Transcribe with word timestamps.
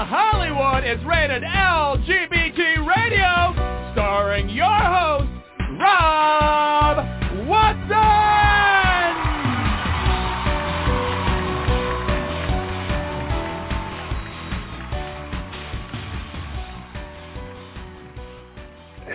Hollywood 0.00 0.84
is 0.84 1.04
rated 1.04 1.42
LGBT 1.42 2.86
Radio, 2.86 3.92
starring 3.92 4.48
your 4.48 4.64
host, 4.64 5.26
Rob 5.80 6.98
Watson! 7.48 7.88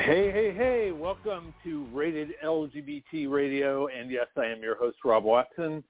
Hey, 0.04 0.32
hey, 0.34 0.54
hey, 0.54 0.92
welcome 0.92 1.54
to 1.64 1.86
Rated 1.94 2.32
LGBT 2.44 3.32
Radio, 3.32 3.88
and 3.88 4.12
yes, 4.12 4.28
I 4.36 4.48
am 4.48 4.62
your 4.62 4.76
host, 4.76 4.98
Rob 5.06 5.24
Watson. 5.24 5.82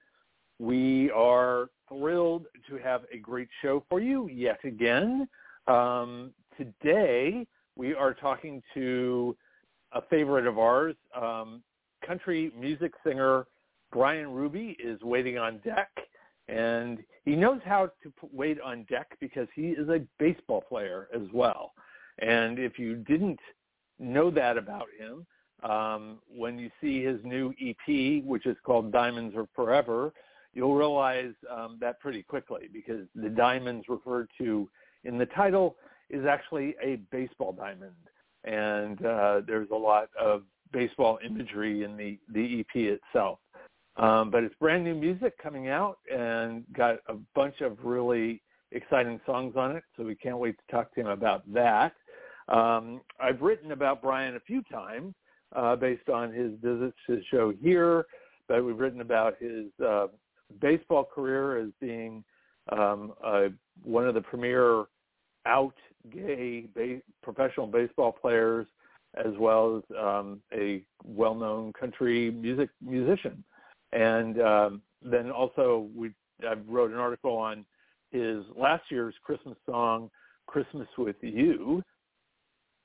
We 0.59 1.09
are 1.09 1.69
thrilled 1.97 2.45
to 2.69 2.77
have 2.77 3.03
a 3.11 3.17
great 3.17 3.49
show 3.61 3.83
for 3.89 3.99
you 3.99 4.29
yet 4.29 4.59
again. 4.63 5.27
Um, 5.67 6.31
today, 6.57 7.45
we 7.75 7.93
are 7.93 8.13
talking 8.13 8.61
to 8.73 9.35
a 9.93 10.01
favorite 10.09 10.47
of 10.47 10.57
ours, 10.57 10.95
um, 11.15 11.61
country 12.05 12.51
music 12.57 12.93
singer 13.05 13.45
Bryan 13.91 14.31
Ruby 14.31 14.75
is 14.83 14.99
waiting 15.01 15.37
on 15.37 15.59
deck, 15.59 15.89
and 16.47 17.03
he 17.25 17.35
knows 17.35 17.61
how 17.63 17.91
to 18.01 18.11
wait 18.31 18.59
on 18.59 18.85
deck 18.89 19.15
because 19.19 19.47
he 19.55 19.69
is 19.69 19.87
a 19.89 20.01
baseball 20.17 20.61
player 20.61 21.07
as 21.13 21.21
well. 21.31 21.73
And 22.19 22.57
if 22.57 22.79
you 22.79 22.95
didn't 22.95 23.39
know 23.99 24.31
that 24.31 24.57
about 24.57 24.87
him, 24.97 25.25
um, 25.69 26.19
when 26.27 26.57
you 26.57 26.69
see 26.81 27.03
his 27.03 27.19
new 27.23 27.53
EP, 27.61 28.23
which 28.25 28.45
is 28.47 28.57
called 28.65 28.91
Diamonds 28.91 29.35
Are 29.35 29.47
Forever, 29.55 30.11
you'll 30.53 30.75
realize 30.75 31.33
um, 31.51 31.77
that 31.81 31.99
pretty 31.99 32.23
quickly 32.23 32.69
because 32.71 33.07
the 33.15 33.29
diamonds 33.29 33.85
referred 33.89 34.29
to 34.37 34.69
in 35.03 35.17
the 35.17 35.25
title 35.27 35.75
is 36.09 36.25
actually 36.25 36.75
a 36.81 36.97
baseball 37.11 37.51
diamond, 37.51 37.91
and 38.43 39.03
uh, 39.05 39.41
there's 39.45 39.69
a 39.71 39.75
lot 39.75 40.09
of 40.19 40.43
baseball 40.71 41.19
imagery 41.25 41.83
in 41.83 41.97
the 41.97 42.17
the 42.33 42.59
EP 42.59 42.75
itself. 42.75 43.39
Um, 43.95 44.31
but 44.31 44.43
it's 44.43 44.55
brand 44.55 44.83
new 44.83 44.95
music 44.95 45.37
coming 45.37 45.69
out 45.69 45.99
and 46.11 46.63
got 46.73 46.97
a 47.07 47.15
bunch 47.35 47.61
of 47.61 47.77
really 47.83 48.41
exciting 48.71 49.19
songs 49.25 49.55
on 49.55 49.75
it, 49.75 49.83
so 49.95 50.03
we 50.03 50.15
can't 50.15 50.39
wait 50.39 50.55
to 50.57 50.75
talk 50.75 50.93
to 50.95 51.01
him 51.01 51.07
about 51.07 51.43
that. 51.53 51.93
Um, 52.47 53.01
I've 53.19 53.41
written 53.41 53.71
about 53.71 54.01
Bryan 54.01 54.35
a 54.35 54.39
few 54.39 54.63
times 54.63 55.13
uh, 55.55 55.75
based 55.75 56.09
on 56.09 56.33
his 56.33 56.51
visits 56.61 56.97
to 57.07 57.17
the 57.17 57.23
show 57.29 57.53
here, 57.61 58.05
but 58.47 58.65
we've 58.65 58.79
written 58.79 59.01
about 59.01 59.35
his 59.39 59.67
uh, 59.85 60.07
baseball 60.59 61.03
career 61.03 61.57
as 61.57 61.69
being 61.79 62.23
um, 62.71 63.13
uh, 63.23 63.45
one 63.83 64.07
of 64.07 64.13
the 64.13 64.21
premier 64.21 64.85
out 65.45 65.75
gay 66.11 66.67
ba- 66.73 67.01
professional 67.21 67.67
baseball 67.67 68.11
players, 68.11 68.65
as 69.15 69.33
well 69.37 69.77
as 69.77 69.97
um, 69.97 70.41
a 70.53 70.83
well-known 71.03 71.73
country 71.73 72.31
music 72.31 72.69
musician. 72.81 73.43
And 73.91 74.41
um, 74.41 74.81
then 75.01 75.29
also, 75.31 75.87
we 75.95 76.11
I 76.47 76.55
wrote 76.67 76.91
an 76.91 76.97
article 76.97 77.37
on 77.37 77.65
his 78.11 78.43
last 78.55 78.83
year's 78.89 79.13
Christmas 79.23 79.57
song, 79.65 80.09
"Christmas 80.47 80.87
with 80.97 81.15
You." 81.21 81.83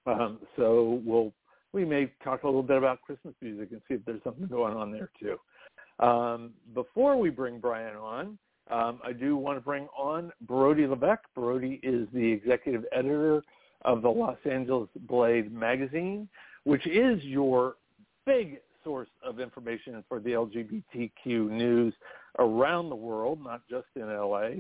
Um, 0.07 0.39
so 0.57 1.01
we'll 1.05 1.33
we 1.73 1.85
may 1.85 2.11
talk 2.25 2.43
a 2.43 2.47
little 2.47 2.63
bit 2.63 2.77
about 2.79 3.03
Christmas 3.03 3.35
music 3.41 3.69
and 3.73 3.81
see 3.89 3.95
if 3.95 4.05
there's 4.05 4.23
something 4.25 4.47
going 4.47 4.77
on 4.77 4.91
there 4.91 5.11
too. 5.21 5.39
Um, 5.99 6.53
before 6.75 7.17
we 7.17 7.31
bring 7.31 7.59
Bryan 7.59 7.97
on, 7.97 8.39
um, 8.71 9.01
I 9.05 9.13
do 9.13 9.37
want 9.37 9.59
to 9.59 9.61
bring 9.61 9.89
on 9.97 10.33
Brody 10.43 10.87
Levesque. 10.87 11.25
Brody 11.35 11.81
is 11.83 12.07
the 12.13 12.33
executive 12.33 12.85
editor 12.93 13.43
of 13.83 14.03
the 14.03 14.09
Los 14.09 14.39
Angeles 14.51 14.89
Blade 15.09 15.53
magazine, 15.53 16.29
which 16.65 16.87
is 16.87 17.23
your 17.25 17.75
big 18.27 18.61
source 18.85 19.09
of 19.25 19.41
information 19.41 20.05
for 20.09 20.21
the 20.21 20.31
LGBTQ 20.31 21.51
news 21.51 21.93
around 22.39 22.91
the 22.91 22.97
world, 22.97 23.43
not 23.43 23.63
just 23.69 23.87
in 23.97 24.03
LA. 24.03 24.51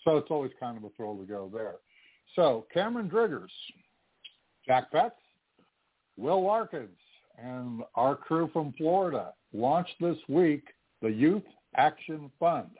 So 0.04 0.16
it's 0.16 0.30
always 0.30 0.52
kind 0.58 0.76
of 0.76 0.84
a 0.84 0.90
thrill 0.96 1.16
to 1.16 1.24
go 1.24 1.50
there. 1.52 1.74
So 2.34 2.66
Cameron 2.72 3.08
Driggers, 3.08 3.50
Jack 4.66 4.90
Betts, 4.90 5.14
Will 6.16 6.42
Larkins, 6.42 6.98
and 7.38 7.82
our 7.94 8.16
crew 8.16 8.50
from 8.52 8.74
Florida 8.76 9.32
launched 9.52 9.94
this 10.00 10.18
week 10.28 10.64
the 11.00 11.10
Youth 11.10 11.42
Action 11.76 12.30
Fund. 12.38 12.70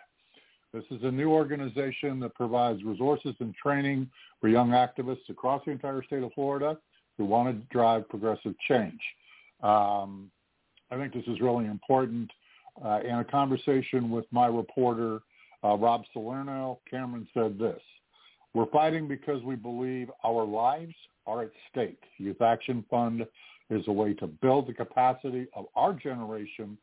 This 0.72 0.84
is 0.90 1.02
a 1.02 1.10
new 1.10 1.30
organization 1.30 2.19
that 2.20 2.34
provides 2.34 2.82
resources 2.82 3.34
and 3.40 3.54
training 3.54 4.08
for 4.40 4.48
young 4.48 4.70
activists 4.70 5.28
across 5.28 5.62
the 5.66 5.70
entire 5.70 6.02
state 6.02 6.22
of 6.22 6.32
Florida 6.32 6.78
who 7.19 7.26
want 7.26 7.48
to 7.48 7.66
drive 7.74 8.08
progressive 8.08 8.54
change. 8.66 9.00
Um, 9.62 10.30
I 10.90 10.96
think 10.96 11.12
this 11.12 11.26
is 11.26 11.40
really 11.42 11.66
important. 11.66 12.30
Uh, 12.82 13.00
in 13.04 13.16
a 13.16 13.24
conversation 13.24 14.10
with 14.10 14.24
my 14.30 14.46
reporter, 14.46 15.20
uh, 15.62 15.76
Rob 15.76 16.04
Salerno, 16.14 16.80
Cameron 16.90 17.28
said 17.34 17.58
this, 17.58 17.80
we're 18.54 18.70
fighting 18.70 19.06
because 19.06 19.42
we 19.42 19.56
believe 19.56 20.10
our 20.25 20.44
lives 20.44 20.94
are 21.26 21.42
at 21.42 21.50
stake. 21.70 22.00
Youth 22.16 22.40
Action 22.40 22.82
Fund 22.88 23.26
is 23.68 23.86
a 23.88 23.92
way 23.92 24.14
to 24.14 24.26
build 24.26 24.68
the 24.68 24.75
capacity 24.75 25.48
of 25.54 25.66
our 25.76 25.92
generation 25.92 26.78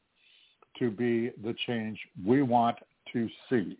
to 0.77 0.92
be 0.92 1.31
the 1.44 1.56
change 1.65 2.00
we 2.24 2.44
want 2.44 2.77
to 3.13 3.29
see. 3.50 3.77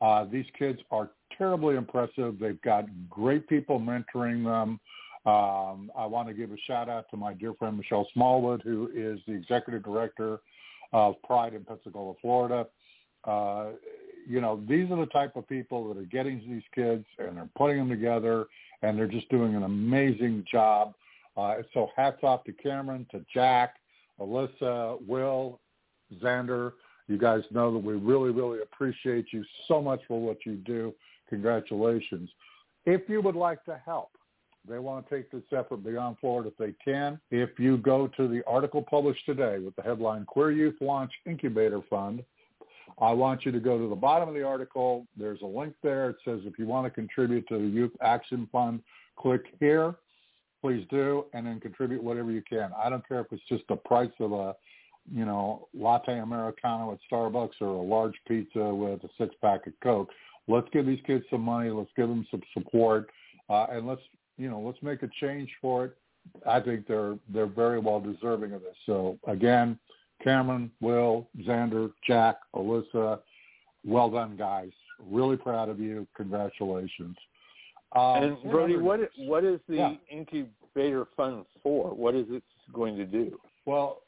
Uh, 0.00 0.24
these 0.30 0.46
kids 0.58 0.80
are 0.90 1.10
terribly 1.36 1.76
impressive. 1.76 2.38
They've 2.38 2.60
got 2.62 2.84
great 3.08 3.48
people 3.48 3.80
mentoring 3.80 4.44
them. 4.44 4.80
Um, 5.26 5.90
I 5.96 6.04
want 6.04 6.28
to 6.28 6.34
give 6.34 6.52
a 6.52 6.58
shout 6.66 6.88
out 6.88 7.06
to 7.10 7.16
my 7.16 7.32
dear 7.32 7.54
friend 7.54 7.76
Michelle 7.78 8.06
Smallwood, 8.12 8.60
who 8.62 8.90
is 8.94 9.20
the 9.26 9.32
executive 9.32 9.82
director 9.82 10.40
of 10.92 11.14
Pride 11.22 11.54
in 11.54 11.64
Pensacola, 11.64 12.14
Florida. 12.20 12.66
Uh, 13.24 13.70
you 14.28 14.40
know, 14.40 14.62
these 14.68 14.90
are 14.90 14.96
the 14.96 15.06
type 15.06 15.36
of 15.36 15.48
people 15.48 15.88
that 15.88 15.98
are 15.98 16.04
getting 16.06 16.38
these 16.48 16.62
kids 16.74 17.04
and 17.18 17.36
they're 17.36 17.48
putting 17.56 17.78
them 17.78 17.88
together 17.88 18.46
and 18.82 18.98
they're 18.98 19.06
just 19.06 19.28
doing 19.30 19.54
an 19.54 19.62
amazing 19.62 20.44
job. 20.50 20.94
Uh, 21.36 21.56
so 21.72 21.88
hats 21.96 22.18
off 22.22 22.44
to 22.44 22.52
Cameron, 22.52 23.06
to 23.10 23.24
Jack, 23.32 23.76
Alyssa, 24.20 25.04
Will, 25.06 25.60
Xander. 26.22 26.72
You 27.08 27.18
guys 27.18 27.42
know 27.50 27.72
that 27.72 27.78
we 27.78 27.94
really, 27.94 28.30
really 28.30 28.60
appreciate 28.62 29.26
you 29.32 29.44
so 29.68 29.82
much 29.82 30.00
for 30.08 30.20
what 30.20 30.38
you 30.46 30.54
do. 30.54 30.94
Congratulations. 31.28 32.30
If 32.86 33.08
you 33.08 33.20
would 33.20 33.36
like 33.36 33.64
to 33.64 33.80
help, 33.84 34.10
they 34.66 34.78
want 34.78 35.06
to 35.06 35.14
take 35.14 35.30
this 35.30 35.42
effort 35.56 35.84
beyond 35.84 36.16
Florida 36.20 36.48
if 36.48 36.56
they 36.56 36.74
can. 36.82 37.20
If 37.30 37.58
you 37.58 37.76
go 37.76 38.08
to 38.16 38.28
the 38.28 38.42
article 38.46 38.82
published 38.82 39.26
today 39.26 39.58
with 39.58 39.76
the 39.76 39.82
headline 39.82 40.24
Queer 40.24 40.52
Youth 40.52 40.76
Launch 40.80 41.12
Incubator 41.26 41.82
Fund, 41.90 42.24
I 43.00 43.12
want 43.12 43.44
you 43.44 43.52
to 43.52 43.60
go 43.60 43.78
to 43.78 43.88
the 43.88 43.94
bottom 43.94 44.28
of 44.28 44.34
the 44.34 44.42
article. 44.42 45.06
There's 45.18 45.40
a 45.42 45.46
link 45.46 45.74
there. 45.82 46.10
It 46.10 46.16
says 46.24 46.40
if 46.44 46.58
you 46.58 46.66
want 46.66 46.86
to 46.86 46.90
contribute 46.90 47.46
to 47.48 47.58
the 47.58 47.66
Youth 47.66 47.92
Action 48.00 48.48
Fund, 48.52 48.80
click 49.16 49.42
here. 49.60 49.96
Please 50.62 50.86
do, 50.88 51.26
and 51.34 51.46
then 51.46 51.60
contribute 51.60 52.02
whatever 52.02 52.30
you 52.30 52.42
can. 52.48 52.70
I 52.82 52.88
don't 52.88 53.06
care 53.06 53.20
if 53.20 53.26
it's 53.32 53.42
just 53.50 53.64
the 53.68 53.76
price 53.76 54.12
of 54.18 54.32
a, 54.32 54.54
you 55.12 55.24
know, 55.24 55.68
latte 55.74 56.18
americano 56.18 56.92
at 56.92 56.98
Starbucks 57.10 57.60
or 57.60 57.68
a 57.68 57.82
large 57.82 58.14
pizza 58.26 58.74
with 58.74 59.02
a 59.04 59.08
six 59.18 59.34
pack 59.40 59.66
of 59.66 59.72
Coke. 59.82 60.10
Let's 60.46 60.68
give 60.72 60.86
these 60.86 61.00
kids 61.06 61.24
some 61.30 61.40
money. 61.40 61.70
Let's 61.70 61.90
give 61.96 62.08
them 62.08 62.26
some 62.30 62.42
support, 62.52 63.10
uh, 63.48 63.66
and 63.70 63.86
let's 63.86 64.02
you 64.36 64.50
know 64.50 64.60
let's 64.60 64.82
make 64.82 65.02
a 65.02 65.08
change 65.20 65.50
for 65.60 65.86
it. 65.86 65.96
I 66.46 66.60
think 66.60 66.86
they're 66.86 67.16
they're 67.32 67.46
very 67.46 67.78
well 67.78 68.00
deserving 68.00 68.52
of 68.52 68.62
this. 68.62 68.76
So 68.86 69.18
again, 69.26 69.78
Cameron, 70.22 70.70
Will, 70.80 71.28
Xander, 71.46 71.92
Jack, 72.06 72.36
Alyssa, 72.54 73.20
well 73.84 74.10
done, 74.10 74.36
guys. 74.36 74.70
Really 75.10 75.36
proud 75.36 75.68
of 75.68 75.78
you. 75.78 76.06
Congratulations. 76.16 77.16
Um, 77.94 78.22
and 78.22 78.42
Brody, 78.50 78.76
what 78.76 79.00
what 79.18 79.44
is 79.44 79.60
the 79.68 79.76
yeah. 79.76 79.94
incubator 80.10 81.06
fund 81.16 81.44
for? 81.62 81.94
What 81.94 82.14
is 82.14 82.26
it 82.30 82.42
going 82.72 82.96
to 82.96 83.04
do? 83.04 83.38
Well, 83.66 84.02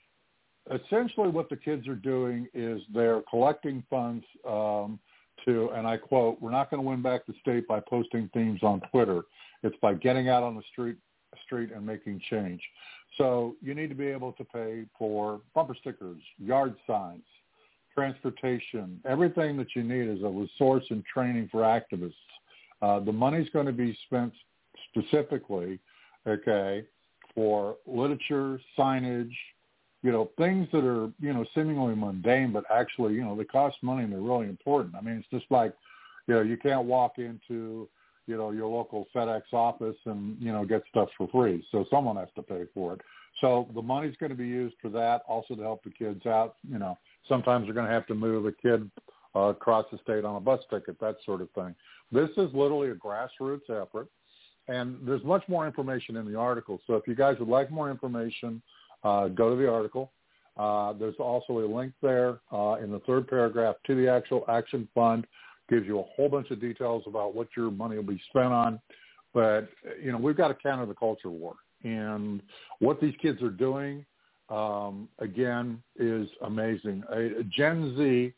essentially, 0.70 1.28
what 1.28 1.48
the 1.48 1.56
kids 1.56 1.86
are 1.88 1.94
doing 1.94 2.48
is 2.54 2.80
they're 2.92 3.22
collecting 3.28 3.82
funds 3.88 4.24
um, 4.48 4.98
to, 5.44 5.70
and 5.74 5.86
I 5.86 5.96
quote, 5.96 6.40
"We're 6.40 6.50
not 6.50 6.70
going 6.70 6.82
to 6.82 6.88
win 6.88 7.02
back 7.02 7.26
the 7.26 7.34
state 7.40 7.66
by 7.68 7.80
posting 7.80 8.28
themes 8.34 8.60
on 8.62 8.80
Twitter. 8.90 9.22
It's 9.62 9.76
by 9.80 9.94
getting 9.94 10.28
out 10.28 10.42
on 10.42 10.54
the 10.56 10.62
street 10.72 10.96
street 11.44 11.70
and 11.74 11.84
making 11.84 12.20
change." 12.30 12.60
So 13.18 13.56
you 13.62 13.74
need 13.74 13.88
to 13.88 13.94
be 13.94 14.06
able 14.06 14.32
to 14.32 14.44
pay 14.44 14.84
for 14.98 15.40
bumper 15.54 15.74
stickers, 15.74 16.20
yard 16.38 16.74
signs, 16.86 17.24
transportation, 17.94 19.00
everything 19.06 19.56
that 19.56 19.68
you 19.74 19.82
need 19.82 20.08
is 20.08 20.22
a 20.22 20.28
resource 20.28 20.84
and 20.90 21.04
training 21.04 21.48
for 21.50 21.62
activists. 21.62 22.12
Uh, 22.82 23.00
the 23.00 23.12
money's 23.12 23.48
going 23.50 23.66
to 23.66 23.72
be 23.72 23.96
spent 24.06 24.32
specifically, 24.90 25.78
okay, 26.26 26.84
for 27.34 27.76
literature, 27.86 28.60
signage, 28.78 29.32
you 30.06 30.12
know, 30.12 30.30
things 30.38 30.68
that 30.72 30.84
are, 30.84 31.10
you 31.20 31.32
know, 31.34 31.44
seemingly 31.54 31.94
mundane, 31.94 32.52
but 32.52 32.64
actually, 32.70 33.14
you 33.14 33.24
know, 33.24 33.36
they 33.36 33.44
cost 33.44 33.76
money 33.82 34.04
and 34.04 34.12
they're 34.12 34.20
really 34.20 34.48
important. 34.48 34.94
I 34.94 35.00
mean, 35.00 35.16
it's 35.16 35.28
just 35.30 35.50
like, 35.50 35.72
you 36.26 36.34
know, 36.34 36.42
you 36.42 36.56
can't 36.56 36.84
walk 36.84 37.18
into 37.18 37.88
you 38.26 38.36
know, 38.36 38.50
your 38.50 38.66
local 38.66 39.06
FedEx 39.14 39.42
office 39.52 39.96
and, 40.04 40.36
you 40.40 40.52
know, 40.52 40.64
get 40.64 40.82
stuff 40.90 41.08
for 41.16 41.28
free. 41.28 41.64
So 41.70 41.86
someone 41.90 42.16
has 42.16 42.28
to 42.34 42.42
pay 42.42 42.64
for 42.74 42.94
it. 42.94 43.00
So 43.40 43.68
the 43.74 43.82
money's 43.82 44.16
going 44.18 44.30
to 44.30 44.36
be 44.36 44.46
used 44.46 44.74
for 44.80 44.88
that, 44.90 45.22
also 45.28 45.54
to 45.54 45.62
help 45.62 45.84
the 45.84 45.90
kids 45.90 46.26
out. 46.26 46.56
You 46.68 46.78
know, 46.78 46.98
sometimes 47.28 47.66
they're 47.66 47.74
going 47.74 47.86
to 47.86 47.92
have 47.92 48.06
to 48.08 48.14
move 48.14 48.46
a 48.46 48.52
kid 48.52 48.90
uh, 49.34 49.50
across 49.50 49.86
the 49.92 49.98
state 49.98 50.24
on 50.24 50.36
a 50.36 50.40
bus 50.40 50.60
ticket, 50.70 50.98
that 51.00 51.16
sort 51.24 51.40
of 51.40 51.50
thing. 51.50 51.74
This 52.10 52.30
is 52.30 52.52
literally 52.54 52.90
a 52.90 52.94
grassroots 52.94 53.68
effort, 53.70 54.08
and 54.68 54.98
there's 55.02 55.22
much 55.22 55.44
more 55.48 55.66
information 55.66 56.16
in 56.16 56.30
the 56.30 56.38
article. 56.38 56.80
So 56.86 56.94
if 56.94 57.06
you 57.06 57.14
guys 57.14 57.36
would 57.38 57.48
like 57.48 57.70
more 57.70 57.90
information, 57.90 58.62
uh, 59.06 59.28
go 59.28 59.50
to 59.50 59.56
the 59.56 59.70
article. 59.70 60.12
Uh, 60.56 60.92
there's 60.94 61.14
also 61.18 61.58
a 61.58 61.66
link 61.78 61.92
there 62.02 62.40
uh, 62.52 62.76
in 62.82 62.90
the 62.90 63.00
third 63.06 63.28
paragraph 63.28 63.76
to 63.86 63.94
the 63.94 64.08
actual 64.08 64.44
action 64.48 64.88
fund 64.94 65.26
gives 65.68 65.86
you 65.86 65.98
a 65.98 66.04
whole 66.14 66.28
bunch 66.28 66.50
of 66.50 66.60
details 66.60 67.02
about 67.06 67.34
what 67.34 67.48
your 67.56 67.70
money 67.70 67.96
will 67.96 68.04
be 68.04 68.20
spent 68.30 68.52
on. 68.52 68.80
But, 69.34 69.68
you 70.02 70.12
know, 70.12 70.18
we've 70.18 70.36
got 70.36 70.48
to 70.48 70.54
counter 70.54 70.86
the 70.86 70.94
culture 70.94 71.30
war. 71.30 71.56
And 71.82 72.40
what 72.78 73.00
these 73.00 73.14
kids 73.20 73.42
are 73.42 73.50
doing, 73.50 74.04
um, 74.48 75.08
again, 75.18 75.82
is 75.98 76.28
amazing. 76.42 77.02
Gen 77.50 77.94
Z, 77.98 78.32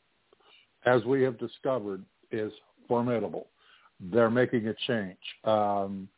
as 0.86 1.04
we 1.04 1.22
have 1.22 1.38
discovered, 1.38 2.02
is 2.32 2.52
formidable. 2.88 3.46
They're 4.00 4.30
making 4.30 4.66
a 4.68 4.74
change. 4.86 5.18
Um, 5.44 6.08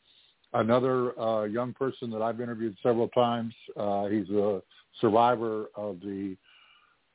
another 0.55 1.19
uh, 1.19 1.45
young 1.45 1.73
person 1.73 2.11
that 2.11 2.23
I've 2.23 2.41
interviewed 2.41 2.77
several 2.83 3.09
times, 3.09 3.55
uh, 3.77 4.07
he's 4.07 4.29
a 4.31 4.63
survivor 5.01 5.67
of 5.77 6.01
the 6.01 6.37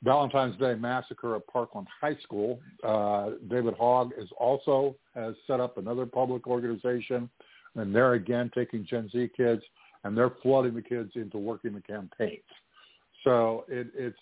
Valentine's 0.04 0.58
Day 0.58 0.76
Massacre 0.76 1.36
at 1.36 1.48
Parkland 1.48 1.88
High 2.02 2.18
School. 2.24 2.60
Uh, 2.84 3.32
David 3.50 3.74
Hogg 3.78 4.12
is 4.18 4.30
also 4.38 4.96
has 5.16 5.36
set 5.48 5.60
up 5.60 5.78
another 5.78 6.06
public 6.06 6.48
organization, 6.48 7.30
and 7.76 7.94
they're 7.94 8.14
again 8.14 8.52
taking 8.54 8.86
Gen 8.86 9.10
Z 9.12 9.30
kids 9.36 9.64
and 10.06 10.16
they're 10.16 10.32
flooding 10.44 10.76
the 10.76 10.82
kids 10.82 11.12
into 11.16 11.38
working 11.38 11.74
the 11.74 11.82
campaigns. 11.82 12.44
So 13.24 13.66
it, 13.68 13.88
it's 13.96 14.18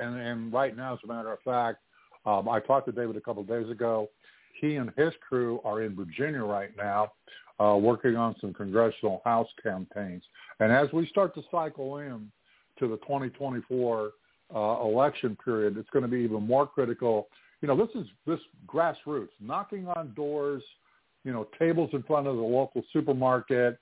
and, 0.00 0.18
and 0.18 0.52
right 0.52 0.74
now, 0.74 0.94
as 0.94 1.00
a 1.04 1.06
matter 1.06 1.30
of 1.30 1.38
fact, 1.44 1.78
um, 2.24 2.48
I 2.48 2.60
talked 2.60 2.86
to 2.86 2.92
David 2.92 3.16
a 3.16 3.20
couple 3.20 3.42
of 3.42 3.48
days 3.48 3.70
ago. 3.70 4.08
He 4.58 4.76
and 4.76 4.90
his 4.96 5.12
crew 5.26 5.60
are 5.64 5.82
in 5.82 5.94
Virginia 5.94 6.42
right 6.42 6.70
now, 6.76 7.12
uh, 7.62 7.76
working 7.76 8.16
on 8.16 8.34
some 8.40 8.52
congressional 8.52 9.22
House 9.24 9.48
campaigns. 9.62 10.22
And 10.60 10.72
as 10.72 10.92
we 10.92 11.06
start 11.06 11.34
to 11.34 11.42
cycle 11.50 11.98
in 11.98 12.30
to 12.78 12.88
the 12.88 12.96
2024 12.98 14.10
uh, 14.54 14.58
election 14.82 15.36
period, 15.44 15.76
it's 15.78 15.88
going 15.90 16.02
to 16.02 16.08
be 16.08 16.18
even 16.18 16.46
more 16.46 16.66
critical. 16.66 17.28
You 17.60 17.68
know, 17.68 17.76
this 17.76 17.94
is 17.94 18.08
this 18.26 18.40
grassroots, 18.66 19.28
knocking 19.40 19.86
on 19.88 20.12
doors, 20.14 20.62
you 21.24 21.32
know, 21.32 21.46
tables 21.58 21.90
in 21.92 22.02
front 22.02 22.26
of 22.26 22.36
the 22.36 22.42
local 22.42 22.82
supermarket, 22.92 23.78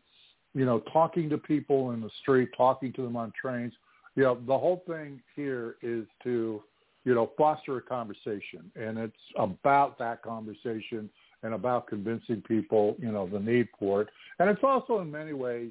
you 0.55 0.67
know, 0.67 0.81
talking 0.93 1.31
to 1.31 1.39
people 1.39 1.93
in 1.93 2.01
the 2.01 2.11
street, 2.21 2.51
talking 2.57 2.93
to 2.95 3.03
them 3.03 3.17
on 3.17 3.33
trains. 3.41 3.73
You 4.15 4.25
know, 4.25 4.39
the 4.47 4.59
whole 4.59 4.83
thing 4.87 5.23
here 5.37 5.77
is 5.81 6.05
to, 6.25 6.63
you 7.05 7.15
know, 7.15 7.31
foster 7.39 7.79
a 7.79 7.81
conversation, 7.81 8.71
and 8.77 8.99
it's 8.99 9.15
about 9.39 9.99
that 10.01 10.23
conversation 10.23 11.09
and 11.43 11.55
about 11.55 11.87
convincing 11.87 12.43
people, 12.43 12.97
you 12.99 13.11
know, 13.11 13.27
the 13.27 13.39
need 13.39 13.69
for 13.79 14.03
it. 14.03 14.09
And 14.39 14.51
it's 14.51 14.63
also 14.63 15.01
in 15.01 15.11
many 15.11 15.33
ways, 15.33 15.71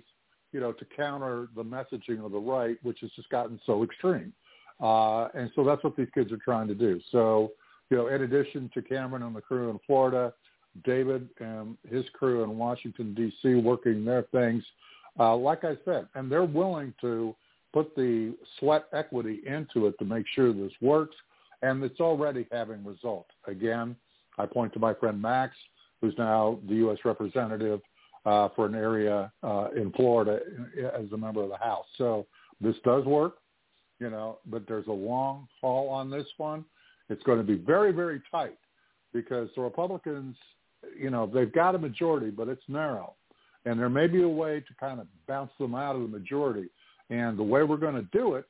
you 0.51 0.59
know, 0.59 0.71
to 0.71 0.85
counter 0.85 1.47
the 1.55 1.63
messaging 1.63 2.25
of 2.25 2.31
the 2.31 2.39
right, 2.39 2.77
which 2.83 2.99
has 3.01 3.11
just 3.11 3.29
gotten 3.29 3.59
so 3.65 3.83
extreme. 3.83 4.33
Uh, 4.81 5.27
and 5.35 5.51
so 5.55 5.63
that's 5.63 5.83
what 5.83 5.95
these 5.95 6.07
kids 6.13 6.31
are 6.31 6.37
trying 6.37 6.67
to 6.67 6.75
do. 6.75 6.99
So, 7.11 7.51
you 7.89 7.97
know, 7.97 8.07
in 8.07 8.23
addition 8.23 8.69
to 8.73 8.81
Cameron 8.81 9.23
and 9.23 9.35
the 9.35 9.41
crew 9.41 9.69
in 9.69 9.79
Florida, 9.85 10.33
David 10.83 11.29
and 11.39 11.77
his 11.87 12.05
crew 12.13 12.43
in 12.43 12.57
Washington, 12.57 13.13
D.C. 13.13 13.55
working 13.55 14.05
their 14.05 14.23
things, 14.31 14.63
uh, 15.19 15.35
like 15.35 15.63
I 15.63 15.75
said, 15.85 16.07
and 16.15 16.31
they're 16.31 16.43
willing 16.43 16.93
to 17.01 17.35
put 17.73 17.95
the 17.95 18.35
sweat 18.59 18.85
equity 18.93 19.41
into 19.45 19.87
it 19.87 19.97
to 19.99 20.05
make 20.05 20.25
sure 20.33 20.53
this 20.53 20.71
works, 20.81 21.15
and 21.61 21.83
it's 21.83 21.99
already 21.99 22.47
having 22.51 22.83
results. 22.85 23.29
Again, 23.47 23.95
I 24.39 24.47
point 24.47 24.73
to 24.73 24.79
my 24.79 24.95
friend 24.95 25.21
Max, 25.21 25.53
who's 26.01 26.15
now 26.17 26.59
the 26.67 26.75
U.S. 26.75 26.97
representative 27.05 27.81
uh, 28.25 28.49
for 28.55 28.65
an 28.65 28.73
area 28.73 29.31
uh, 29.43 29.67
in 29.75 29.91
Florida 29.91 30.39
as 30.97 31.11
a 31.11 31.17
member 31.17 31.43
of 31.43 31.49
the 31.49 31.57
House. 31.57 31.85
So 31.97 32.25
this 32.59 32.75
does 32.83 33.05
work 33.05 33.35
you 33.99 34.09
know, 34.09 34.39
but 34.45 34.63
there's 34.67 34.87
a 34.87 34.91
long 34.91 35.47
haul 35.61 35.89
on 35.89 36.09
this 36.09 36.25
one. 36.37 36.65
It's 37.09 37.23
going 37.23 37.37
to 37.37 37.43
be 37.43 37.55
very, 37.55 37.91
very 37.91 38.21
tight 38.31 38.57
because 39.13 39.49
the 39.55 39.61
Republicans, 39.61 40.35
you 40.97 41.09
know, 41.09 41.29
they've 41.31 41.51
got 41.51 41.75
a 41.75 41.77
majority, 41.77 42.29
but 42.29 42.47
it's 42.47 42.63
narrow. 42.67 43.13
And 43.65 43.79
there 43.79 43.89
may 43.89 44.07
be 44.07 44.23
a 44.23 44.27
way 44.27 44.61
to 44.61 44.73
kind 44.79 44.99
of 44.99 45.07
bounce 45.27 45.51
them 45.59 45.75
out 45.75 45.95
of 45.95 46.01
the 46.01 46.07
majority. 46.07 46.69
And 47.09 47.37
the 47.37 47.43
way 47.43 47.63
we're 47.63 47.77
going 47.77 47.95
to 47.95 48.07
do 48.13 48.35
it 48.35 48.45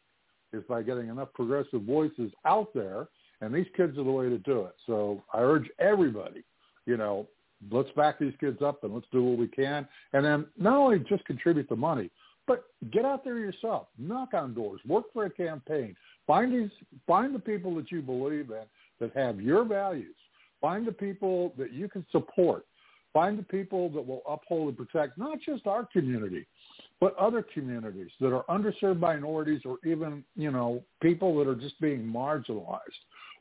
is 0.53 0.63
by 0.69 0.83
getting 0.83 1.09
enough 1.09 1.29
progressive 1.33 1.81
voices 1.83 2.31
out 2.45 2.73
there, 2.75 3.07
and 3.41 3.53
these 3.53 3.67
kids 3.75 3.97
are 3.97 4.03
the 4.03 4.11
way 4.11 4.29
to 4.29 4.37
do 4.39 4.61
it. 4.61 4.75
So 4.85 5.23
I 5.33 5.39
urge 5.39 5.69
everybody, 5.79 6.43
you 6.85 6.97
know, 6.97 7.27
let's 7.71 7.89
back 7.91 8.19
these 8.19 8.33
kids 8.39 8.61
up 8.61 8.83
and 8.83 8.93
let's 8.93 9.07
do 9.11 9.23
what 9.23 9.37
we 9.37 9.47
can. 9.47 9.87
And 10.13 10.25
then 10.25 10.45
not 10.57 10.75
only 10.75 10.99
just 10.99 11.25
contribute 11.25 11.69
the 11.69 11.75
money, 11.75 12.09
but 12.47 12.65
get 12.91 13.05
out 13.05 13.23
there 13.23 13.37
yourself, 13.37 13.87
knock 13.97 14.33
on 14.33 14.53
doors, 14.53 14.81
work 14.87 15.05
for 15.13 15.25
a 15.25 15.29
campaign, 15.29 15.95
find 16.25 16.51
these, 16.51 16.71
find 17.05 17.33
the 17.33 17.39
people 17.39 17.75
that 17.75 17.91
you 17.91 18.01
believe 18.01 18.49
in 18.49 18.63
that 18.99 19.15
have 19.15 19.39
your 19.39 19.63
values, 19.63 20.15
find 20.59 20.85
the 20.87 20.91
people 20.91 21.53
that 21.57 21.71
you 21.71 21.87
can 21.87 22.05
support, 22.11 22.65
find 23.13 23.37
the 23.37 23.43
people 23.43 23.89
that 23.89 24.05
will 24.05 24.23
uphold 24.27 24.69
and 24.69 24.77
protect 24.77 25.17
not 25.17 25.39
just 25.45 25.67
our 25.67 25.85
community, 25.85 26.45
but 26.99 27.15
other 27.17 27.45
communities 27.53 28.11
that 28.19 28.33
are 28.33 28.43
underserved 28.49 28.99
minorities 28.99 29.61
or 29.63 29.77
even, 29.85 30.23
you 30.35 30.51
know, 30.51 30.83
people 31.01 31.37
that 31.37 31.47
are 31.47 31.55
just 31.55 31.79
being 31.79 32.01
marginalized. 32.01 32.79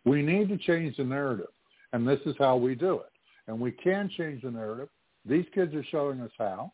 We 0.05 0.23
need 0.23 0.49
to 0.49 0.59
change 0.59 0.97
the 0.97 1.05
narrative. 1.05 1.49
and 1.93 2.07
this 2.07 2.21
is 2.27 2.35
how 2.39 2.57
we 2.57 2.75
do 2.75 2.95
it. 2.95 3.11
And 3.47 3.59
we 3.59 3.73
can 3.73 4.11
change 4.17 4.43
the 4.43 4.51
narrative. 4.51 4.89
These 5.25 5.47
kids 5.55 5.75
are 5.75 5.85
showing 5.85 6.21
us 6.21 6.31
how, 6.39 6.73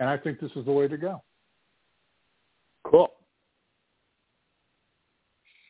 and 0.00 0.08
I 0.08 0.16
think 0.16 0.40
this 0.40 0.50
is 0.56 0.64
the 0.64 0.72
way 0.72 0.86
to 0.88 0.96
go. 0.96 1.22
Cool. 2.84 3.10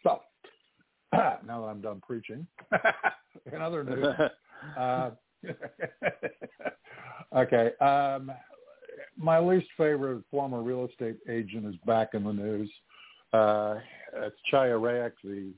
So, 0.02 0.20
now 1.12 1.38
that 1.46 1.68
I'm 1.68 1.80
done 1.80 2.02
preaching, 2.06 2.46
in 3.52 3.60
other 3.60 3.84
news, 3.84 4.06
uh, 4.78 5.10
okay, 7.36 7.70
um, 7.80 8.30
my 9.16 9.38
least 9.38 9.68
favorite 9.76 10.22
former 10.30 10.62
real 10.62 10.86
estate 10.86 11.16
agent 11.28 11.66
is 11.66 11.74
back 11.86 12.10
in 12.14 12.24
the 12.24 12.32
news. 12.32 12.70
Uh, 13.32 13.76
it's 14.14 14.36
Chaya 14.52 14.80
Raichik, 14.80 15.12
the 15.24 15.52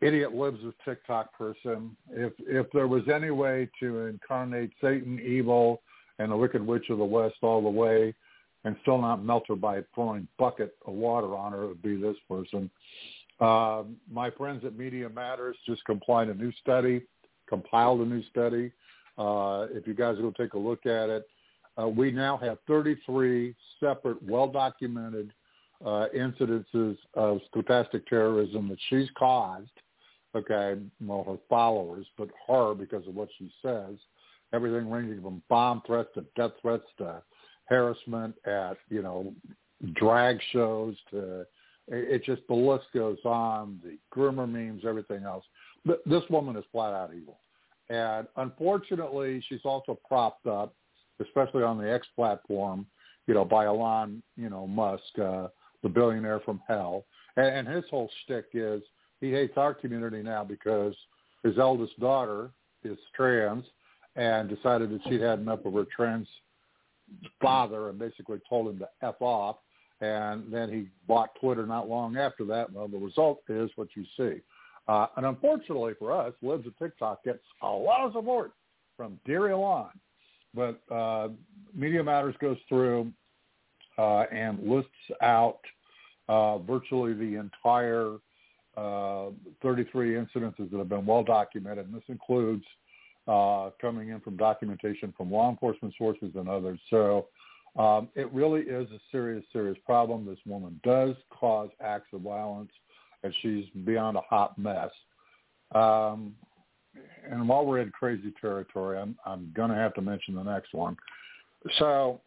idiot 0.00 0.34
Libs 0.34 0.64
of 0.64 0.74
TikTok 0.84 1.36
person. 1.36 1.96
If 2.10 2.32
if 2.38 2.66
there 2.72 2.86
was 2.86 3.02
any 3.12 3.30
way 3.30 3.68
to 3.80 4.06
incarnate 4.06 4.70
Satan, 4.80 5.20
evil, 5.20 5.82
and 6.18 6.30
the 6.30 6.36
Wicked 6.36 6.64
Witch 6.64 6.90
of 6.90 6.98
the 6.98 7.04
West 7.04 7.36
all 7.42 7.62
the 7.62 7.68
way, 7.68 8.14
and 8.64 8.76
still 8.82 8.98
not 8.98 9.24
melt 9.24 9.44
her 9.48 9.56
by 9.56 9.82
throwing 9.94 10.28
bucket 10.38 10.76
of 10.86 10.94
water 10.94 11.34
on 11.34 11.52
her, 11.52 11.64
it 11.64 11.68
would 11.68 11.82
be 11.82 11.96
this 11.96 12.16
person. 12.28 12.70
Uh, 13.40 13.84
my 14.10 14.30
friends 14.30 14.64
at 14.64 14.76
Media 14.76 15.08
Matters 15.08 15.56
just 15.66 15.84
compiled 15.84 16.28
a 16.28 16.34
new 16.34 16.52
study. 16.60 17.02
Compiled 17.48 18.00
a 18.00 18.04
new 18.04 18.22
study. 18.30 18.72
Uh, 19.16 19.66
if 19.70 19.86
you 19.86 19.94
guys 19.94 20.16
will 20.18 20.32
take 20.32 20.54
a 20.54 20.58
look 20.58 20.86
at 20.86 21.08
it, 21.08 21.26
uh, 21.80 21.88
we 21.88 22.10
now 22.10 22.36
have 22.36 22.58
33 22.66 23.54
separate, 23.80 24.20
well-documented 24.22 25.32
uh, 25.84 26.06
incidences 26.16 26.96
of 27.14 27.40
stochastic 27.52 28.06
terrorism 28.06 28.68
that 28.68 28.78
she's 28.88 29.08
caused. 29.16 29.70
Okay, 30.34 30.76
well, 31.00 31.24
her 31.24 31.38
followers, 31.48 32.06
but 32.16 32.28
her 32.46 32.74
because 32.74 33.06
of 33.06 33.14
what 33.14 33.28
she 33.38 33.50
says. 33.62 33.96
Everything 34.52 34.90
ranging 34.90 35.22
from 35.22 35.42
bomb 35.48 35.82
threats 35.86 36.08
to 36.14 36.24
death 36.36 36.52
threats 36.62 36.86
to 36.98 37.22
harassment 37.66 38.34
at 38.46 38.76
you 38.88 39.02
know 39.02 39.34
drag 39.94 40.38
shows 40.52 40.96
to 41.10 41.46
it 41.90 42.22
just 42.24 42.42
the 42.48 42.54
list 42.54 42.86
goes 42.94 43.18
on. 43.24 43.80
The 43.82 43.98
groomer 44.14 44.50
memes, 44.50 44.82
everything 44.86 45.24
else. 45.24 45.44
But 45.84 46.02
this 46.06 46.22
woman 46.28 46.56
is 46.56 46.64
flat 46.72 46.92
out 46.92 47.10
evil, 47.14 47.38
and 47.88 48.26
unfortunately, 48.36 49.42
she's 49.48 49.64
also 49.64 49.98
propped 50.06 50.46
up, 50.46 50.74
especially 51.20 51.62
on 51.62 51.78
the 51.78 51.90
X 51.90 52.06
platform, 52.14 52.86
you 53.26 53.34
know, 53.34 53.44
by 53.44 53.64
Elon, 53.66 54.22
you 54.36 54.50
know, 54.50 54.66
Musk, 54.66 55.02
uh, 55.22 55.48
the 55.82 55.88
billionaire 55.88 56.40
from 56.40 56.60
hell, 56.68 57.04
and, 57.36 57.46
and 57.46 57.68
his 57.68 57.84
whole 57.90 58.10
shtick 58.24 58.46
is 58.52 58.82
he 59.20 59.30
hates 59.30 59.54
our 59.56 59.74
community 59.74 60.22
now 60.22 60.44
because 60.44 60.94
his 61.42 61.58
eldest 61.58 61.98
daughter 62.00 62.50
is 62.84 62.98
trans 63.14 63.64
and 64.16 64.48
decided 64.48 64.90
that 64.90 65.00
she'd 65.08 65.20
had 65.20 65.38
enough 65.38 65.64
of 65.64 65.74
her 65.74 65.86
trans 65.94 66.26
father 67.40 67.88
and 67.88 67.98
basically 67.98 68.40
told 68.48 68.68
him 68.68 68.78
to 68.78 68.88
F 69.02 69.16
off. 69.20 69.56
And 70.00 70.52
then 70.52 70.70
he 70.70 70.86
bought 71.08 71.30
Twitter 71.40 71.66
not 71.66 71.88
long 71.88 72.16
after 72.16 72.44
that. 72.46 72.72
Well, 72.72 72.88
the 72.88 72.98
result 72.98 73.40
is 73.48 73.70
what 73.76 73.88
you 73.94 74.04
see. 74.16 74.40
Uh, 74.86 75.06
and 75.16 75.26
unfortunately 75.26 75.94
for 75.98 76.12
us, 76.12 76.32
Libs 76.40 76.66
of 76.66 76.78
TikTok 76.78 77.24
gets 77.24 77.42
a 77.62 77.68
lot 77.68 78.06
of 78.06 78.12
support 78.12 78.52
from 78.96 79.18
dear 79.26 79.50
Elon. 79.50 79.90
But 80.54 80.80
uh, 80.92 81.28
Media 81.74 82.02
Matters 82.02 82.34
goes 82.40 82.56
through 82.68 83.12
uh, 83.98 84.22
and 84.32 84.62
lists 84.66 84.90
out 85.20 85.60
uh, 86.28 86.58
virtually 86.58 87.12
the 87.12 87.38
entire 87.38 88.16
uh, 88.78 89.30
33 89.62 90.12
incidences 90.12 90.70
that 90.70 90.78
have 90.78 90.88
been 90.88 91.04
well 91.06 91.24
documented, 91.24 91.86
and 91.86 91.94
this 91.94 92.04
includes 92.08 92.64
uh, 93.26 93.70
coming 93.80 94.10
in 94.10 94.20
from 94.20 94.36
documentation 94.36 95.12
from 95.16 95.30
law 95.30 95.50
enforcement 95.50 95.94
sources 95.98 96.30
and 96.34 96.48
others. 96.48 96.78
So 96.88 97.26
um, 97.76 98.08
it 98.14 98.32
really 98.32 98.62
is 98.62 98.88
a 98.90 99.00
serious, 99.10 99.44
serious 99.52 99.76
problem. 99.84 100.24
This 100.24 100.38
woman 100.46 100.80
does 100.84 101.16
cause 101.30 101.70
acts 101.80 102.08
of 102.12 102.20
violence, 102.20 102.70
and 103.24 103.34
she's 103.42 103.64
beyond 103.84 104.16
a 104.16 104.22
hot 104.22 104.56
mess. 104.58 104.90
Um, 105.74 106.34
and 107.28 107.48
while 107.48 107.66
we're 107.66 107.80
in 107.80 107.90
crazy 107.90 108.32
territory, 108.40 108.98
I'm, 108.98 109.16
I'm 109.26 109.52
going 109.54 109.70
to 109.70 109.76
have 109.76 109.94
to 109.94 110.02
mention 110.02 110.34
the 110.34 110.42
next 110.42 110.72
one. 110.72 110.96
So 111.78 112.20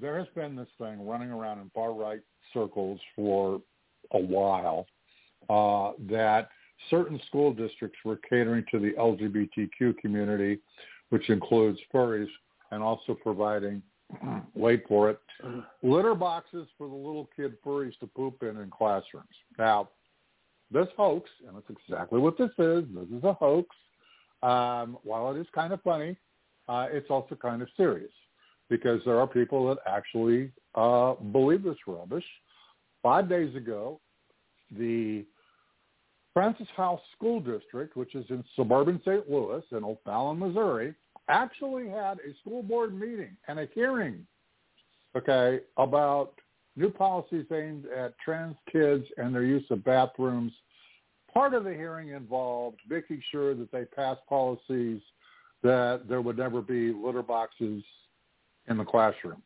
there 0.00 0.18
has 0.18 0.28
been 0.34 0.54
this 0.54 0.68
thing 0.78 1.06
running 1.06 1.30
around 1.30 1.58
in 1.58 1.70
far 1.74 1.92
right 1.92 2.20
circles 2.52 3.00
for 3.16 3.60
a 4.12 4.18
while 4.18 4.86
uh, 5.48 5.92
that 6.08 6.50
certain 6.90 7.20
school 7.26 7.52
districts 7.52 7.98
were 8.04 8.18
catering 8.28 8.64
to 8.70 8.78
the 8.78 8.92
LGBTQ 8.92 9.98
community, 9.98 10.58
which 11.10 11.28
includes 11.30 11.78
furries, 11.92 12.28
and 12.70 12.82
also 12.82 13.14
providing, 13.14 13.82
wait 14.54 14.84
for 14.86 15.10
it, 15.10 15.18
litter 15.82 16.14
boxes 16.14 16.66
for 16.76 16.88
the 16.88 16.94
little 16.94 17.28
kid 17.34 17.56
furries 17.64 17.98
to 18.00 18.06
poop 18.06 18.42
in 18.42 18.56
in 18.58 18.70
classrooms. 18.70 19.26
Now, 19.58 19.88
this 20.70 20.88
hoax, 20.96 21.30
and 21.46 21.56
that's 21.56 21.70
exactly 21.70 22.18
what 22.18 22.36
this 22.36 22.50
is, 22.58 22.84
this 22.94 23.08
is 23.16 23.24
a 23.24 23.32
hoax. 23.32 23.74
Um, 24.42 24.98
while 25.02 25.34
it 25.34 25.40
is 25.40 25.46
kind 25.54 25.72
of 25.72 25.82
funny, 25.82 26.16
uh, 26.68 26.86
it's 26.90 27.10
also 27.10 27.34
kind 27.34 27.62
of 27.62 27.68
serious 27.76 28.12
because 28.68 29.00
there 29.04 29.18
are 29.18 29.26
people 29.26 29.66
that 29.68 29.78
actually 29.86 30.52
uh, 30.74 31.14
believe 31.14 31.62
this 31.62 31.76
rubbish. 31.86 32.24
Five 33.02 33.28
days 33.28 33.54
ago, 33.56 34.00
the 34.76 35.24
Francis 36.38 36.68
Howell 36.76 37.02
School 37.16 37.40
District, 37.40 37.96
which 37.96 38.14
is 38.14 38.24
in 38.30 38.44
suburban 38.54 39.00
St. 39.04 39.28
Louis 39.28 39.60
in 39.72 39.82
O'Fallon, 39.82 40.38
Missouri, 40.38 40.94
actually 41.28 41.88
had 41.88 42.18
a 42.20 42.32
school 42.40 42.62
board 42.62 42.94
meeting 42.94 43.36
and 43.48 43.58
a 43.58 43.66
hearing, 43.74 44.24
okay, 45.16 45.58
about 45.78 46.34
new 46.76 46.90
policies 46.90 47.44
aimed 47.52 47.86
at 47.86 48.16
trans 48.24 48.54
kids 48.70 49.04
and 49.16 49.34
their 49.34 49.42
use 49.42 49.64
of 49.70 49.82
bathrooms. 49.82 50.52
Part 51.34 51.54
of 51.54 51.64
the 51.64 51.74
hearing 51.74 52.10
involved 52.10 52.78
making 52.88 53.20
sure 53.32 53.56
that 53.56 53.72
they 53.72 53.84
passed 53.86 54.20
policies 54.28 55.00
that 55.64 56.02
there 56.08 56.20
would 56.20 56.38
never 56.38 56.62
be 56.62 56.92
litter 56.92 57.24
boxes 57.24 57.82
in 58.68 58.78
the 58.78 58.84
classroom. 58.84 59.42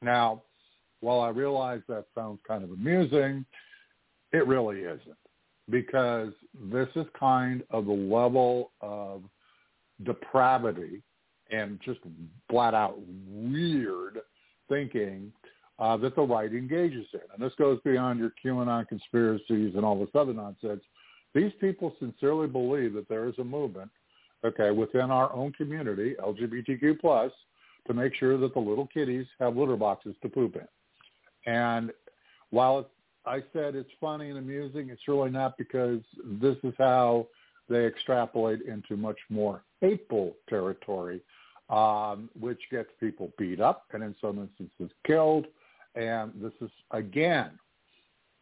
Now, 0.00 0.40
while 1.00 1.20
I 1.20 1.28
realize 1.28 1.82
that 1.88 2.06
sounds 2.14 2.38
kind 2.48 2.64
of 2.64 2.70
amusing, 2.70 3.44
it 4.32 4.46
really 4.46 4.80
isn't 4.80 5.18
because 5.70 6.32
this 6.70 6.88
is 6.96 7.06
kind 7.18 7.62
of 7.70 7.86
the 7.86 7.92
level 7.92 8.72
of 8.80 9.22
depravity 10.04 11.02
and 11.50 11.78
just 11.84 12.00
flat 12.48 12.74
out 12.74 12.98
weird 13.28 14.18
thinking 14.68 15.32
uh, 15.78 15.96
that 15.96 16.14
the 16.14 16.22
right 16.22 16.52
engages 16.52 17.06
in. 17.12 17.20
And 17.34 17.42
this 17.42 17.54
goes 17.58 17.78
beyond 17.84 18.18
your 18.18 18.32
QAnon 18.44 18.86
conspiracies 18.88 19.74
and 19.74 19.84
all 19.84 19.98
this 19.98 20.14
other 20.14 20.34
nonsense. 20.34 20.82
These 21.34 21.52
people 21.60 21.94
sincerely 21.98 22.46
believe 22.46 22.92
that 22.94 23.08
there 23.08 23.28
is 23.28 23.34
a 23.38 23.44
movement, 23.44 23.90
okay, 24.44 24.70
within 24.70 25.10
our 25.10 25.32
own 25.32 25.52
community, 25.52 26.14
LGBTQ 26.20 27.00
plus, 27.00 27.32
to 27.86 27.94
make 27.94 28.14
sure 28.14 28.36
that 28.36 28.52
the 28.54 28.60
little 28.60 28.86
kitties 28.86 29.26
have 29.38 29.56
litter 29.56 29.76
boxes 29.76 30.14
to 30.22 30.28
poop 30.28 30.56
in. 30.56 31.52
And 31.52 31.92
while 32.50 32.90
I 33.26 33.42
said 33.52 33.74
it's 33.74 33.90
funny 34.00 34.30
and 34.30 34.38
amusing. 34.38 34.88
It's 34.90 35.06
really 35.06 35.30
not 35.30 35.58
because 35.58 36.00
this 36.24 36.56
is 36.62 36.74
how 36.78 37.26
they 37.68 37.86
extrapolate 37.86 38.62
into 38.62 38.96
much 38.96 39.18
more 39.28 39.62
hateful 39.80 40.36
territory, 40.48 41.20
um, 41.68 42.30
which 42.38 42.60
gets 42.70 42.88
people 42.98 43.32
beat 43.38 43.60
up 43.60 43.84
and 43.92 44.02
in 44.02 44.14
some 44.20 44.38
instances 44.38 44.94
killed. 45.06 45.46
And 45.94 46.32
this 46.40 46.52
is, 46.60 46.70
again, 46.90 47.50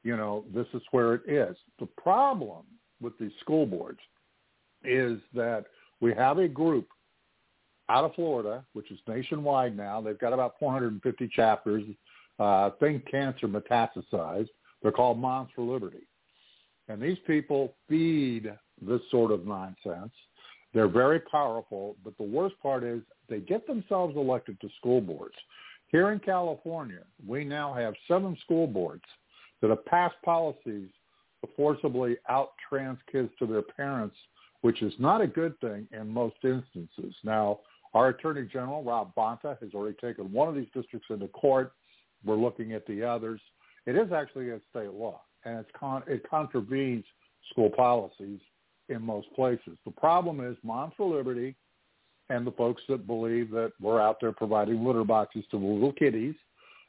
you 0.04 0.16
know, 0.16 0.44
this 0.54 0.66
is 0.75 0.82
where 0.92 1.14
it 1.14 1.28
is. 1.28 1.56
The 1.80 1.87
problem 1.87 2.64
with 3.00 3.18
these 3.18 3.32
school 3.40 3.66
boards 3.66 4.00
is 4.85 5.18
that 5.35 5.64
we 6.00 6.14
have 6.14 6.38
a 6.38 6.49
group 6.49 6.88
out 7.88 8.04
of 8.04 8.14
Florida, 8.14 8.64
which 8.75 8.90
is 8.90 8.99
nationwide 9.08 9.76
now. 9.76 10.00
They've 10.00 10.18
got 10.18 10.32
about 10.32 10.54
450 10.61 11.28
chapters. 11.28 11.85
Uh, 12.38 12.70
think 12.78 13.11
cancer 13.11 13.49
metastasized. 13.49 14.49
They're 14.82 14.92
called 14.92 15.18
Moms 15.18 15.50
for 15.54 15.62
Liberty. 15.62 16.06
And 16.88 17.00
these 17.00 17.18
people 17.26 17.75
feed 17.88 18.52
this 18.80 19.00
sort 19.11 19.30
of 19.32 19.47
nonsense. 19.47 20.12
They're 20.73 20.88
very 20.88 21.20
powerful, 21.20 21.97
but 22.04 22.16
the 22.16 22.25
worst 22.25 22.54
part 22.62 22.85
is 22.85 23.00
they 23.28 23.40
get 23.40 23.66
themselves 23.66 24.16
elected 24.16 24.61
to 24.61 24.68
school 24.78 25.00
boards. 25.00 25.35
Here 25.88 26.11
in 26.11 26.18
California, 26.18 27.02
we 27.26 27.44
now 27.44 27.73
have 27.75 27.94
seven 28.06 28.37
school 28.44 28.66
boards 28.66 29.04
that 29.61 29.70
have 29.70 29.85
passed 29.87 30.16
policies 30.25 30.88
to 31.42 31.49
forcibly 31.56 32.16
out 32.28 32.50
trans 32.68 32.99
kids 33.11 33.30
to 33.38 33.47
their 33.47 33.62
parents, 33.62 34.16
which 34.61 34.82
is 34.82 34.92
not 34.99 35.20
a 35.20 35.26
good 35.26 35.58
thing 35.61 35.88
in 35.92 36.08
most 36.08 36.37
instances. 36.44 37.14
Now, 37.25 37.61
our 37.94 38.08
Attorney 38.08 38.47
General, 38.52 38.85
Rob 38.85 39.14
Bonta, 39.16 39.58
has 39.61 39.75
already 39.75 39.97
taken 40.00 40.30
one 40.30 40.49
of 40.49 40.54
these 40.54 40.68
districts 40.75 41.08
into 41.11 41.28
court. 41.28 41.73
We're 42.25 42.37
looking 42.37 42.73
at 42.73 42.87
the 42.87 43.02
others. 43.02 43.40
It 43.88 43.97
is 43.97 44.12
actually 44.12 44.50
against 44.50 44.68
state 44.68 44.92
law, 44.92 45.23
and 45.47 45.61
it's 45.61 45.71
con- 45.75 46.02
it 46.07 46.23
contravenes 46.28 47.07
school 47.50 47.71
policies 47.71 48.38
in 48.90 49.00
most 49.00 49.33
places. 49.35 49.78
The 49.87 49.92
problem 49.92 50.40
is 50.47 50.59
Moms 50.62 50.92
for 50.95 51.16
Liberty 51.16 51.57
and 52.28 52.47
the 52.47 52.52
folks 52.52 52.83
that 52.90 53.07
believe 53.07 53.50
that 53.52 53.73
we're 53.80 53.99
out 53.99 54.18
there 54.21 54.33
providing 54.33 54.85
litter 54.85 55.04
boxes 55.04 55.42
to 55.52 55.57
little 55.57 55.95
kitties 55.95 56.35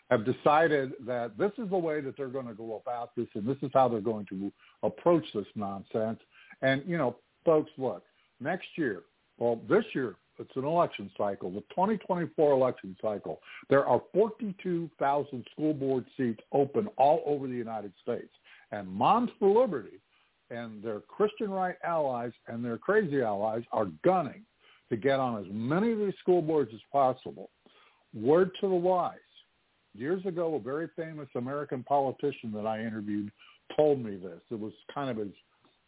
have 0.10 0.26
decided 0.26 0.92
that 1.08 1.38
this 1.38 1.54
is 1.58 1.70
the 1.70 1.78
way 1.78 2.02
that 2.02 2.18
they're 2.18 2.28
going 2.28 2.48
to 2.48 2.54
go 2.54 2.82
about 2.86 3.16
this 3.16 3.28
and 3.34 3.48
this 3.48 3.56
is 3.62 3.72
how 3.74 3.88
they're 3.88 4.02
going 4.02 4.26
to 4.26 4.52
approach 4.84 5.24
this 5.34 5.48
nonsense. 5.56 6.20
And, 6.62 6.84
you 6.86 6.98
know, 6.98 7.16
folks, 7.46 7.72
look, 7.78 8.04
next 8.42 8.68
year, 8.76 9.04
well, 9.38 9.62
this 9.70 9.86
year, 9.94 10.16
it's 10.40 10.56
an 10.56 10.64
election 10.64 11.12
cycle, 11.18 11.52
the 11.52 11.62
2024 11.70 12.54
election 12.54 12.96
cycle. 13.02 13.42
There 13.70 13.86
are 13.86 14.02
42,000 14.14 15.46
school 15.52 15.74
board 15.74 16.06
seats 16.18 16.40
open 16.52 16.88
all 16.98 17.24
over 17.26 17.48
the 17.48 17.54
United 17.54 17.94
States. 18.02 18.32
And 18.72 18.88
Moms 18.88 19.32
for 19.40 19.62
Liberty 19.62 20.00
and 20.50 20.82
their 20.84 21.02
Christian 21.02 21.50
right 21.50 21.76
allies 21.84 22.32
and 22.48 22.64
their 22.64 22.78
crazy 22.78 23.22
allies 23.22 23.64
are 23.72 23.88
gunning 24.04 24.44
to 24.90 24.98
get 24.98 25.20
on 25.20 25.40
as 25.40 25.48
many 25.52 25.92
of 25.92 26.00
these 26.00 26.14
school 26.22 26.42
boards 26.42 26.72
as 26.74 26.82
possible. 26.92 27.50
Word 28.14 28.52
to 28.62 28.68
the 28.68 28.76
wise. 28.76 29.18
Years 29.94 30.26
ago, 30.26 30.56
a 30.56 30.60
very 30.60 30.88
famous 30.96 31.28
American 31.36 31.84
politician 31.84 32.52
that 32.54 32.66
I 32.66 32.80
interviewed 32.80 33.32
told 33.76 34.04
me 34.04 34.16
this. 34.16 34.40
It 34.52 34.60
was 34.60 34.74
kind 34.94 35.10
of 35.10 35.20
as 35.20 35.34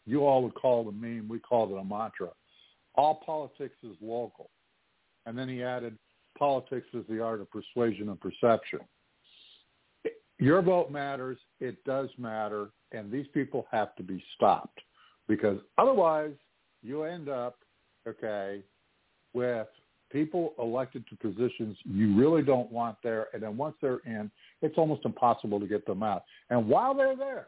you 0.05 0.25
all 0.25 0.43
would 0.43 0.55
call 0.55 0.81
it 0.81 0.89
a 0.89 0.91
meme. 0.91 1.27
We 1.27 1.39
called 1.39 1.71
it 1.71 1.77
a 1.77 1.83
mantra. 1.83 2.29
All 2.95 3.15
politics 3.25 3.75
is 3.83 3.95
local. 4.01 4.49
And 5.25 5.37
then 5.37 5.47
he 5.47 5.63
added, 5.63 5.97
politics 6.37 6.87
is 6.93 7.03
the 7.09 7.21
art 7.21 7.41
of 7.41 7.47
persuasion 7.51 8.09
and 8.09 8.19
perception. 8.19 8.79
Your 10.39 10.61
vote 10.61 10.91
matters. 10.91 11.37
It 11.59 11.83
does 11.85 12.09
matter. 12.17 12.69
And 12.91 13.11
these 13.11 13.27
people 13.33 13.67
have 13.71 13.95
to 13.95 14.03
be 14.03 14.23
stopped 14.35 14.79
because 15.27 15.59
otherwise 15.77 16.33
you 16.81 17.03
end 17.03 17.29
up, 17.29 17.59
okay, 18.07 18.61
with 19.33 19.67
people 20.11 20.53
elected 20.59 21.05
to 21.07 21.15
positions 21.15 21.77
you 21.85 22.15
really 22.15 22.41
don't 22.41 22.71
want 22.71 22.97
there. 23.03 23.27
And 23.33 23.43
then 23.43 23.55
once 23.55 23.75
they're 23.81 24.01
in, 24.05 24.29
it's 24.61 24.77
almost 24.77 25.05
impossible 25.05 25.59
to 25.59 25.67
get 25.67 25.85
them 25.85 26.03
out. 26.03 26.23
And 26.49 26.67
while 26.67 26.93
they're 26.93 27.15
there, 27.15 27.47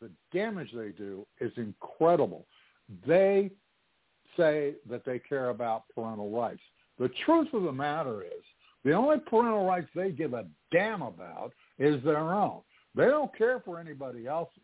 the 0.00 0.10
damage 0.32 0.70
they 0.74 0.90
do 0.90 1.24
is 1.40 1.52
incredible. 1.56 2.46
They 3.06 3.52
say 4.36 4.74
that 4.88 5.04
they 5.04 5.18
care 5.18 5.50
about 5.50 5.84
parental 5.94 6.30
rights. 6.30 6.60
The 6.98 7.10
truth 7.24 7.48
of 7.52 7.62
the 7.62 7.72
matter 7.72 8.22
is 8.22 8.42
the 8.84 8.92
only 8.92 9.18
parental 9.18 9.64
rights 9.64 9.88
they 9.94 10.10
give 10.10 10.34
a 10.34 10.46
damn 10.70 11.02
about 11.02 11.52
is 11.78 12.02
their 12.04 12.32
own. 12.32 12.60
They 12.94 13.06
don't 13.06 13.36
care 13.36 13.60
for 13.60 13.78
anybody 13.78 14.26
else's. 14.26 14.58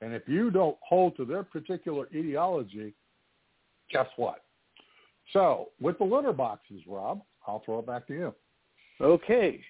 And 0.00 0.12
if 0.12 0.22
you 0.26 0.50
don't 0.50 0.76
hold 0.86 1.16
to 1.16 1.24
their 1.24 1.42
particular 1.42 2.08
ideology, 2.14 2.94
guess 3.90 4.08
what? 4.16 4.42
So 5.32 5.68
with 5.80 5.98
the 5.98 6.04
litter 6.04 6.32
boxes, 6.32 6.82
Rob, 6.86 7.22
I'll 7.46 7.62
throw 7.64 7.78
it 7.78 7.86
back 7.86 8.06
to 8.08 8.14
you. 8.14 8.34
Okay. 9.00 9.60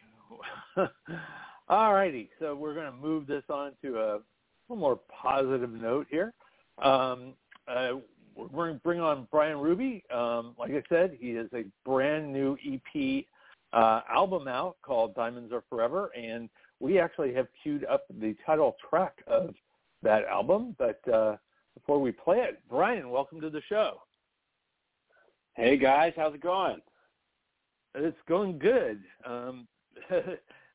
All 1.68 1.94
righty. 1.94 2.30
So 2.38 2.54
we're 2.54 2.74
going 2.74 2.90
to 2.90 2.96
move 2.96 3.26
this 3.26 3.44
on 3.48 3.72
to 3.82 3.96
a 3.96 4.20
little 4.68 4.80
more 4.80 4.98
positive 5.22 5.70
note 5.70 6.06
here. 6.10 6.32
Um, 6.82 7.34
uh, 7.68 7.92
we're 8.36 8.48
going 8.48 8.74
to 8.74 8.80
bring 8.80 9.00
on 9.00 9.28
Bryan 9.30 9.58
Ruby. 9.58 10.04
Um, 10.12 10.54
like 10.58 10.70
I 10.70 10.82
said, 10.88 11.16
he 11.18 11.30
has 11.34 11.46
a 11.54 11.64
brand 11.84 12.32
new 12.32 12.56
EP 12.64 13.24
uh, 13.72 14.00
album 14.12 14.48
out 14.48 14.76
called 14.82 15.14
Diamonds 15.14 15.52
Are 15.52 15.64
Forever, 15.68 16.10
and 16.16 16.48
we 16.80 16.98
actually 16.98 17.34
have 17.34 17.46
queued 17.62 17.84
up 17.84 18.04
the 18.20 18.34
title 18.44 18.76
track 18.88 19.22
of 19.26 19.54
that 20.02 20.24
album. 20.26 20.74
But 20.78 21.00
uh, 21.12 21.36
before 21.74 22.00
we 22.00 22.12
play 22.12 22.38
it, 22.38 22.60
Bryan, 22.68 23.10
welcome 23.10 23.40
to 23.40 23.50
the 23.50 23.62
show. 23.68 24.02
Hey 25.54 25.76
guys, 25.76 26.12
how's 26.16 26.34
it 26.34 26.40
going? 26.40 26.80
It's 27.94 28.16
going 28.28 28.58
good. 28.58 29.00
Um, 29.24 29.68
as 30.10 30.24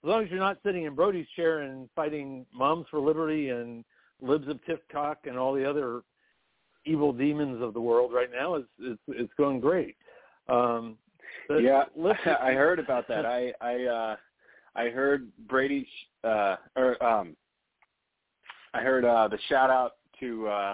long 0.04 0.24
as 0.24 0.30
you're 0.30 0.40
not 0.40 0.60
sitting 0.66 0.86
in 0.86 0.96
Brody's 0.96 1.28
chair 1.36 1.60
and 1.60 1.90
fighting 1.96 2.46
Moms 2.54 2.86
for 2.90 3.00
Liberty 3.00 3.50
and 3.50 3.84
Libs 4.22 4.48
of 4.48 4.64
TikTok 4.66 5.20
and 5.26 5.38
all 5.38 5.54
the 5.54 5.70
other 5.70 6.02
evil 6.86 7.14
demons 7.14 7.62
of 7.62 7.74
the 7.74 7.82
world 7.82 8.12
right 8.14 8.30
now, 8.32 8.56
it's 8.56 8.68
it's, 8.80 9.02
it's 9.08 9.34
going 9.38 9.60
great. 9.60 9.96
Um, 10.48 10.98
yeah, 11.50 11.84
listen, 11.96 12.36
I 12.42 12.54
heard 12.54 12.80
about 12.80 13.08
that. 13.08 13.26
I 13.26 13.54
I 13.62 13.84
uh, 13.84 14.16
I 14.76 14.90
heard 14.90 15.30
Brady 15.48 15.88
uh, 16.24 16.58
or 16.76 17.02
um, 17.04 17.36
I 18.74 18.82
heard 18.82 19.06
uh, 19.06 19.28
the 19.28 19.40
shout 19.48 19.70
out 19.70 19.94
to 20.20 20.48
uh, 20.48 20.74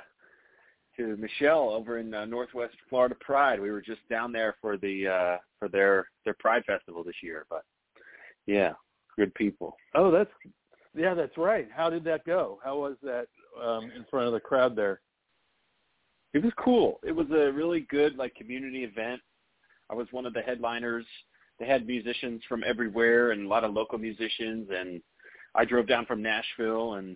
to 0.98 1.18
Michelle 1.18 1.70
over 1.70 2.00
in 2.00 2.14
uh, 2.14 2.26
Northwest 2.26 2.76
Florida 2.90 3.16
Pride. 3.20 3.60
We 3.60 3.72
were 3.72 3.82
just 3.82 4.08
down 4.10 4.32
there 4.32 4.56
for 4.62 4.78
the 4.78 5.08
uh 5.08 5.38
for 5.60 5.70
their 5.70 6.08
their 6.24 6.36
Pride 6.40 6.64
Festival 6.66 7.04
this 7.04 7.16
year, 7.22 7.46
but 7.50 7.64
yeah, 8.46 8.74
good 9.18 9.34
people. 9.36 9.76
Oh, 9.94 10.12
that's 10.12 10.32
yeah, 10.96 11.14
that's 11.14 11.38
right. 11.38 11.68
How 11.76 11.90
did 11.90 12.04
that 12.06 12.26
go? 12.26 12.60
How 12.64 12.78
was 12.78 12.96
that 13.04 13.28
um 13.62 13.92
in 13.96 14.06
front 14.10 14.28
of 14.28 14.34
the 14.34 14.40
crowd 14.40 14.76
there? 14.76 15.02
It 16.36 16.44
was 16.44 16.54
cool. 16.58 17.00
It 17.02 17.14
was 17.14 17.28
a 17.32 17.52
really 17.52 17.88
good 17.90 18.18
like 18.18 18.36
community 18.36 18.84
event. 18.84 19.22
I 19.90 19.96
was 19.96 20.08
one 20.12 20.26
of 20.26 20.34
the 20.34 20.42
headliners. 20.42 21.06
They 21.60 21.66
had 21.66 21.88
musicians 21.88 22.42
from 22.50 22.64
everywhere 22.64 23.32
and 23.32 23.46
a 23.46 23.48
lot 23.48 23.64
of 23.64 23.74
local 23.74 23.98
musicians 23.98 24.68
and 24.70 25.02
I 25.56 25.64
drove 25.64 25.88
down 25.88 26.06
from 26.06 26.22
Nashville 26.22 26.96
and 26.96 27.16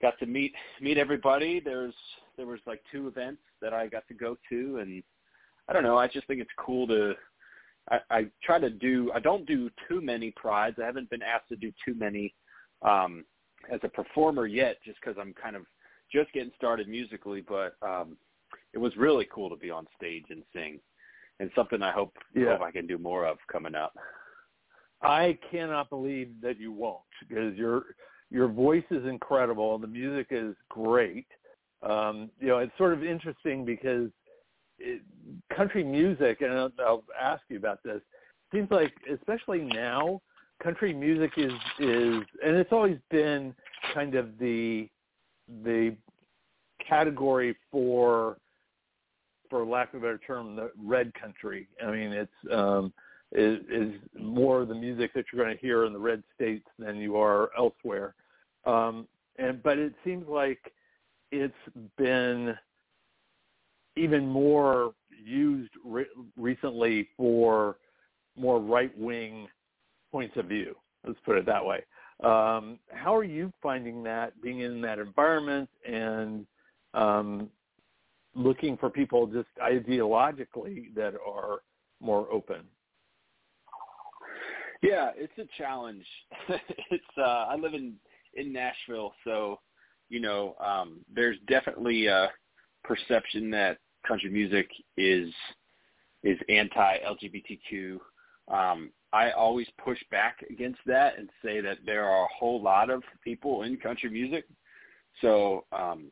got 0.00 0.16
to 0.20 0.26
meet 0.26 0.54
meet 0.80 0.96
everybody. 0.96 1.60
There's 1.60 1.94
there 2.36 2.46
was 2.46 2.60
like 2.66 2.82
two 2.92 3.08
events 3.08 3.42
that 3.60 3.72
I 3.74 3.88
got 3.88 4.06
to 4.08 4.14
go 4.14 4.36
to, 4.48 4.78
and 4.78 5.02
I 5.68 5.72
don't 5.72 5.82
know. 5.82 5.98
I 5.98 6.06
just 6.06 6.26
think 6.26 6.40
it's 6.40 6.50
cool 6.58 6.86
to. 6.88 7.14
I, 7.90 7.98
I 8.10 8.26
try 8.42 8.58
to 8.58 8.70
do. 8.70 9.10
I 9.14 9.20
don't 9.20 9.46
do 9.46 9.70
too 9.88 10.00
many 10.00 10.30
prides. 10.30 10.76
I 10.80 10.86
haven't 10.86 11.10
been 11.10 11.22
asked 11.22 11.48
to 11.48 11.56
do 11.56 11.72
too 11.84 11.94
many 11.94 12.32
um, 12.82 13.24
as 13.72 13.80
a 13.82 13.88
performer 13.88 14.46
yet, 14.46 14.76
just 14.84 14.98
because 15.00 15.16
I'm 15.20 15.34
kind 15.34 15.56
of 15.56 15.62
just 16.14 16.32
getting 16.32 16.52
started 16.56 16.88
musically. 16.88 17.42
But 17.46 17.76
um, 17.82 18.16
it 18.72 18.78
was 18.78 18.96
really 18.96 19.28
cool 19.34 19.50
to 19.50 19.56
be 19.56 19.70
on 19.70 19.86
stage 19.96 20.24
and 20.30 20.42
sing, 20.54 20.80
and 21.40 21.50
something 21.54 21.82
I 21.82 21.92
hope, 21.92 22.14
yeah. 22.34 22.52
hope 22.52 22.62
I 22.62 22.70
can 22.70 22.86
do 22.86 22.96
more 22.98 23.26
of 23.26 23.38
coming 23.50 23.74
up. 23.74 23.94
I 25.02 25.38
cannot 25.50 25.90
believe 25.90 26.30
that 26.40 26.58
you 26.58 26.72
won't 26.72 27.00
because 27.28 27.54
your 27.56 27.82
your 28.30 28.48
voice 28.48 28.84
is 28.90 29.04
incredible. 29.04 29.74
And 29.74 29.84
the 29.84 29.88
music 29.88 30.28
is 30.30 30.54
great 30.70 31.26
um, 31.84 32.30
you 32.40 32.48
know, 32.48 32.58
it's 32.58 32.76
sort 32.78 32.92
of 32.92 33.04
interesting 33.04 33.64
because 33.64 34.08
it, 34.78 35.02
country 35.54 35.84
music, 35.84 36.40
and 36.40 36.52
I'll, 36.52 36.72
I'll 36.80 37.04
ask 37.20 37.42
you 37.48 37.56
about 37.56 37.82
this, 37.82 38.00
seems 38.52 38.70
like, 38.70 38.92
especially 39.12 39.60
now, 39.60 40.20
country 40.62 40.94
music 40.94 41.32
is 41.36 41.52
is, 41.78 42.22
and 42.44 42.56
it's 42.56 42.72
always 42.72 42.96
been 43.10 43.54
kind 43.92 44.14
of 44.14 44.38
the 44.38 44.88
the 45.62 45.94
category 46.88 47.56
for, 47.70 48.38
for 49.50 49.64
lack 49.64 49.94
of 49.94 50.02
a 50.02 50.06
better 50.06 50.20
term, 50.26 50.56
the 50.56 50.70
red 50.82 51.12
country. 51.14 51.68
I 51.84 51.90
mean, 51.90 52.12
it's 52.12 52.52
um, 52.52 52.92
is, 53.32 53.58
is 53.70 53.92
more 54.18 54.64
the 54.64 54.74
music 54.74 55.12
that 55.14 55.26
you're 55.32 55.44
going 55.44 55.56
to 55.56 55.60
hear 55.60 55.84
in 55.84 55.92
the 55.92 55.98
red 55.98 56.22
states 56.34 56.66
than 56.78 56.96
you 56.96 57.16
are 57.16 57.50
elsewhere. 57.58 58.14
Um, 58.64 59.08
and 59.38 59.62
but 59.62 59.78
it 59.78 59.92
seems 60.04 60.28
like 60.28 60.72
it's 61.32 61.52
been 61.98 62.54
even 63.96 64.26
more 64.26 64.94
used 65.24 65.72
re- 65.84 66.06
recently 66.36 67.08
for 67.16 67.76
more 68.36 68.60
right-wing 68.60 69.48
points 70.10 70.36
of 70.36 70.46
view. 70.46 70.76
Let's 71.06 71.18
put 71.24 71.36
it 71.36 71.46
that 71.46 71.64
way. 71.64 71.84
Um, 72.22 72.78
how 72.92 73.14
are 73.14 73.24
you 73.24 73.52
finding 73.62 74.02
that 74.04 74.40
being 74.40 74.60
in 74.60 74.80
that 74.82 74.98
environment 74.98 75.68
and 75.86 76.46
um, 76.94 77.50
looking 78.34 78.76
for 78.76 78.90
people 78.90 79.26
just 79.26 79.48
ideologically 79.62 80.94
that 80.94 81.14
are 81.26 81.58
more 82.00 82.26
open? 82.32 82.62
Yeah, 84.82 85.10
it's 85.16 85.32
a 85.38 85.46
challenge. 85.56 86.04
it's 86.90 87.04
uh, 87.18 87.46
I 87.48 87.56
live 87.56 87.74
in 87.74 87.94
in 88.34 88.52
Nashville, 88.52 89.12
so 89.24 89.60
you 90.08 90.20
know, 90.20 90.54
um, 90.64 91.00
there's 91.14 91.38
definitely 91.48 92.06
a 92.06 92.30
perception 92.82 93.50
that 93.50 93.78
country 94.06 94.30
music 94.30 94.68
is 94.96 95.32
is 96.22 96.38
anti-LGBTQ. 96.48 97.98
Um, 98.48 98.90
I 99.12 99.30
always 99.30 99.66
push 99.82 99.98
back 100.10 100.44
against 100.50 100.80
that 100.86 101.18
and 101.18 101.28
say 101.42 101.60
that 101.60 101.78
there 101.86 102.04
are 102.04 102.24
a 102.24 102.34
whole 102.38 102.62
lot 102.62 102.90
of 102.90 103.02
people 103.22 103.62
in 103.62 103.76
country 103.76 104.10
music, 104.10 104.44
so 105.20 105.64
um, 105.72 106.10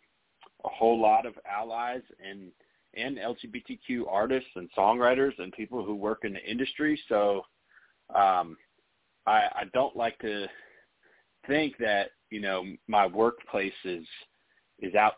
a 0.65 0.69
whole 0.69 1.01
lot 1.01 1.27
of 1.27 1.35
allies 1.51 2.03
and 2.25 2.51
and 2.95 3.17
LGBTQ 3.17 4.05
artists 4.09 4.51
and 4.55 4.69
songwriters 4.77 5.33
and 5.39 5.51
people 5.53 5.83
who 5.83 5.95
work 5.95 6.21
in 6.25 6.35
the 6.35 6.45
industry. 6.45 7.01
So 7.09 7.43
um, 8.15 8.57
I, 9.27 9.49
I 9.55 9.63
don't 9.73 9.97
like 9.97 10.19
to 10.19 10.47
think 11.47 11.77
that 11.79 12.11
you 12.31 12.41
know 12.41 12.65
my 12.89 13.07
workplace 13.07 13.73
is 13.85 14.07
is 14.81 14.95
out 14.95 15.15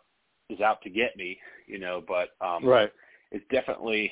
is 0.49 0.61
out 0.61 0.81
to 0.83 0.89
get 0.89 1.15
me, 1.17 1.37
you 1.67 1.79
know, 1.79 2.03
but 2.07 2.29
um 2.45 2.65
right. 2.65 2.91
it's 3.31 3.45
definitely 3.51 4.11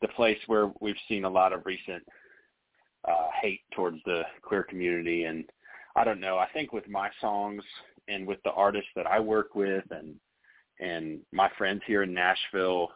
the 0.00 0.08
place 0.08 0.38
where 0.46 0.70
we've 0.80 0.96
seen 1.08 1.24
a 1.24 1.30
lot 1.30 1.52
of 1.52 1.66
recent 1.66 2.02
uh 3.08 3.28
hate 3.40 3.60
towards 3.74 3.98
the 4.04 4.22
queer 4.42 4.62
community 4.62 5.24
and 5.24 5.44
I 5.94 6.04
don't 6.04 6.20
know, 6.20 6.38
I 6.38 6.48
think 6.54 6.72
with 6.72 6.88
my 6.88 7.10
songs 7.20 7.62
and 8.08 8.26
with 8.26 8.38
the 8.44 8.52
artists 8.52 8.90
that 8.96 9.06
I 9.06 9.20
work 9.20 9.54
with 9.54 9.84
and 9.90 10.14
and 10.82 11.20
my 11.32 11.48
friends 11.56 11.82
here 11.86 12.02
in 12.02 12.12
Nashville, 12.12 12.88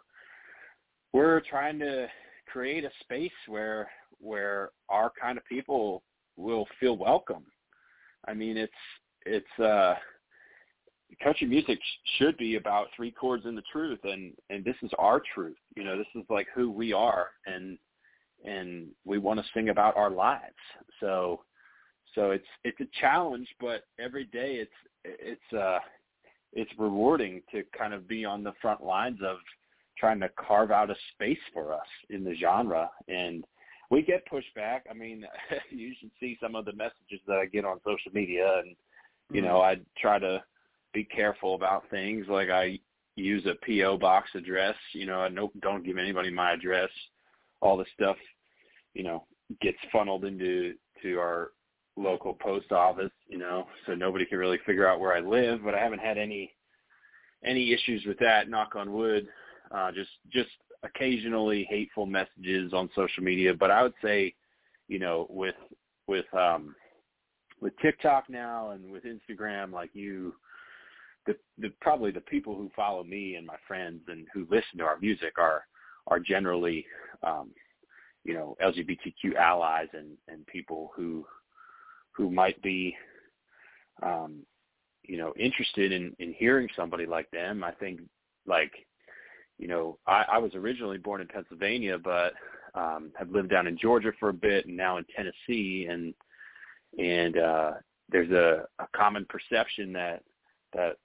we're 1.12 1.40
trying 1.48 1.78
to 1.78 2.08
create 2.46 2.84
a 2.84 2.90
space 3.00 3.30
where 3.46 3.88
where 4.18 4.70
our 4.88 5.12
kind 5.20 5.38
of 5.38 5.44
people 5.44 6.02
will 6.36 6.66
feel 6.80 6.96
welcome. 6.96 7.44
I 8.26 8.34
mean, 8.34 8.56
it's 8.56 8.72
it's 9.24 9.60
uh 9.60 9.94
country 11.22 11.46
music 11.46 11.78
should 12.18 12.36
be 12.36 12.56
about 12.56 12.88
three 12.94 13.10
chords 13.10 13.46
and 13.46 13.56
the 13.56 13.62
truth 13.70 14.00
and 14.04 14.32
and 14.50 14.64
this 14.64 14.74
is 14.82 14.90
our 14.98 15.22
truth 15.34 15.56
you 15.76 15.84
know 15.84 15.96
this 15.96 16.06
is 16.16 16.24
like 16.28 16.48
who 16.54 16.68
we 16.70 16.92
are 16.92 17.28
and 17.46 17.78
and 18.44 18.88
we 19.04 19.16
want 19.16 19.38
to 19.38 19.46
sing 19.54 19.68
about 19.68 19.96
our 19.96 20.10
lives 20.10 20.42
so 20.98 21.40
so 22.14 22.32
it's 22.32 22.46
it's 22.64 22.80
a 22.80 23.00
challenge 23.00 23.48
but 23.60 23.84
every 24.00 24.24
day 24.24 24.56
it's 24.56 24.70
it's 25.04 25.52
uh 25.56 25.78
it's 26.56 26.72
rewarding 26.78 27.42
to 27.52 27.62
kind 27.78 27.94
of 27.94 28.08
be 28.08 28.24
on 28.24 28.42
the 28.42 28.52
front 28.60 28.82
lines 28.82 29.20
of 29.24 29.36
trying 29.96 30.18
to 30.20 30.28
carve 30.30 30.72
out 30.72 30.90
a 30.90 30.96
space 31.14 31.38
for 31.54 31.72
us 31.72 31.86
in 32.10 32.24
the 32.24 32.34
genre 32.34 32.90
and 33.08 33.44
we 33.90 34.02
get 34.02 34.26
pushback 34.28 34.80
i 34.90 34.94
mean 34.94 35.24
you 35.70 35.92
should 36.00 36.10
see 36.18 36.36
some 36.42 36.56
of 36.56 36.64
the 36.64 36.72
messages 36.72 37.20
that 37.28 37.36
i 37.36 37.46
get 37.46 37.64
on 37.64 37.78
social 37.84 38.10
media 38.12 38.60
and 38.64 38.74
you 39.30 39.40
know 39.40 39.60
mm-hmm. 39.60 39.80
i 39.80 40.00
try 40.00 40.18
to 40.18 40.42
be 40.96 41.04
careful 41.04 41.54
about 41.54 41.84
things. 41.90 42.26
Like 42.26 42.48
I 42.48 42.80
use 43.16 43.46
a 43.46 43.54
PO 43.66 43.98
box 43.98 44.30
address. 44.34 44.74
You 44.94 45.06
know, 45.06 45.20
I 45.20 45.28
no, 45.28 45.52
don't 45.60 45.84
give 45.84 45.98
anybody 45.98 46.30
my 46.30 46.52
address. 46.52 46.88
All 47.60 47.76
this 47.76 47.86
stuff, 47.94 48.16
you 48.94 49.04
know, 49.04 49.24
gets 49.60 49.78
funneled 49.92 50.24
into 50.24 50.74
to 51.02 51.18
our 51.18 51.50
local 51.96 52.34
post 52.34 52.72
office. 52.72 53.12
You 53.28 53.38
know, 53.38 53.66
so 53.86 53.94
nobody 53.94 54.24
can 54.24 54.38
really 54.38 54.58
figure 54.66 54.88
out 54.88 55.00
where 55.00 55.14
I 55.14 55.20
live. 55.20 55.60
But 55.64 55.74
I 55.74 55.80
haven't 55.82 56.00
had 56.00 56.18
any 56.18 56.52
any 57.44 57.72
issues 57.72 58.04
with 58.06 58.18
that. 58.18 58.48
Knock 58.48 58.76
on 58.76 58.92
wood. 58.92 59.28
Uh, 59.70 59.90
just 59.92 60.10
just 60.32 60.50
occasionally 60.82 61.66
hateful 61.68 62.06
messages 62.06 62.72
on 62.72 62.90
social 62.94 63.22
media. 63.22 63.52
But 63.54 63.70
I 63.70 63.82
would 63.82 63.94
say, 64.02 64.34
you 64.88 64.98
know, 64.98 65.26
with 65.30 65.56
with 66.06 66.26
um 66.34 66.74
with 67.60 67.72
TikTok 67.80 68.28
now 68.28 68.70
and 68.70 68.90
with 68.90 69.04
Instagram, 69.04 69.72
like 69.72 69.90
you 69.92 70.34
the, 71.26 71.36
the 71.58 71.72
probably 71.80 72.10
the 72.10 72.20
people 72.20 72.54
who 72.54 72.70
follow 72.74 73.02
me 73.04 73.34
and 73.34 73.46
my 73.46 73.56
friends 73.66 74.02
and 74.08 74.26
who 74.32 74.46
listen 74.50 74.78
to 74.78 74.84
our 74.84 74.98
music 74.98 75.38
are 75.38 75.64
are 76.06 76.20
generally 76.20 76.86
um, 77.22 77.50
you 78.24 78.34
know 78.34 78.56
LGBTQ 78.62 79.34
allies 79.38 79.88
and 79.92 80.16
and 80.28 80.46
people 80.46 80.92
who 80.94 81.26
who 82.16 82.30
might 82.30 82.60
be 82.62 82.96
um, 84.02 84.40
you 85.02 85.18
know 85.18 85.32
interested 85.38 85.92
in 85.92 86.14
in 86.18 86.32
hearing 86.32 86.68
somebody 86.76 87.06
like 87.06 87.30
them. 87.30 87.62
I 87.62 87.72
think 87.72 88.00
like 88.46 88.72
you 89.58 89.68
know 89.68 89.98
I, 90.06 90.24
I 90.32 90.38
was 90.38 90.54
originally 90.54 90.98
born 90.98 91.20
in 91.20 91.28
Pennsylvania, 91.28 91.98
but 91.98 92.32
um, 92.74 93.10
have 93.18 93.30
lived 93.30 93.50
down 93.50 93.66
in 93.66 93.78
Georgia 93.78 94.12
for 94.18 94.28
a 94.28 94.34
bit 94.34 94.66
and 94.66 94.76
now 94.76 94.98
in 94.98 95.04
Tennessee 95.14 95.86
and 95.90 96.14
and 96.98 97.38
uh, 97.38 97.72
there's 98.10 98.30
a, 98.30 98.64
a 98.78 98.86
common 98.96 99.26
perception 99.28 99.92
that 99.92 100.22
that 100.72 100.96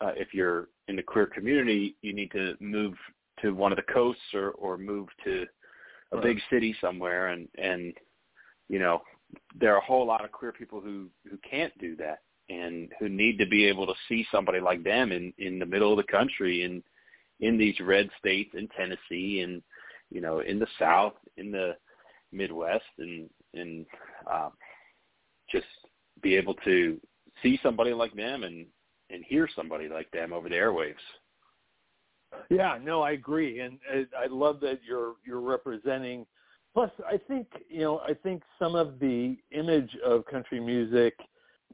uh, 0.00 0.12
if 0.16 0.28
you're 0.32 0.68
in 0.88 0.96
the 0.96 1.02
queer 1.02 1.26
community, 1.26 1.96
you 2.02 2.12
need 2.12 2.30
to 2.32 2.54
move 2.60 2.94
to 3.42 3.52
one 3.52 3.72
of 3.72 3.76
the 3.76 3.92
coasts 3.92 4.22
or 4.34 4.50
or 4.52 4.76
move 4.76 5.08
to 5.24 5.44
a 6.12 6.16
right. 6.16 6.24
big 6.24 6.38
city 6.50 6.74
somewhere, 6.80 7.28
and 7.28 7.48
and 7.58 7.94
you 8.68 8.78
know 8.78 9.00
there 9.58 9.74
are 9.74 9.78
a 9.78 9.84
whole 9.84 10.06
lot 10.06 10.24
of 10.24 10.32
queer 10.32 10.52
people 10.52 10.80
who 10.80 11.08
who 11.28 11.38
can't 11.48 11.76
do 11.78 11.96
that 11.96 12.20
and 12.48 12.92
who 13.00 13.08
need 13.08 13.38
to 13.38 13.46
be 13.46 13.64
able 13.66 13.86
to 13.86 13.94
see 14.08 14.26
somebody 14.30 14.60
like 14.60 14.82
them 14.84 15.12
in 15.12 15.32
in 15.38 15.58
the 15.58 15.66
middle 15.66 15.92
of 15.92 15.96
the 15.96 16.12
country 16.12 16.64
in 16.64 16.82
in 17.40 17.58
these 17.58 17.78
red 17.80 18.08
states 18.18 18.50
in 18.54 18.68
Tennessee 18.68 19.40
and 19.40 19.62
you 20.10 20.20
know 20.20 20.40
in 20.40 20.58
the 20.58 20.68
South 20.78 21.14
in 21.36 21.50
the 21.50 21.76
Midwest 22.32 22.84
and 22.98 23.28
and 23.54 23.86
um, 24.30 24.52
just 25.50 25.66
be 26.22 26.36
able 26.36 26.54
to 26.64 27.00
see 27.42 27.58
somebody 27.62 27.92
like 27.92 28.14
them 28.14 28.44
and 28.44 28.66
and 29.10 29.24
hear 29.24 29.48
somebody 29.54 29.88
like 29.88 30.10
them 30.10 30.32
over 30.32 30.48
the 30.48 30.54
airwaves. 30.54 30.94
Yeah, 32.50 32.78
no, 32.82 33.02
I 33.02 33.12
agree, 33.12 33.60
and 33.60 33.78
I 33.92 34.26
love 34.28 34.60
that 34.60 34.80
you're 34.86 35.14
you're 35.24 35.40
representing. 35.40 36.26
Plus, 36.76 36.90
I 37.10 37.16
think 37.16 37.46
you 37.70 37.80
know, 37.80 38.00
I 38.00 38.12
think 38.12 38.42
some 38.58 38.74
of 38.74 38.98
the 38.98 39.34
image 39.50 39.96
of 40.04 40.26
country 40.26 40.60
music 40.60 41.14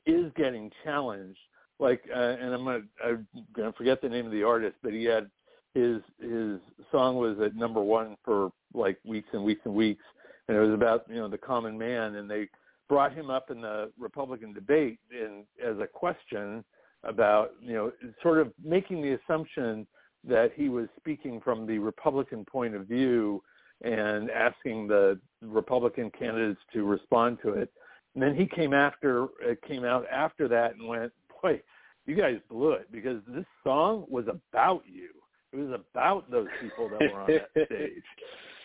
is 0.06 0.30
getting 0.36 0.70
challenged. 0.84 1.40
Like, 1.80 2.02
uh, 2.14 2.20
and 2.20 2.54
I'm 2.54 2.64
gonna 2.64 2.82
I'm 3.04 3.26
gonna 3.52 3.72
forget 3.72 4.00
the 4.00 4.08
name 4.08 4.26
of 4.26 4.30
the 4.30 4.44
artist, 4.44 4.76
but 4.80 4.92
he 4.92 5.02
had 5.02 5.28
his 5.74 6.02
his 6.20 6.60
song 6.92 7.16
was 7.16 7.36
at 7.44 7.56
number 7.56 7.82
one 7.82 8.16
for 8.24 8.52
like 8.74 8.96
weeks 9.04 9.26
and 9.32 9.42
weeks 9.42 9.62
and 9.64 9.74
weeks, 9.74 10.04
and 10.46 10.56
it 10.56 10.60
was 10.60 10.72
about 10.72 11.04
you 11.08 11.16
know 11.16 11.26
the 11.26 11.36
common 11.36 11.76
man, 11.76 12.14
and 12.14 12.30
they 12.30 12.48
brought 12.88 13.12
him 13.12 13.28
up 13.28 13.50
in 13.50 13.60
the 13.60 13.90
Republican 13.98 14.52
debate 14.52 15.00
in 15.10 15.42
as 15.60 15.80
a 15.80 15.86
question 15.88 16.62
about 17.02 17.54
you 17.60 17.74
know 17.74 17.90
sort 18.22 18.38
of 18.38 18.52
making 18.64 19.02
the 19.02 19.18
assumption 19.18 19.84
that 20.22 20.52
he 20.54 20.68
was 20.68 20.86
speaking 20.96 21.40
from 21.40 21.66
the 21.66 21.80
Republican 21.80 22.44
point 22.44 22.76
of 22.76 22.86
view 22.86 23.42
and 23.82 24.30
asking 24.30 24.86
the 24.86 25.18
Republican 25.42 26.10
candidates 26.16 26.60
to 26.72 26.84
respond 26.84 27.38
to 27.42 27.50
it. 27.50 27.70
And 28.14 28.22
then 28.22 28.34
he 28.34 28.46
came 28.46 28.72
after 28.74 29.28
it 29.40 29.60
came 29.62 29.84
out 29.84 30.06
after 30.10 30.48
that 30.48 30.74
and 30.76 30.86
went, 30.86 31.12
"Boy, 31.42 31.62
you 32.06 32.14
guys 32.14 32.38
blew 32.48 32.72
it 32.72 32.90
because 32.92 33.22
this 33.26 33.46
song 33.64 34.06
was 34.08 34.26
about 34.28 34.82
you. 34.86 35.08
It 35.52 35.56
was 35.56 35.80
about 35.94 36.30
those 36.30 36.48
people 36.60 36.88
that 36.88 37.12
were 37.12 37.20
on 37.20 37.26
that 37.26 37.50
stage." 37.66 38.02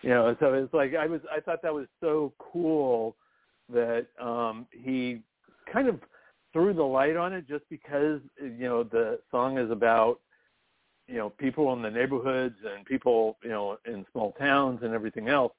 You 0.04 0.10
know, 0.10 0.36
so 0.40 0.54
it's 0.54 0.74
like 0.74 0.96
I 0.96 1.08
was 1.08 1.22
I 1.32 1.40
thought 1.40 1.62
that 1.64 1.74
was 1.74 1.88
so 2.00 2.34
cool 2.40 3.16
that 3.70 4.08
um 4.20 4.68
he 4.72 5.22
kind 5.72 5.88
of 5.88 6.00
threw 6.54 6.74
the 6.74 6.84
light 6.84 7.16
on 7.16 7.34
it 7.34 7.48
just 7.48 7.64
because 7.70 8.22
you 8.40 8.68
know 8.68 8.84
the 8.84 9.20
song 9.32 9.58
is 9.58 9.72
about 9.72 10.20
you 11.08 11.18
know 11.18 11.30
people 11.30 11.74
in 11.74 11.82
the 11.82 11.90
neighborhoods 11.90 12.56
and 12.66 12.86
people 12.86 13.38
you 13.44 13.50
know 13.50 13.78
in 13.86 14.06
small 14.12 14.34
towns 14.34 14.80
and 14.84 14.94
everything 14.94 15.30
else 15.30 15.54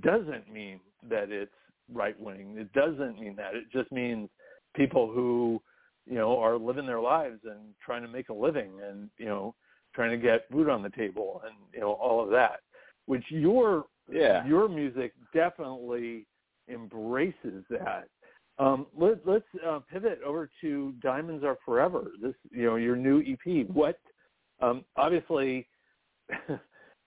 doesn't 0.00 0.52
mean 0.52 0.80
that 1.08 1.30
it's 1.30 1.52
right 1.92 2.18
wing 2.20 2.54
it 2.56 2.72
doesn't 2.72 3.18
mean 3.20 3.36
that 3.36 3.54
it 3.54 3.64
just 3.72 3.90
means 3.92 4.28
people 4.74 5.10
who 5.10 5.60
you 6.06 6.16
know 6.16 6.38
are 6.38 6.56
living 6.56 6.86
their 6.86 7.00
lives 7.00 7.40
and 7.44 7.58
trying 7.84 8.02
to 8.02 8.08
make 8.08 8.28
a 8.28 8.34
living 8.34 8.70
and 8.88 9.10
you 9.18 9.26
know 9.26 9.54
trying 9.94 10.10
to 10.10 10.16
get 10.16 10.48
food 10.50 10.68
on 10.68 10.82
the 10.82 10.90
table 10.90 11.40
and 11.44 11.54
you 11.72 11.80
know 11.80 11.92
all 11.92 12.22
of 12.22 12.30
that 12.30 12.60
which 13.06 13.24
your 13.28 13.86
yeah 14.10 14.46
your 14.46 14.68
music 14.68 15.12
definitely 15.32 16.26
embraces 16.68 17.64
that 17.70 18.08
um, 18.58 18.86
let, 18.96 19.26
us 19.28 19.42
uh, 19.66 19.80
pivot 19.92 20.20
over 20.24 20.48
to 20.62 20.94
Diamonds 21.02 21.44
Are 21.44 21.58
Forever. 21.64 22.12
This, 22.22 22.32
you 22.50 22.64
know, 22.64 22.76
your 22.76 22.96
new 22.96 23.20
EP. 23.20 23.66
What? 23.68 23.98
Um, 24.60 24.84
obviously, 24.96 25.66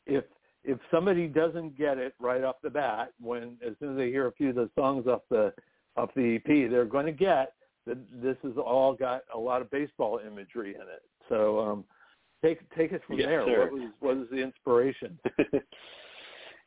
if 0.05 0.23
if 0.63 0.77
somebody 0.91 1.27
doesn't 1.27 1.77
get 1.77 1.97
it 1.97 2.13
right 2.19 2.43
off 2.43 2.57
the 2.61 2.69
bat, 2.69 3.13
when 3.19 3.57
as 3.65 3.73
soon 3.79 3.91
as 3.91 3.97
they 3.97 4.09
hear 4.09 4.27
a 4.27 4.31
few 4.31 4.49
of 4.49 4.55
the 4.55 4.69
songs 4.75 5.07
off 5.07 5.21
the 5.29 5.53
off 5.95 6.09
the 6.15 6.35
EP, 6.35 6.69
they're 6.69 6.85
going 6.85 7.05
to 7.05 7.11
get 7.11 7.53
that 7.85 7.97
this 8.21 8.37
has 8.43 8.53
all 8.57 8.93
got 8.93 9.23
a 9.33 9.37
lot 9.37 9.61
of 9.61 9.71
baseball 9.71 10.19
imagery 10.25 10.75
in 10.75 10.81
it. 10.81 11.03
So 11.27 11.59
um, 11.59 11.85
take 12.43 12.59
take 12.75 12.91
it 12.91 13.01
from 13.07 13.17
yes, 13.17 13.27
there. 13.27 13.45
Sir. 13.45 13.59
What 13.61 13.71
was 13.71 13.91
what 13.99 14.17
was 14.17 14.27
the 14.31 14.37
inspiration? 14.41 15.19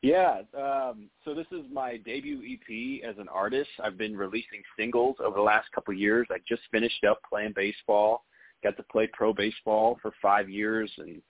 Yeah, 0.03 0.41
um, 0.53 1.09
so 1.23 1.33
this 1.33 1.47
is 1.53 1.61
my 1.71 1.95
debut 1.95 2.41
EP 2.43 3.09
as 3.09 3.17
an 3.19 3.29
artist. 3.29 3.69
I've 3.81 3.97
been 3.97 4.17
releasing 4.17 4.61
singles 4.77 5.15
over 5.23 5.37
the 5.37 5.41
last 5.41 5.71
couple 5.71 5.93
of 5.93 5.97
years. 5.97 6.27
I 6.29 6.39
just 6.45 6.61
finished 6.71 7.05
up 7.05 7.21
playing 7.27 7.53
baseball. 7.55 8.25
Got 8.63 8.77
to 8.77 8.83
play 8.83 9.09
pro 9.11 9.33
baseball 9.33 9.97
for 10.01 10.11
five 10.21 10.49
years, 10.49 10.91
and 10.97 11.21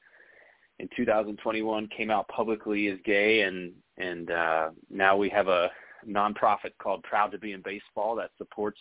in 0.80 0.90
2021 0.96 1.88
came 1.96 2.12
out 2.12 2.28
publicly 2.28 2.88
as 2.88 3.00
gay, 3.06 3.42
and 3.42 3.74
and 3.98 4.32
uh, 4.32 4.70
now 4.90 5.16
we 5.18 5.30
have 5.30 5.48
a 5.48 5.70
nonprofit 6.08 6.72
called 6.82 7.04
Proud 7.04 7.32
to 7.32 7.38
Be 7.38 7.54
in 7.54 7.62
Baseball 7.62 8.16
that 8.16 8.32
supports 8.38 8.80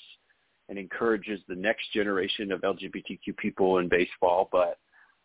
and 0.68 0.78
encourages 0.78 1.40
the 1.48 1.54
next 1.54 1.92
generation 1.92 2.52
of 2.52 2.60
LGBTQ 2.62 3.36
people 3.36 3.78
in 3.78 3.88
baseball. 3.88 4.48
But 4.50 4.78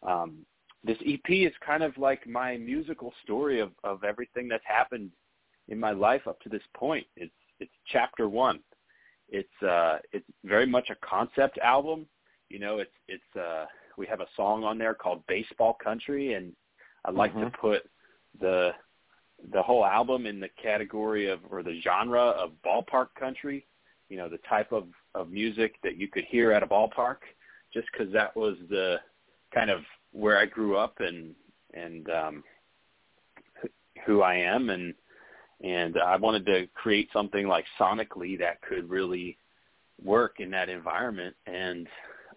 um, 0.07 0.45
this 0.83 0.97
EP 1.07 1.29
is 1.29 1.53
kind 1.65 1.83
of 1.83 1.97
like 1.97 2.27
my 2.27 2.57
musical 2.57 3.13
story 3.23 3.59
of, 3.59 3.71
of 3.83 4.03
everything 4.03 4.47
that's 4.47 4.63
happened 4.65 5.11
in 5.67 5.79
my 5.79 5.91
life 5.91 6.27
up 6.27 6.39
to 6.41 6.49
this 6.49 6.61
point. 6.75 7.05
It's 7.15 7.33
it's 7.59 7.71
chapter 7.91 8.29
one. 8.29 8.59
It's 9.29 9.63
uh 9.63 9.97
it's 10.11 10.25
very 10.45 10.65
much 10.65 10.89
a 10.89 11.07
concept 11.07 11.57
album. 11.59 12.05
You 12.49 12.59
know, 12.59 12.79
it's 12.79 12.91
it's 13.07 13.35
uh 13.35 13.65
we 13.97 14.05
have 14.07 14.21
a 14.21 14.27
song 14.35 14.63
on 14.63 14.77
there 14.77 14.93
called 14.93 15.23
Baseball 15.27 15.75
Country, 15.83 16.33
and 16.33 16.55
I 17.05 17.11
like 17.11 17.33
Mhm. 17.33 17.51
to 17.51 17.57
put 17.57 17.89
the 18.39 18.73
the 19.51 19.61
whole 19.61 19.85
album 19.85 20.25
in 20.25 20.39
the 20.39 20.49
category 20.49 21.27
of 21.27 21.39
or 21.51 21.63
the 21.63 21.79
genre 21.81 22.21
of 22.21 22.51
ballpark 22.63 23.13
country. 23.15 23.65
You 24.09 24.17
know, 24.17 24.29
the 24.29 24.39
type 24.49 24.71
of 24.71 24.87
of 25.15 25.29
music 25.29 25.75
that 25.83 25.97
you 25.97 26.07
could 26.07 26.25
hear 26.25 26.51
at 26.51 26.63
a 26.63 26.67
ballpark, 26.67 27.17
just 27.73 27.87
because 27.91 28.11
that 28.13 28.35
was 28.35 28.55
the 28.69 29.01
kind 29.53 29.69
of 29.69 29.81
where 30.11 30.37
I 30.37 30.45
grew 30.45 30.77
up 30.77 30.99
and 30.99 31.35
and 31.73 32.09
um, 32.09 32.43
who 34.05 34.21
I 34.21 34.35
am, 34.35 34.69
and 34.69 34.93
and 35.61 35.97
I 35.97 36.15
wanted 36.15 36.45
to 36.45 36.67
create 36.67 37.09
something 37.11 37.47
like 37.47 37.65
sonically 37.79 38.37
that 38.39 38.61
could 38.61 38.89
really 38.89 39.37
work 40.03 40.39
in 40.39 40.51
that 40.51 40.69
environment. 40.69 41.35
And 41.47 41.87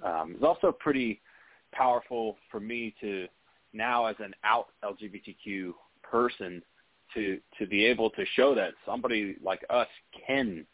um, 0.05 0.33
it's 0.35 0.45
also 0.45 0.73
pretty 0.73 1.21
powerful 1.73 2.37
for 2.51 2.61
me 2.61 2.95
to 3.01 3.27
now, 3.73 4.07
as 4.07 4.17
an 4.19 4.35
out 4.45 4.67
LGBTQ 4.85 5.73
person, 6.03 6.63
to 7.15 7.39
to 7.59 7.67
be 7.67 7.85
able 7.85 8.11
to 8.11 8.25
show 8.35 8.55
that 8.55 8.73
somebody 8.87 9.37
like 9.43 9.65
us 9.71 9.89
can 10.27 10.67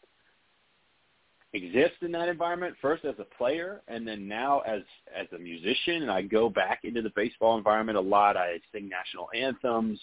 exist 1.53 1.95
in 2.03 2.13
that 2.13 2.29
environment 2.29 2.77
first 2.83 3.05
as 3.05 3.15
a 3.19 3.37
player 3.37 3.81
and 3.89 4.07
then 4.07 4.29
now 4.29 4.61
as 4.61 4.83
as 5.15 5.27
a 5.35 5.39
musician 5.39 6.03
and 6.03 6.11
I 6.11 6.23
go 6.23 6.51
back 6.51 6.81
into 6.85 7.03
the 7.03 7.13
baseball 7.17 7.57
environment 7.57 7.97
a 7.97 8.03
lot. 8.03 8.37
I 8.37 8.59
sing 8.73 8.89
national 8.89 9.29
anthems 9.35 9.99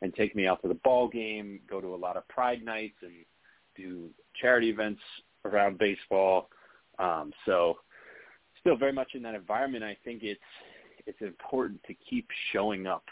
and 0.00 0.14
take 0.14 0.36
me 0.36 0.46
out 0.46 0.62
to 0.62 0.68
the 0.68 0.78
ball 0.84 1.08
game 1.08 1.60
go 1.68 1.80
to 1.80 1.94
a 1.94 1.96
lot 1.96 2.16
of 2.16 2.26
pride 2.28 2.64
nights 2.64 2.96
and 3.02 3.12
do 3.76 4.10
charity 4.40 4.70
events 4.70 5.00
around 5.44 5.78
baseball. 5.78 6.48
Um 6.98 7.32
so 7.46 7.78
still 8.62 8.76
very 8.76 8.92
much 8.92 9.10
in 9.14 9.22
that 9.22 9.34
environment. 9.34 9.84
I 9.84 9.96
think 10.04 10.22
it's 10.22 10.40
it's 11.06 11.20
important 11.20 11.82
to 11.84 11.94
keep 12.08 12.26
showing 12.52 12.86
up 12.86 13.04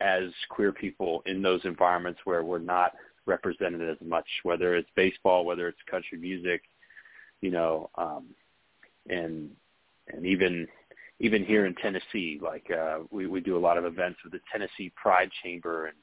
as 0.00 0.30
queer 0.48 0.72
people 0.72 1.22
in 1.26 1.42
those 1.42 1.60
environments 1.64 2.20
where 2.24 2.44
we're 2.44 2.58
not 2.58 2.92
represented 3.26 3.86
as 3.88 3.96
much 4.00 4.26
whether 4.42 4.74
it's 4.74 4.88
baseball 4.96 5.44
whether 5.44 5.68
it's 5.68 5.78
country 5.90 6.16
music 6.16 6.62
you 7.40 7.50
know, 7.50 7.90
um, 7.96 8.26
and 9.08 9.50
and 10.08 10.26
even 10.26 10.66
even 11.20 11.44
here 11.44 11.66
in 11.66 11.74
Tennessee, 11.76 12.38
like 12.42 12.70
uh, 12.70 13.00
we 13.10 13.26
we 13.26 13.40
do 13.40 13.56
a 13.56 13.60
lot 13.60 13.78
of 13.78 13.84
events 13.84 14.18
with 14.24 14.32
the 14.32 14.40
Tennessee 14.52 14.92
Pride 14.96 15.30
Chamber, 15.42 15.86
and 15.86 15.96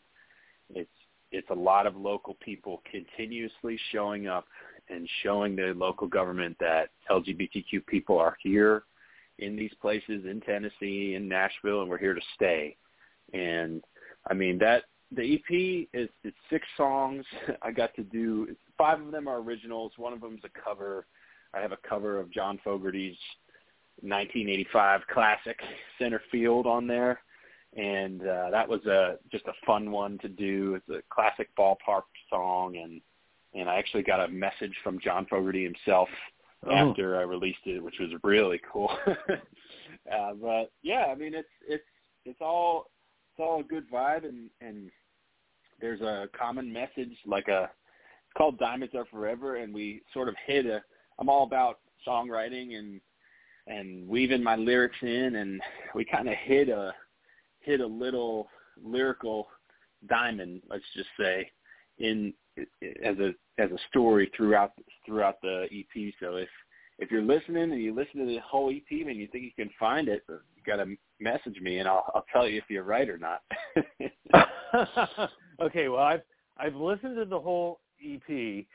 it's 0.73 0.89
it's 1.31 1.49
a 1.49 1.55
lot 1.55 1.87
of 1.87 1.95
local 1.95 2.35
people 2.35 2.81
continuously 2.89 3.77
showing 3.91 4.27
up 4.27 4.45
and 4.89 5.09
showing 5.23 5.55
the 5.55 5.73
local 5.75 6.07
government 6.07 6.55
that 6.59 6.89
LGBTQ 7.09 7.85
people 7.87 8.17
are 8.17 8.37
here 8.41 8.83
in 9.39 9.55
these 9.55 9.73
places 9.81 10.25
in 10.25 10.41
Tennessee, 10.41 11.15
in 11.15 11.27
Nashville, 11.27 11.81
and 11.81 11.89
we're 11.89 11.97
here 11.97 12.13
to 12.13 12.21
stay. 12.35 12.75
And 13.33 13.83
I 14.29 14.33
mean 14.33 14.57
that 14.59 14.83
the 15.11 15.35
EP 15.35 15.87
is 15.93 16.09
it's 16.23 16.37
six 16.49 16.65
songs. 16.77 17.25
I 17.61 17.71
got 17.71 17.93
to 17.95 18.03
do 18.03 18.55
five 18.77 19.01
of 19.01 19.11
them 19.11 19.27
are 19.27 19.39
originals. 19.39 19.93
One 19.97 20.13
of 20.13 20.21
them 20.21 20.35
is 20.35 20.43
a 20.43 20.59
cover. 20.63 21.05
I 21.53 21.59
have 21.61 21.71
a 21.71 21.77
cover 21.87 22.19
of 22.19 22.31
John 22.31 22.59
Fogerty's 22.63 23.17
1985 24.01 25.01
classic 25.11 25.59
Center 25.99 26.21
Field 26.31 26.67
on 26.67 26.85
there, 26.85 27.21
and 27.77 28.21
uh, 28.21 28.49
that 28.51 28.67
was 28.67 28.85
a 28.85 29.17
just 29.31 29.45
a 29.47 29.53
fun 29.65 29.91
one 29.91 30.17
to 30.19 30.27
do. 30.27 30.75
It's 30.75 30.89
a 30.89 31.01
classic 31.13 31.49
ballpark 31.57 32.03
song, 32.29 32.77
and 32.77 33.01
and 33.55 33.69
I 33.69 33.77
actually 33.77 34.03
got 34.03 34.23
a 34.23 34.27
message 34.27 34.73
from 34.83 34.99
John 34.99 35.25
Fogerty 35.25 35.63
himself 35.63 36.09
Oh. 36.67 36.71
after 36.71 37.17
I 37.17 37.21
released 37.21 37.59
it, 37.65 37.83
which 37.83 37.99
was 37.99 38.09
really 38.23 38.59
cool. 38.71 38.89
uh, 39.07 40.33
but 40.41 40.71
yeah, 40.81 41.05
I 41.11 41.15
mean 41.15 41.35
it's 41.35 41.47
it's 41.67 41.83
it's 42.25 42.41
all 42.41 42.89
it's 43.31 43.39
all 43.39 43.59
a 43.59 43.63
good 43.63 43.89
vibe, 43.91 44.27
and 44.27 44.49
and 44.61 44.89
there's 45.79 46.01
a 46.01 46.27
common 46.37 46.71
message 46.71 47.15
like 47.25 47.49
a 47.49 47.63
it's 47.63 48.37
called 48.37 48.57
Diamonds 48.57 48.95
Are 48.95 49.05
Forever, 49.05 49.57
and 49.57 49.73
we 49.73 50.01
sort 50.11 50.27
of 50.27 50.35
hit 50.47 50.65
a 50.65 50.81
I'm 51.19 51.29
all 51.29 51.43
about 51.43 51.79
songwriting 52.07 52.79
and 52.79 52.99
and 53.67 54.07
weaving 54.07 54.41
my 54.43 54.55
lyrics 54.55 54.97
in, 55.01 55.35
and 55.35 55.61
we 55.93 56.03
kind 56.03 56.27
of 56.27 56.35
hit 56.35 56.69
a 56.69 56.93
hit 57.59 57.79
a 57.79 57.85
little 57.87 58.47
lyrical 58.83 59.47
diamond, 60.07 60.61
let's 60.67 60.83
just 60.95 61.09
say, 61.19 61.51
in 61.99 62.33
as 63.03 63.17
a 63.19 63.33
as 63.57 63.71
a 63.71 63.77
story 63.89 64.31
throughout 64.35 64.71
throughout 65.05 65.41
the 65.41 65.67
EP. 65.71 66.13
So 66.19 66.35
if 66.35 66.49
if 66.99 67.11
you're 67.11 67.21
listening 67.21 67.71
and 67.71 67.81
you 67.81 67.93
listen 67.93 68.19
to 68.19 68.25
the 68.25 68.39
whole 68.39 68.69
EP 68.69 68.89
and 68.89 69.17
you 69.17 69.27
think 69.27 69.43
you 69.43 69.51
can 69.55 69.69
find 69.79 70.07
it, 70.07 70.23
you 70.29 70.39
got 70.65 70.77
to 70.77 70.95
message 71.19 71.59
me 71.61 71.79
and 71.79 71.87
I'll 71.87 72.09
I'll 72.15 72.25
tell 72.31 72.47
you 72.47 72.57
if 72.57 72.65
you're 72.69 72.83
right 72.83 73.09
or 73.09 73.17
not. 73.17 73.41
okay, 75.61 75.87
well 75.87 76.03
I've 76.03 76.21
I've 76.57 76.75
listened 76.75 77.15
to 77.17 77.25
the 77.25 77.39
whole 77.39 77.79
EP, 78.03 78.65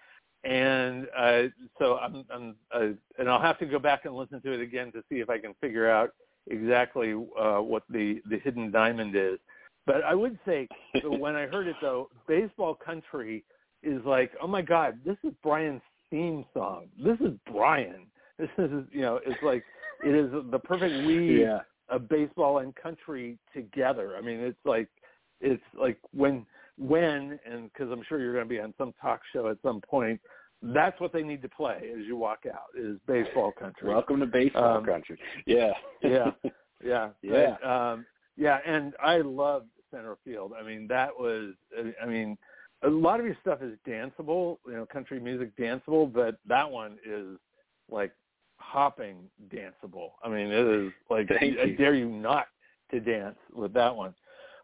and 0.45 1.07
uh, 1.17 1.43
so 1.79 1.97
I'm, 1.97 2.25
I'm 2.33 2.57
uh, 2.75 2.89
and 3.19 3.29
I'll 3.29 3.41
have 3.41 3.59
to 3.61 3.67
go 3.67 3.79
back 3.79 4.05
and 4.05 4.15
listen 4.15 4.41
to 4.43 4.53
it 4.53 4.61
again 4.61 4.93
to 4.93 5.03
see 5.09 5.17
if 5.17 5.31
I 5.31 5.39
can 5.39 5.55
figure 5.61 5.91
out 5.91 6.11
exactly 6.49 7.13
uh, 7.13 7.59
what 7.59 7.85
the 7.89 8.21
the 8.29 8.39
hidden 8.39 8.71
diamond 8.71 9.17
is. 9.17 9.39
But 9.87 10.05
I 10.05 10.15
would 10.15 10.39
say 10.47 10.69
when 11.05 11.37
I 11.37 11.47
heard 11.47 11.67
it 11.67 11.77
though, 11.81 12.09
baseball 12.29 12.75
country 12.75 13.45
is 13.83 14.05
like, 14.05 14.33
oh 14.43 14.47
my 14.47 14.63
god, 14.63 15.01
this 15.05 15.17
is 15.25 15.33
Bryan's 15.43 15.83
theme 16.11 16.45
song. 16.55 16.87
This 17.03 17.19
is 17.21 17.33
Bryan. 17.51 18.07
This 18.39 18.51
is 18.59 18.85
you 18.93 19.03
know, 19.03 19.21
it's 19.27 19.43
like 19.43 19.65
it 20.05 20.15
is 20.15 20.31
the 20.51 20.59
perfect 20.59 21.07
weave 21.07 21.41
yeah. 21.41 21.61
of 21.89 22.09
baseball 22.09 22.59
and 22.59 22.75
country 22.75 23.39
together. 23.55 24.17
I 24.17 24.21
mean, 24.21 24.41
it's 24.41 24.59
like 24.65 24.89
it's 25.41 25.63
like 25.79 25.99
when 26.13 26.47
when 26.79 27.39
and 27.45 27.71
because 27.73 27.91
I'm 27.93 28.03
sure 28.09 28.19
you're 28.21 28.33
going 28.33 28.47
to 28.47 28.49
be 28.49 28.61
on 28.61 28.75
some 28.79 28.93
talk 29.01 29.21
show 29.33 29.49
at 29.49 29.59
some 29.63 29.81
point. 29.81 30.21
That's 30.63 31.01
what 31.01 31.13
they 31.13 31.23
need 31.23 31.41
to 31.41 31.49
play 31.49 31.91
as 31.99 32.05
you 32.07 32.17
walk 32.17 32.41
out 32.47 32.79
is 32.79 32.99
baseball 33.07 33.51
country. 33.51 33.89
Welcome 33.89 34.21
to 34.21 34.27
baseball 34.27 34.77
Um, 34.77 34.85
country. 34.85 35.19
Yeah. 35.47 35.73
yeah, 36.03 36.31
yeah, 36.85 37.11
Yeah. 37.23 37.57
But, 37.63 37.67
um, 37.67 38.07
yeah, 38.37 38.59
and 38.67 38.93
I 39.03 39.19
love 39.19 39.65
center 39.91 40.17
field. 40.25 40.53
I 40.59 40.63
mean, 40.63 40.87
that 40.89 41.11
was. 41.19 41.55
I 42.03 42.07
mean, 42.07 42.37
a 42.83 42.89
lot 42.89 43.21
of 43.21 43.27
your 43.27 43.37
stuff 43.41 43.61
is 43.63 43.77
danceable, 43.87 44.59
you 44.67 44.73
know, 44.73 44.87
country 44.87 45.21
music 45.21 45.55
danceable, 45.57 46.11
but 46.13 46.39
that 46.47 46.69
one 46.71 46.99
is 47.05 47.39
like 47.91 48.13
hopping 48.59 49.17
danceable. 49.53 50.11
I 50.23 50.29
mean, 50.29 50.47
it 50.49 50.87
is 50.87 50.93
like 51.11 51.29
Thank 51.29 51.59
I 51.59 51.65
you. 51.65 51.77
dare 51.77 51.95
you 51.95 52.09
not 52.09 52.47
to 52.91 53.01
dance 53.01 53.37
with 53.55 53.73
that 53.75 53.95
one. 53.95 54.15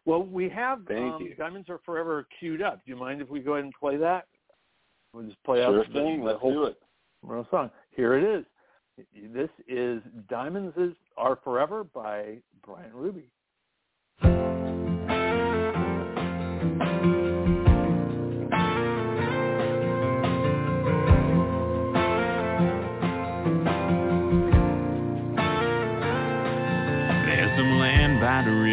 Well, 0.05 0.23
we 0.23 0.47
have 0.49 0.79
Thank 0.87 1.15
um, 1.15 1.21
you. 1.21 1.35
Diamonds 1.35 1.69
Are 1.69 1.79
Forever 1.85 2.25
queued 2.39 2.61
up. 2.61 2.75
Do 2.85 2.91
you 2.91 2.97
mind 2.97 3.21
if 3.21 3.29
we 3.29 3.39
go 3.39 3.53
ahead 3.53 3.65
and 3.65 3.73
play 3.79 3.97
that? 3.97 4.25
We'll 5.13 5.25
just 5.25 5.41
play 5.43 5.61
Sure 5.61 5.79
out 5.79 5.87
the- 5.87 5.93
thing. 5.93 6.23
Let's 6.23 6.39
whole 6.39 6.53
do 6.53 6.63
it. 6.63 6.77
real 7.23 7.47
song. 7.51 7.69
Here 7.91 8.17
it 8.17 8.23
is. 8.23 8.45
This 9.31 9.49
is 9.67 10.01
Diamonds 10.27 10.75
is 10.77 10.93
Are 11.17 11.35
Forever 11.43 11.83
by 11.83 12.37
Bryan 12.65 12.93
Ruby. 12.93 13.29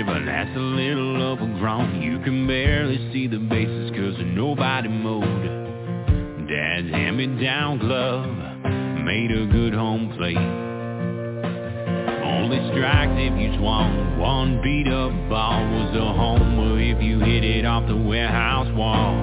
River 0.04 0.24
that's 0.24 0.54
a 0.56 0.60
little 0.60 1.22
overgrown. 1.22 2.02
You 2.02 2.18
can 2.20 2.46
barely 2.46 2.98
see 3.12 3.26
the 3.26 3.38
bases 3.38 3.90
cause 3.90 4.14
nobody 4.24 4.88
mowed. 4.88 6.48
Dad's 6.48 6.90
hand-me-down 6.90 7.78
glove 7.78 8.26
made 9.04 9.30
a 9.30 9.46
good 9.46 9.74
home 9.74 10.12
plate. 10.16 10.36
Only 12.24 12.58
strikes 12.72 13.12
if 13.16 13.38
you 13.40 13.56
swung. 13.58 14.18
One 14.18 14.60
beat 14.62 14.88
up 14.88 15.12
ball 15.28 15.64
was 15.64 15.96
a 15.96 16.12
homer 16.12 16.78
if 16.80 17.02
you 17.02 17.20
hit 17.20 17.44
it 17.44 17.64
off 17.64 17.88
the 17.88 17.96
warehouse 17.96 18.68
wall. 18.76 19.14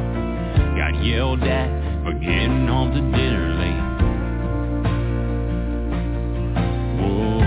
Got 0.75 1.03
yelled 1.03 1.43
at 1.43 2.03
for 2.03 2.13
getting 2.13 2.67
home 2.67 2.91
to 2.91 3.01
dinner 3.17 3.53
late. 3.59 3.81
Whoa. 7.01 7.39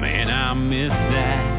Man, 0.00 0.28
I 0.28 0.54
miss 0.54 0.90
that 0.90 1.51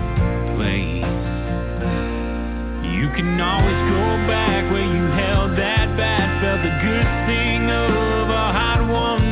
You 2.83 3.09
can 3.15 3.41
always 3.41 3.81
go 3.89 4.27
back 4.27 4.71
where 4.71 4.85
you 4.85 5.05
held 5.17 5.57
that 5.57 5.97
bat, 5.97 6.41
felt 6.41 6.61
the 6.61 6.69
good 6.85 7.07
sting 7.25 7.69
of 7.69 8.29
a 8.29 8.51
hot 8.53 8.81
one 8.87 9.22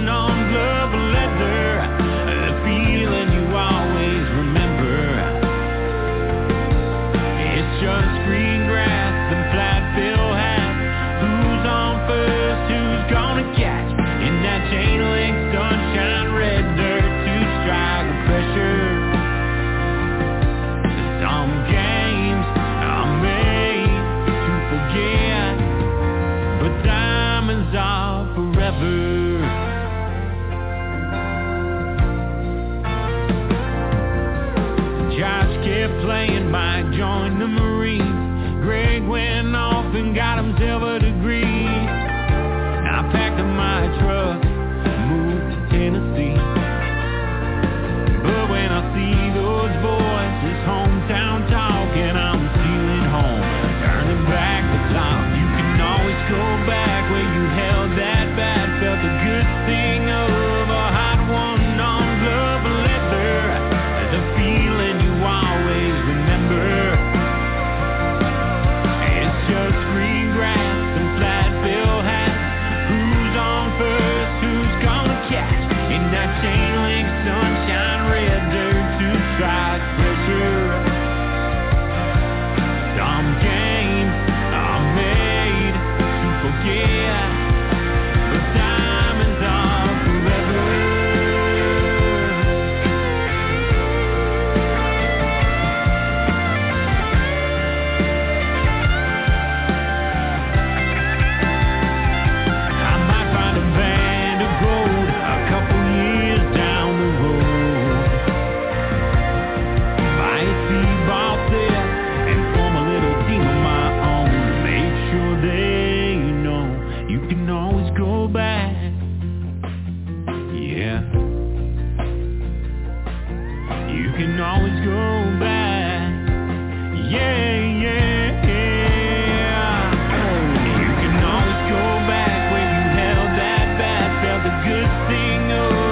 good 135.12 135.91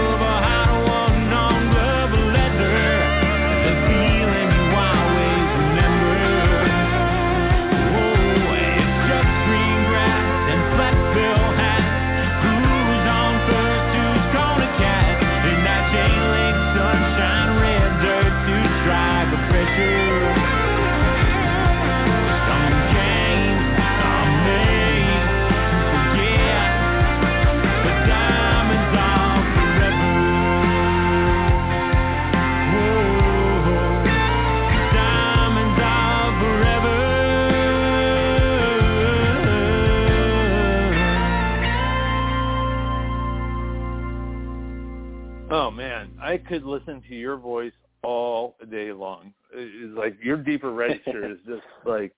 I 46.30 46.38
could 46.38 46.64
listen 46.64 47.02
to 47.10 47.16
your 47.16 47.38
voice 47.38 47.74
all 48.04 48.56
day 48.70 48.92
long. 48.92 49.34
It's 49.52 49.98
like 49.98 50.16
your 50.22 50.38
deeper 50.38 50.72
register 50.72 51.32
is 51.32 51.40
just 51.48 51.64
like 51.86 52.14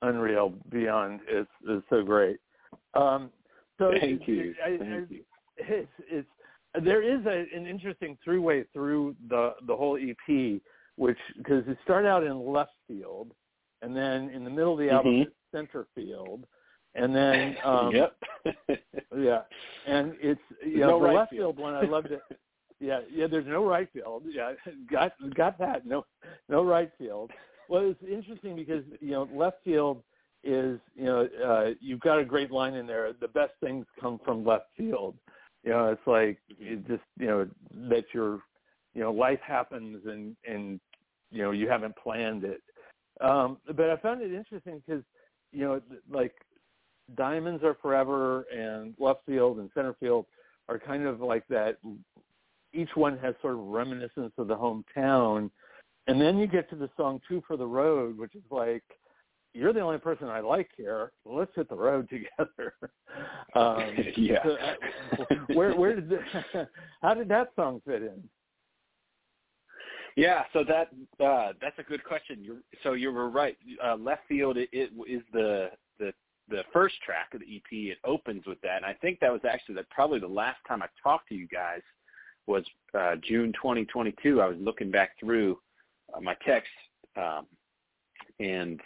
unreal 0.00 0.54
beyond. 0.70 1.20
It's 1.28 1.50
it's 1.68 1.84
so 1.90 2.02
great. 2.02 2.38
Um, 2.94 3.30
so 3.78 3.92
Thank 4.00 4.26
you. 4.26 4.54
I, 4.64 4.78
Thank 4.78 5.10
I, 5.10 5.12
you. 5.12 5.20
It's, 5.58 5.88
it's 6.10 6.28
there 6.82 7.02
is 7.02 7.26
a, 7.26 7.44
an 7.54 7.66
interesting 7.66 8.16
three-way 8.24 8.64
through 8.72 9.14
the 9.28 9.52
the 9.66 9.76
whole 9.76 9.98
EP, 9.98 10.60
which 10.96 11.18
because 11.36 11.62
it 11.68 11.76
started 11.84 12.08
out 12.08 12.24
in 12.24 12.50
left 12.50 12.72
field, 12.88 13.32
and 13.82 13.94
then 13.94 14.30
in 14.30 14.44
the 14.44 14.50
middle 14.50 14.72
of 14.72 14.78
the 14.78 14.88
album 14.88 15.12
Mhm. 15.12 15.26
center 15.52 15.86
field, 15.94 16.46
and 16.94 17.14
then 17.14 17.54
um, 17.64 17.94
yep. 17.94 18.16
yeah, 19.14 19.42
and 19.86 20.16
it's 20.22 20.40
you 20.64 20.78
know 20.78 20.92
no 20.92 20.98
the 21.00 21.04
right 21.04 21.16
left 21.16 21.30
field. 21.32 21.56
field 21.56 21.58
one 21.58 21.74
I 21.74 21.82
loved 21.82 22.12
it. 22.12 22.22
Yeah, 22.80 23.00
yeah. 23.12 23.26
There's 23.26 23.46
no 23.46 23.64
right 23.64 23.88
field. 23.92 24.24
Yeah, 24.26 24.52
got 24.90 25.12
got 25.34 25.58
that. 25.58 25.86
No, 25.86 26.06
no 26.48 26.64
right 26.64 26.90
field. 26.98 27.30
Well, 27.68 27.90
it's 27.90 28.02
interesting 28.02 28.56
because 28.56 28.82
you 29.00 29.12
know 29.12 29.28
left 29.32 29.58
field 29.64 30.02
is 30.42 30.80
you 30.94 31.04
know 31.04 31.28
uh, 31.44 31.70
you've 31.80 32.00
got 32.00 32.18
a 32.18 32.24
great 32.24 32.50
line 32.50 32.74
in 32.74 32.86
there. 32.86 33.12
The 33.12 33.28
best 33.28 33.52
things 33.62 33.86
come 34.00 34.18
from 34.24 34.44
left 34.44 34.66
field. 34.76 35.16
You 35.62 35.70
know, 35.70 35.88
it's 35.88 36.06
like 36.06 36.38
it 36.58 36.86
just 36.88 37.02
you 37.18 37.26
know 37.26 37.48
that 37.88 38.04
your 38.14 38.40
you 38.94 39.02
know 39.02 39.12
life 39.12 39.40
happens 39.46 40.02
and 40.06 40.34
and 40.48 40.80
you 41.30 41.42
know 41.42 41.50
you 41.50 41.68
haven't 41.68 41.94
planned 41.96 42.44
it. 42.44 42.62
Um, 43.20 43.58
but 43.66 43.90
I 43.90 43.96
found 43.98 44.22
it 44.22 44.32
interesting 44.32 44.82
because 44.86 45.04
you 45.52 45.64
know 45.64 45.82
like 46.10 46.32
diamonds 47.14 47.62
are 47.62 47.76
forever 47.82 48.46
and 48.54 48.94
left 48.98 49.20
field 49.26 49.58
and 49.58 49.70
center 49.74 49.94
field 50.00 50.24
are 50.68 50.78
kind 50.78 51.06
of 51.06 51.20
like 51.20 51.46
that 51.48 51.78
each 52.72 52.90
one 52.94 53.18
has 53.18 53.34
sort 53.40 53.54
of 53.54 53.60
reminiscence 53.60 54.32
of 54.38 54.48
the 54.48 54.56
hometown 54.56 55.50
and 56.06 56.20
then 56.20 56.38
you 56.38 56.46
get 56.46 56.68
to 56.70 56.76
the 56.76 56.88
song 56.96 57.20
two 57.28 57.42
for 57.46 57.56
the 57.56 57.66
road 57.66 58.16
which 58.18 58.34
is 58.34 58.42
like 58.50 58.84
you're 59.52 59.72
the 59.72 59.80
only 59.80 59.98
person 59.98 60.28
i 60.28 60.40
like 60.40 60.68
here 60.76 61.12
let's 61.24 61.50
hit 61.54 61.68
the 61.68 61.74
road 61.74 62.08
together 62.38 62.74
um 63.54 63.96
Yeah. 64.16 64.42
so, 64.44 64.56
uh, 64.56 65.24
where 65.54 65.74
where 65.74 65.94
did 65.96 66.08
the, 66.08 66.68
how 67.02 67.14
did 67.14 67.28
that 67.28 67.52
song 67.56 67.80
fit 67.84 68.02
in 68.02 68.22
Yeah, 70.16 70.42
so 70.52 70.64
that 70.64 70.88
uh, 71.24 71.52
that's 71.60 71.78
a 71.78 71.82
good 71.82 72.02
question. 72.04 72.42
You're, 72.42 72.62
so 72.82 72.92
you 72.94 73.12
were 73.12 73.30
right. 73.30 73.56
Uh, 73.82 73.96
left 73.96 74.22
field 74.28 74.56
it, 74.56 74.68
it 74.72 74.90
is 75.08 75.22
the 75.32 75.70
the 75.98 76.12
the 76.48 76.62
first 76.72 76.96
track 77.06 77.32
of 77.32 77.40
the 77.40 77.56
EP. 77.56 77.70
It 77.70 77.98
opens 78.04 78.44
with 78.46 78.60
that, 78.62 78.76
and 78.76 78.84
I 78.84 78.94
think 78.94 79.20
that 79.20 79.32
was 79.32 79.42
actually 79.48 79.76
the, 79.76 79.86
probably 79.90 80.18
the 80.18 80.26
last 80.26 80.58
time 80.66 80.82
I 80.82 80.88
talked 81.02 81.28
to 81.28 81.34
you 81.34 81.46
guys 81.46 81.80
was 82.46 82.64
uh, 82.98 83.16
June 83.22 83.52
2022. 83.52 84.40
I 84.40 84.46
was 84.46 84.56
looking 84.60 84.90
back 84.90 85.18
through 85.18 85.58
uh, 86.14 86.20
my 86.20 86.34
texts, 86.44 86.72
um, 87.16 87.46
and 88.38 88.80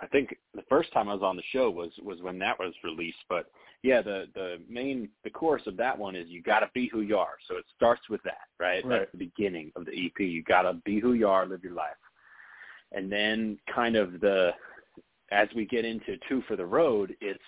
I 0.00 0.06
think 0.08 0.36
the 0.54 0.64
first 0.68 0.92
time 0.92 1.08
I 1.08 1.14
was 1.14 1.22
on 1.22 1.36
the 1.36 1.42
show 1.52 1.70
was 1.70 1.90
was 2.02 2.20
when 2.20 2.38
that 2.40 2.58
was 2.58 2.74
released. 2.82 3.18
But 3.28 3.46
yeah, 3.82 4.02
the 4.02 4.26
the 4.34 4.58
main 4.68 5.08
the 5.22 5.30
chorus 5.30 5.62
of 5.66 5.76
that 5.76 5.96
one 5.96 6.16
is 6.16 6.28
you 6.28 6.42
got 6.42 6.60
to 6.60 6.70
be 6.74 6.88
who 6.88 7.02
you 7.02 7.16
are. 7.16 7.36
So 7.48 7.56
it 7.56 7.64
starts 7.76 8.02
with 8.08 8.22
that, 8.24 8.48
right? 8.58 8.84
Right. 8.84 9.00
That's 9.00 9.12
the 9.12 9.18
beginning 9.18 9.70
of 9.76 9.84
the 9.84 9.92
EP. 9.92 10.18
You 10.18 10.42
got 10.42 10.62
to 10.62 10.74
be 10.84 10.98
who 10.98 11.12
you 11.12 11.28
are, 11.28 11.46
live 11.46 11.62
your 11.62 11.74
life, 11.74 11.90
and 12.92 13.10
then 13.10 13.58
kind 13.72 13.94
of 13.94 14.20
the 14.20 14.50
as 15.30 15.48
we 15.54 15.64
get 15.64 15.84
into 15.84 16.16
two 16.28 16.42
for 16.48 16.56
the 16.56 16.66
road, 16.66 17.16
it's 17.20 17.38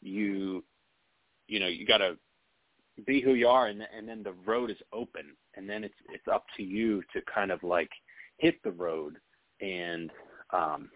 you 0.00 0.64
you 1.48 1.60
know 1.60 1.68
you 1.68 1.86
got 1.86 1.98
to 1.98 2.16
be 3.04 3.20
who 3.20 3.34
you 3.34 3.48
are, 3.48 3.66
and 3.66 3.82
and 3.96 4.08
then 4.08 4.22
the 4.22 4.34
road 4.44 4.70
is 4.70 4.78
open, 4.92 5.36
and 5.54 5.68
then 5.68 5.84
it's 5.84 5.94
it's 6.12 6.28
up 6.32 6.44
to 6.56 6.62
you 6.62 7.02
to 7.12 7.20
kind 7.32 7.50
of 7.50 7.62
like 7.62 7.90
hit 8.38 8.62
the 8.62 8.70
road 8.72 9.16
and 9.60 10.10
um 10.52 10.90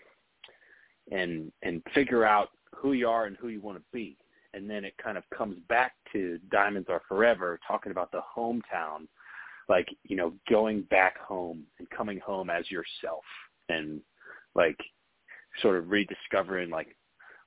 and 1.11 1.51
and 1.62 1.82
figure 1.94 2.24
out 2.24 2.51
who 2.74 2.92
you 2.92 3.09
are 3.09 3.26
and 3.26 3.36
who 3.36 3.48
you 3.48 3.61
want 3.61 3.78
to 3.78 3.84
be. 3.92 4.16
And 4.53 4.68
then 4.68 4.84
it 4.84 4.94
kind 5.03 5.16
of 5.16 5.24
comes 5.36 5.59
back 5.68 5.92
to 6.12 6.38
diamonds 6.51 6.88
are 6.90 7.03
forever 7.09 7.59
talking 7.68 7.92
about 7.92 8.11
the 8.11 8.22
hometown 8.36 9.07
like 9.70 9.88
you 10.03 10.16
know 10.16 10.34
going 10.51 10.82
back 10.90 11.18
home 11.18 11.62
and 11.78 11.88
coming 11.90 12.18
home 12.18 12.51
as 12.51 12.70
yourself 12.70 13.24
and 13.70 14.01
like 14.55 14.76
sort 15.62 15.76
of 15.76 15.88
rediscovering 15.90 16.68
like 16.68 16.96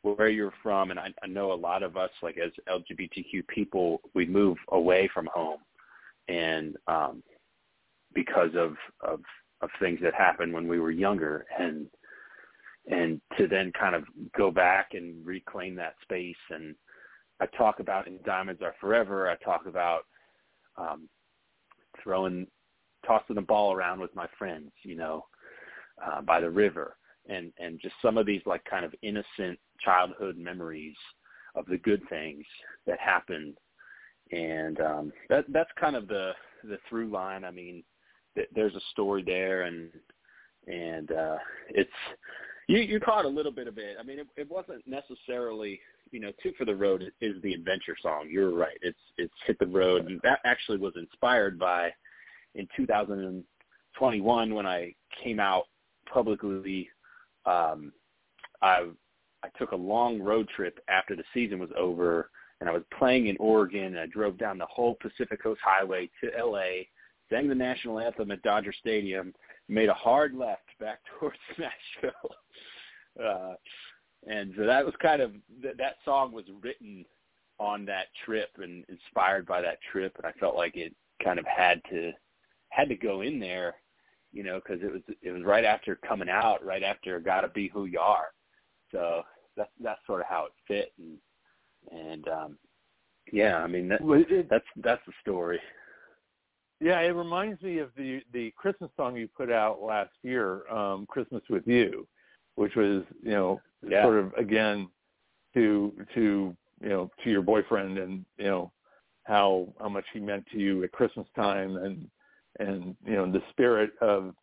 where 0.04 0.30
you're 0.30 0.54
from 0.62 0.92
and 0.92 1.00
I, 1.00 1.14
I 1.24 1.28
know 1.28 1.52
a 1.52 1.56
lot 1.56 1.82
of 1.82 1.98
us 1.98 2.12
like 2.22 2.38
as 2.38 2.52
lgbtq 2.70 3.48
people 3.48 4.02
we 4.14 4.26
move 4.26 4.58
away 4.70 5.10
from 5.14 5.28
home 5.34 5.60
and 6.28 6.76
um 6.88 7.24
because 8.14 8.52
of 8.56 8.76
of 9.02 9.22
of 9.62 9.70
things 9.80 10.00
that 10.04 10.14
happened 10.14 10.54
when 10.54 10.68
we 10.68 10.80
were 10.80 10.92
younger 10.92 11.46
and 11.58 11.88
and 12.88 13.22
to 13.38 13.48
then 13.48 13.72
kind 13.80 13.96
of 13.96 14.04
go 14.38 14.52
back 14.52 14.90
and 14.94 15.26
reclaim 15.26 15.76
that 15.76 15.96
space. 16.02 16.36
And 16.50 16.76
I 17.40 17.46
talk 17.58 17.80
about 17.80 18.08
in 18.08 18.20
Diamonds 18.26 18.62
Are 18.62 18.76
Forever. 18.82 19.30
I 19.30 19.36
talk 19.44 19.66
about 19.68 20.02
um, 20.78 21.08
throwing, 22.02 22.48
tossing 23.06 23.36
the 23.36 23.42
ball 23.42 23.74
around 23.74 24.00
with 24.00 24.14
my 24.16 24.28
friends, 24.38 24.72
you 24.84 24.96
know, 24.96 25.26
uh, 26.06 26.22
by 26.22 26.42
the 26.42 26.50
river, 26.50 26.98
and 27.28 27.52
and 27.60 27.80
just 27.82 27.96
some 28.02 28.18
of 28.18 28.26
these 28.26 28.42
like 28.46 28.64
kind 28.66 28.86
of 28.86 28.94
innocent 29.02 29.60
childhood 29.80 30.38
memories 30.38 30.96
of 31.56 31.66
the 31.66 31.78
good 31.78 32.02
things 32.10 32.44
that 32.88 33.00
happened, 33.00 33.56
and 34.32 34.80
um, 34.82 35.14
that 35.30 35.46
that's 35.50 35.70
kind 35.80 35.96
of 35.96 36.08
the 36.08 36.32
the 36.64 36.78
through 36.90 37.10
line. 37.10 37.44
I 37.44 37.52
mean, 37.52 37.84
th- 38.36 38.50
there's 38.54 38.76
a 38.76 38.82
story 38.92 39.24
there, 39.24 39.64
and 39.64 39.90
and 40.68 41.12
uh, 41.12 41.38
it's 41.70 41.90
you 42.68 42.80
you 42.80 43.00
caught 43.00 43.26
a 43.26 43.30
little 43.30 43.52
bit 43.52 43.68
of 43.68 43.78
it. 43.78 43.98
I 44.00 44.04
mean, 44.04 44.20
it, 44.20 44.28
it 44.36 44.50
wasn't 44.50 44.86
necessarily 44.88 45.80
you 46.14 46.20
know, 46.20 46.32
Two 46.42 46.54
for 46.58 46.64
the 46.64 46.76
Road 46.76 47.12
is 47.20 47.42
the 47.42 47.54
adventure 47.54 47.98
song. 48.02 48.28
You're 48.30 48.54
right. 48.54 48.78
It's 48.82 49.00
it's 49.18 49.34
hit 49.46 49.58
the 49.60 49.66
road, 49.66 50.06
and 50.06 50.22
that 50.24 50.40
actually 50.46 50.78
was 50.78 50.94
inspired 50.96 51.58
by 51.58 51.90
in 52.56 52.68
2021 52.78 54.54
when 54.54 54.66
I 54.66 54.94
came 55.22 55.40
out 55.40 55.64
publicly. 56.12 56.88
Um, 57.46 57.94
I 58.62 58.88
I 59.44 59.50
took 59.58 59.72
a 59.72 59.78
long 59.78 60.22
road 60.22 60.48
trip 60.56 60.80
after 60.88 61.16
the 61.16 61.24
season 61.34 61.60
was 61.60 61.70
over, 61.78 62.30
and 62.60 62.70
I 62.70 62.74
was 62.74 62.84
playing 62.98 63.28
in 63.28 63.38
Oregon. 63.40 63.86
And 63.86 64.00
I 64.00 64.06
drove 64.06 64.38
down 64.38 64.58
the 64.58 64.66
whole 64.66 64.96
Pacific 65.02 65.42
Coast 65.44 65.60
Highway 65.64 66.10
to 66.22 66.38
L.A., 66.38 66.88
sang 67.30 67.50
the 67.50 67.56
national 67.56 68.00
anthem 68.00 68.32
at 68.32 68.42
Dodger 68.42 68.74
Stadium, 68.80 69.34
made 69.68 69.90
a 69.90 69.94
hard 69.94 70.34
left 70.34 70.68
back 70.80 71.00
towards 71.20 71.38
Nashville. 71.58 72.14
Uh, 73.24 73.54
and 74.28 74.56
so 74.58 74.66
that 74.66 74.84
was 74.84 74.96
kind 75.00 75.22
of 75.22 75.34
th- 75.62 75.78
that 75.78 75.98
song 76.04 76.32
was 76.32 76.46
written 76.64 77.06
on 77.60 77.86
that 77.86 78.08
trip 78.26 78.50
and 78.58 78.84
inspired 78.90 79.46
by 79.46 79.62
that 79.62 79.78
trip, 79.92 80.14
and 80.18 80.26
I 80.26 80.32
felt 80.40 80.56
like 80.56 80.76
it 80.76 80.96
kind 81.24 81.38
of 81.38 81.46
had 81.46 81.82
to 81.92 82.12
had 82.70 82.90
to 82.90 82.96
go 82.96 83.22
in 83.22 83.40
there, 83.40 83.76
you 84.34 84.44
know, 84.44 84.60
because 84.60 84.84
it 84.84 84.92
was 84.92 85.02
it 85.22 85.32
was 85.32 85.44
right 85.44 85.64
after 85.64 85.96
coming 85.96 86.30
out, 86.30 86.66
right 86.66 86.84
after 86.84 87.20
"Gotta 87.20 87.48
Be 87.50 87.70
Who 87.70 87.86
You 87.86 88.00
Are," 88.00 88.34
so 88.92 89.22
that's 89.56 89.72
that's 89.80 90.02
sort 90.06 90.22
of 90.22 90.28
how 90.28 90.48
it 90.48 90.52
fit, 90.68 90.92
and 90.98 91.18
and 91.92 92.28
um, 92.28 92.58
yeah, 93.32 93.58
I 93.58 93.68
mean 93.68 93.88
that, 93.90 94.02
it, 94.02 94.50
that's 94.50 94.66
that's 94.78 95.02
the 95.06 95.14
story. 95.22 95.60
Yeah, 96.82 97.00
it 97.00 97.12
reminds 97.12 97.62
me 97.62 97.78
of 97.78 97.92
the 97.96 98.22
the 98.34 98.52
Christmas 98.58 98.90
song 98.98 99.16
you 99.16 99.28
put 99.28 99.52
out 99.52 99.82
last 99.82 100.12
year, 100.24 100.68
um, 100.70 101.06
"Christmas 101.06 101.44
with 101.50 101.68
You," 101.68 102.08
which 102.56 102.76
was 102.76 103.04
you 103.22 103.32
know 103.32 103.62
yeah. 103.88 104.04
sort 104.04 104.18
of 104.18 104.34
again 104.34 104.90
to 105.54 105.94
to 106.16 106.56
you 106.82 106.90
know 106.90 107.10
to 107.24 107.30
your 107.30 107.44
boyfriend 107.44 108.00
and 108.00 108.26
you 108.38 108.46
know 108.46 108.72
how 109.26 109.68
how 109.80 109.90
much 109.90 110.06
he 110.12 110.20
meant 110.20 110.46
to 110.52 110.58
you 110.58 110.84
at 110.84 110.92
Christmas 110.92 111.28
time 111.36 111.78
and 111.78 112.10
and 112.60 112.96
you 113.06 113.14
know 113.14 113.32
the 113.32 113.42
spirit 113.52 113.92
of 114.02 114.34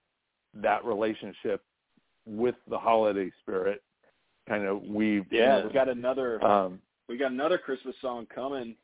that 0.54 0.84
relationship 0.84 1.62
with 2.26 2.54
the 2.68 2.78
holiday 2.78 3.30
spirit 3.40 3.82
kind 4.48 4.64
of 4.64 4.82
we 4.82 5.22
yeah 5.30 5.64
we 5.64 5.72
got 5.72 5.88
another 5.88 6.42
um 6.44 6.80
we 7.08 7.16
got 7.16 7.30
another 7.32 7.58
Christmas 7.58 7.94
song 8.00 8.26
coming 8.34 8.74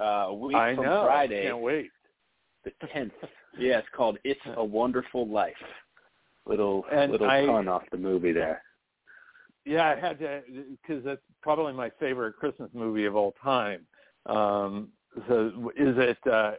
uh 0.00 0.26
a 0.28 0.34
week 0.34 0.56
I 0.56 0.74
from 0.74 0.84
know. 0.84 1.04
Friday. 1.06 1.44
Can't 1.44 1.60
wait. 1.60 1.90
The 2.64 2.72
tenth. 2.92 3.12
Yeah 3.58 3.78
it's 3.78 3.88
called 3.96 4.18
It's 4.24 4.40
a 4.56 4.64
Wonderful 4.64 5.28
Life. 5.28 5.54
Little 6.46 6.84
And 6.92 7.12
little 7.12 7.28
I- 7.28 7.46
pun 7.46 7.68
off 7.68 7.82
the 7.90 7.96
movie 7.98 8.32
there. 8.32 8.62
Yeah, 9.66 9.94
I 9.96 9.98
had 9.98 10.18
to 10.18 10.42
because 10.82 11.02
that's 11.04 11.22
probably 11.40 11.72
my 11.72 11.90
favorite 11.98 12.36
Christmas 12.36 12.68
movie 12.74 13.06
of 13.06 13.16
all 13.16 13.32
time. 13.42 13.86
Um, 14.26 14.88
so, 15.28 15.70
is 15.76 15.94
it 15.96 16.18
uh, 16.30 16.52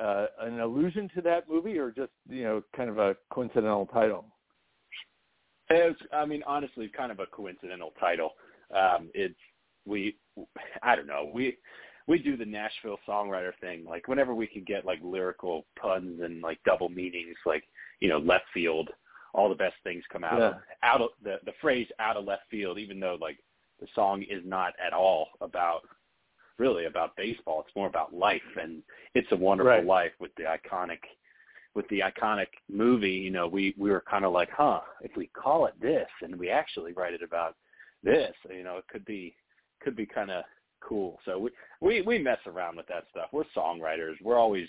uh, 0.00 0.26
an 0.40 0.60
allusion 0.60 1.10
to 1.14 1.20
that 1.22 1.48
movie, 1.48 1.78
or 1.78 1.90
just 1.90 2.12
you 2.28 2.44
know, 2.44 2.62
kind 2.76 2.90
of 2.90 2.98
a 2.98 3.16
coincidental 3.30 3.86
title? 3.86 4.24
It's, 5.68 6.00
I 6.12 6.24
mean, 6.26 6.42
honestly, 6.46 6.90
kind 6.94 7.12
of 7.12 7.20
a 7.20 7.26
coincidental 7.26 7.92
title. 8.00 8.30
Um, 8.74 9.10
it's 9.14 9.38
we, 9.86 10.16
I 10.82 10.96
don't 10.96 11.06
know, 11.06 11.30
we 11.32 11.56
we 12.06 12.18
do 12.18 12.36
the 12.36 12.44
Nashville 12.44 12.98
songwriter 13.08 13.52
thing. 13.60 13.84
Like 13.84 14.08
whenever 14.08 14.34
we 14.34 14.46
can 14.46 14.64
get 14.64 14.84
like 14.84 14.98
lyrical 15.02 15.66
puns 15.80 16.20
and 16.22 16.42
like 16.42 16.58
double 16.64 16.88
meanings, 16.88 17.36
like 17.46 17.64
you 18.00 18.08
know, 18.08 18.18
left 18.18 18.46
field, 18.52 18.90
all 19.32 19.48
the 19.48 19.54
best 19.54 19.76
things 19.84 20.02
come 20.10 20.24
out 20.24 20.40
of 20.40 20.54
Yeah. 20.54 20.58
out 20.82 21.00
of 21.00 21.10
the 21.22 21.36
the 21.44 21.52
phrase 21.60 21.86
out 22.00 22.16
of 22.16 22.24
left 22.24 22.42
field. 22.50 22.78
Even 22.78 22.98
though 22.98 23.16
like 23.20 23.38
the 23.80 23.86
song 23.94 24.22
is 24.22 24.42
not 24.44 24.74
at 24.84 24.92
all 24.92 25.28
about 25.40 25.82
really 26.60 26.84
about 26.84 27.16
baseball. 27.16 27.64
It's 27.66 27.74
more 27.74 27.88
about 27.88 28.14
life, 28.14 28.42
and 28.60 28.82
it's 29.14 29.32
a 29.32 29.36
wonderful 29.36 29.70
Right. 29.72 29.84
life 29.84 30.12
with 30.20 30.34
the 30.36 30.44
iconic 30.44 31.00
with 31.74 31.86
the 31.88 32.00
iconic 32.00 32.48
movie, 32.68 33.12
you 33.12 33.30
know, 33.30 33.46
we 33.46 33.74
we 33.78 33.90
were 33.90 34.00
kind 34.02 34.24
of 34.24 34.32
like, 34.32 34.50
huh, 34.50 34.80
if 35.02 35.16
we 35.16 35.28
call 35.28 35.66
it 35.66 35.80
this 35.80 36.08
and 36.22 36.36
we 36.36 36.50
actually 36.50 36.92
write 36.92 37.14
it 37.14 37.22
about 37.22 37.56
this, 38.02 38.34
you 38.50 38.64
know, 38.64 38.76
it 38.76 38.88
could 38.88 39.04
be 39.04 39.34
could 39.80 39.94
be 39.96 40.06
kind 40.06 40.30
of 40.30 40.44
cool. 40.80 41.20
So 41.24 41.38
we 41.38 41.50
we 41.80 42.02
we 42.02 42.18
mess 42.18 42.40
around 42.46 42.76
with 42.76 42.88
that 42.88 43.04
stuff. 43.10 43.28
We're 43.32 43.44
songwriters. 43.56 44.14
We're 44.22 44.38
always 44.38 44.68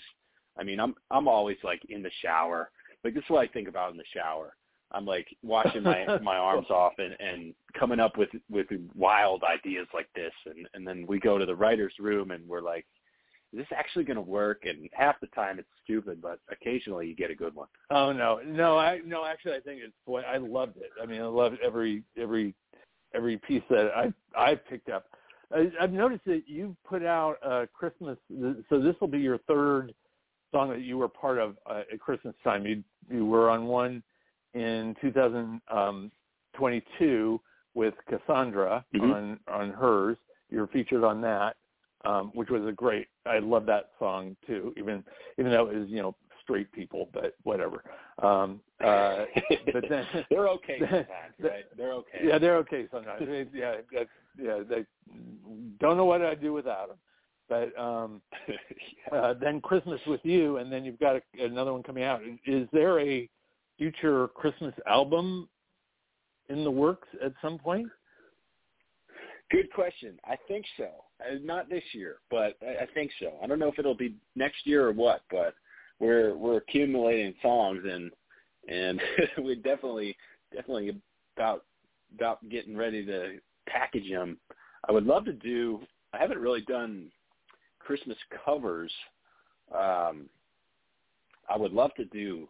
I 0.56 0.62
mean, 0.62 0.78
I'm 0.78 0.94
I'm 1.10 1.26
always 1.28 1.58
like 1.64 1.82
in 1.88 2.02
the 2.02 2.10
shower. 2.22 2.70
Like 3.04 3.14
this 3.14 3.24
is 3.24 3.30
what 3.30 3.42
I 3.48 3.52
think 3.52 3.68
about 3.68 3.90
in 3.90 3.96
the 3.96 4.04
shower. 4.14 4.54
I'm 4.92 5.06
like 5.06 5.26
washing 5.42 5.82
my 5.82 6.18
my 6.22 6.36
arms 6.36 6.70
off 6.70 6.94
and 6.98 7.16
and 7.20 7.54
coming 7.78 8.00
up 8.00 8.16
with 8.16 8.30
with 8.50 8.66
wild 8.94 9.42
ideas 9.44 9.86
like 9.94 10.08
this 10.14 10.32
and 10.46 10.68
and 10.74 10.86
then 10.86 11.06
we 11.06 11.18
go 11.18 11.38
to 11.38 11.46
the 11.46 11.54
writers 11.54 11.94
room 11.98 12.30
and 12.30 12.46
we're 12.48 12.60
like 12.60 12.86
is 13.52 13.58
this 13.58 13.66
actually 13.76 14.04
going 14.04 14.16
to 14.16 14.22
work? 14.22 14.62
And 14.64 14.88
half 14.92 15.20
the 15.20 15.26
time 15.28 15.58
it's 15.58 15.68
stupid, 15.84 16.22
but 16.22 16.38
occasionally 16.50 17.06
you 17.06 17.14
get 17.14 17.30
a 17.30 17.34
good 17.34 17.54
one. 17.54 17.68
Oh 17.90 18.12
no, 18.12 18.40
no, 18.44 18.78
I 18.78 19.00
no. 19.04 19.24
Actually, 19.24 19.56
I 19.56 19.60
think 19.60 19.80
it's. 19.84 19.92
Boy, 20.06 20.22
I 20.22 20.38
loved 20.38 20.78
it. 20.78 20.90
I 21.00 21.06
mean, 21.06 21.20
I 21.20 21.26
loved 21.26 21.58
every 21.62 22.02
every 22.16 22.54
every 23.14 23.36
piece 23.38 23.62
that 23.68 23.90
I 23.94 24.12
I 24.36 24.54
picked 24.54 24.88
up. 24.88 25.04
I, 25.54 25.70
I've 25.80 25.92
noticed 25.92 26.24
that 26.24 26.44
you've 26.46 26.76
put 26.84 27.04
out 27.04 27.36
uh, 27.44 27.66
Christmas. 27.74 28.16
So 28.70 28.80
this 28.80 28.94
will 29.00 29.08
be 29.08 29.18
your 29.18 29.38
third 29.38 29.92
song 30.50 30.70
that 30.70 30.80
you 30.80 30.96
were 30.96 31.08
part 31.08 31.38
of 31.38 31.56
uh, 31.66 31.82
at 31.92 32.00
Christmas 32.00 32.34
time. 32.42 32.66
You 32.66 32.82
you 33.10 33.26
were 33.26 33.50
on 33.50 33.66
one 33.66 34.02
in 34.54 34.96
2022 35.00 37.40
with 37.74 37.94
Cassandra 38.08 38.84
Mhm. 38.94 39.12
on 39.12 39.40
on 39.48 39.70
hers. 39.70 40.16
You're 40.50 40.66
featured 40.66 41.04
on 41.04 41.20
that, 41.22 41.56
um, 42.04 42.30
which 42.34 42.50
was 42.50 42.66
a 42.66 42.72
great. 42.72 43.08
I 43.24 43.38
love 43.38 43.64
that 43.66 43.92
song 43.98 44.36
too. 44.46 44.74
Even 44.76 45.02
even 45.38 45.50
though 45.52 45.68
it 45.68 45.78
was 45.78 45.88
you 45.88 46.02
know 46.02 46.14
straight 46.42 46.70
people, 46.72 47.08
but 47.12 47.34
whatever. 47.44 47.82
Um, 48.18 48.60
uh, 48.84 49.24
but 49.72 49.88
then 49.88 50.06
they're 50.30 50.48
okay 50.48 50.78
sometimes, 50.80 51.34
right? 51.40 51.64
They're 51.76 51.92
okay. 51.92 52.20
yeah, 52.24 52.38
they're 52.38 52.56
okay 52.58 52.88
sometimes. 52.90 53.26
Yeah, 53.52 53.76
that's, 53.92 54.10
yeah, 54.38 54.60
they 54.68 54.84
don't 55.80 55.96
know 55.96 56.04
what 56.04 56.22
I'd 56.22 56.40
do 56.40 56.52
without 56.52 56.88
them. 56.88 56.98
But 57.48 57.76
um, 57.80 58.20
Yeah. 58.48 58.56
uh, 59.12 59.34
then 59.34 59.60
Christmas 59.60 60.00
with 60.06 60.20
you, 60.24 60.56
and 60.58 60.72
then 60.72 60.84
you've 60.84 60.98
got 60.98 61.16
a, 61.16 61.22
another 61.44 61.72
one 61.72 61.82
coming 61.82 62.04
out. 62.04 62.22
Is 62.46 62.68
there 62.72 63.00
a 63.00 63.28
future 63.78 64.28
Christmas 64.28 64.74
album 64.86 65.48
in 66.48 66.64
the 66.64 66.70
works 66.70 67.08
at 67.24 67.32
some 67.40 67.58
point? 67.58 67.88
Good 69.50 69.70
question. 69.72 70.18
I 70.24 70.36
think 70.48 70.64
so. 70.76 70.88
Uh, 71.20 71.36
Not 71.42 71.68
this 71.68 71.82
year, 71.92 72.16
but 72.30 72.56
I 72.62 72.86
think 72.94 73.10
so. 73.20 73.34
I 73.42 73.46
don't 73.46 73.58
know 73.58 73.68
if 73.68 73.78
it'll 73.78 73.94
be 73.94 74.14
next 74.34 74.66
year 74.66 74.86
or 74.86 74.92
what, 74.92 75.22
but 75.30 75.54
we're 76.00 76.34
we're 76.36 76.56
accumulating 76.56 77.34
songs 77.42 77.82
and 77.84 78.10
and 78.68 79.00
we're 79.38 79.56
definitely 79.56 80.16
definitely 80.54 80.96
about 81.36 81.64
about 82.14 82.48
getting 82.48 82.76
ready 82.76 83.04
to 83.04 83.38
package 83.68 84.10
them. 84.10 84.38
I 84.88 84.92
would 84.92 85.04
love 85.04 85.24
to 85.26 85.32
do. 85.32 85.80
I 86.12 86.18
haven't 86.18 86.38
really 86.38 86.62
done 86.62 87.10
Christmas 87.78 88.18
covers. 88.44 88.92
Um, 89.74 90.28
I 91.48 91.56
would 91.56 91.72
love 91.72 91.94
to 91.96 92.04
do 92.06 92.48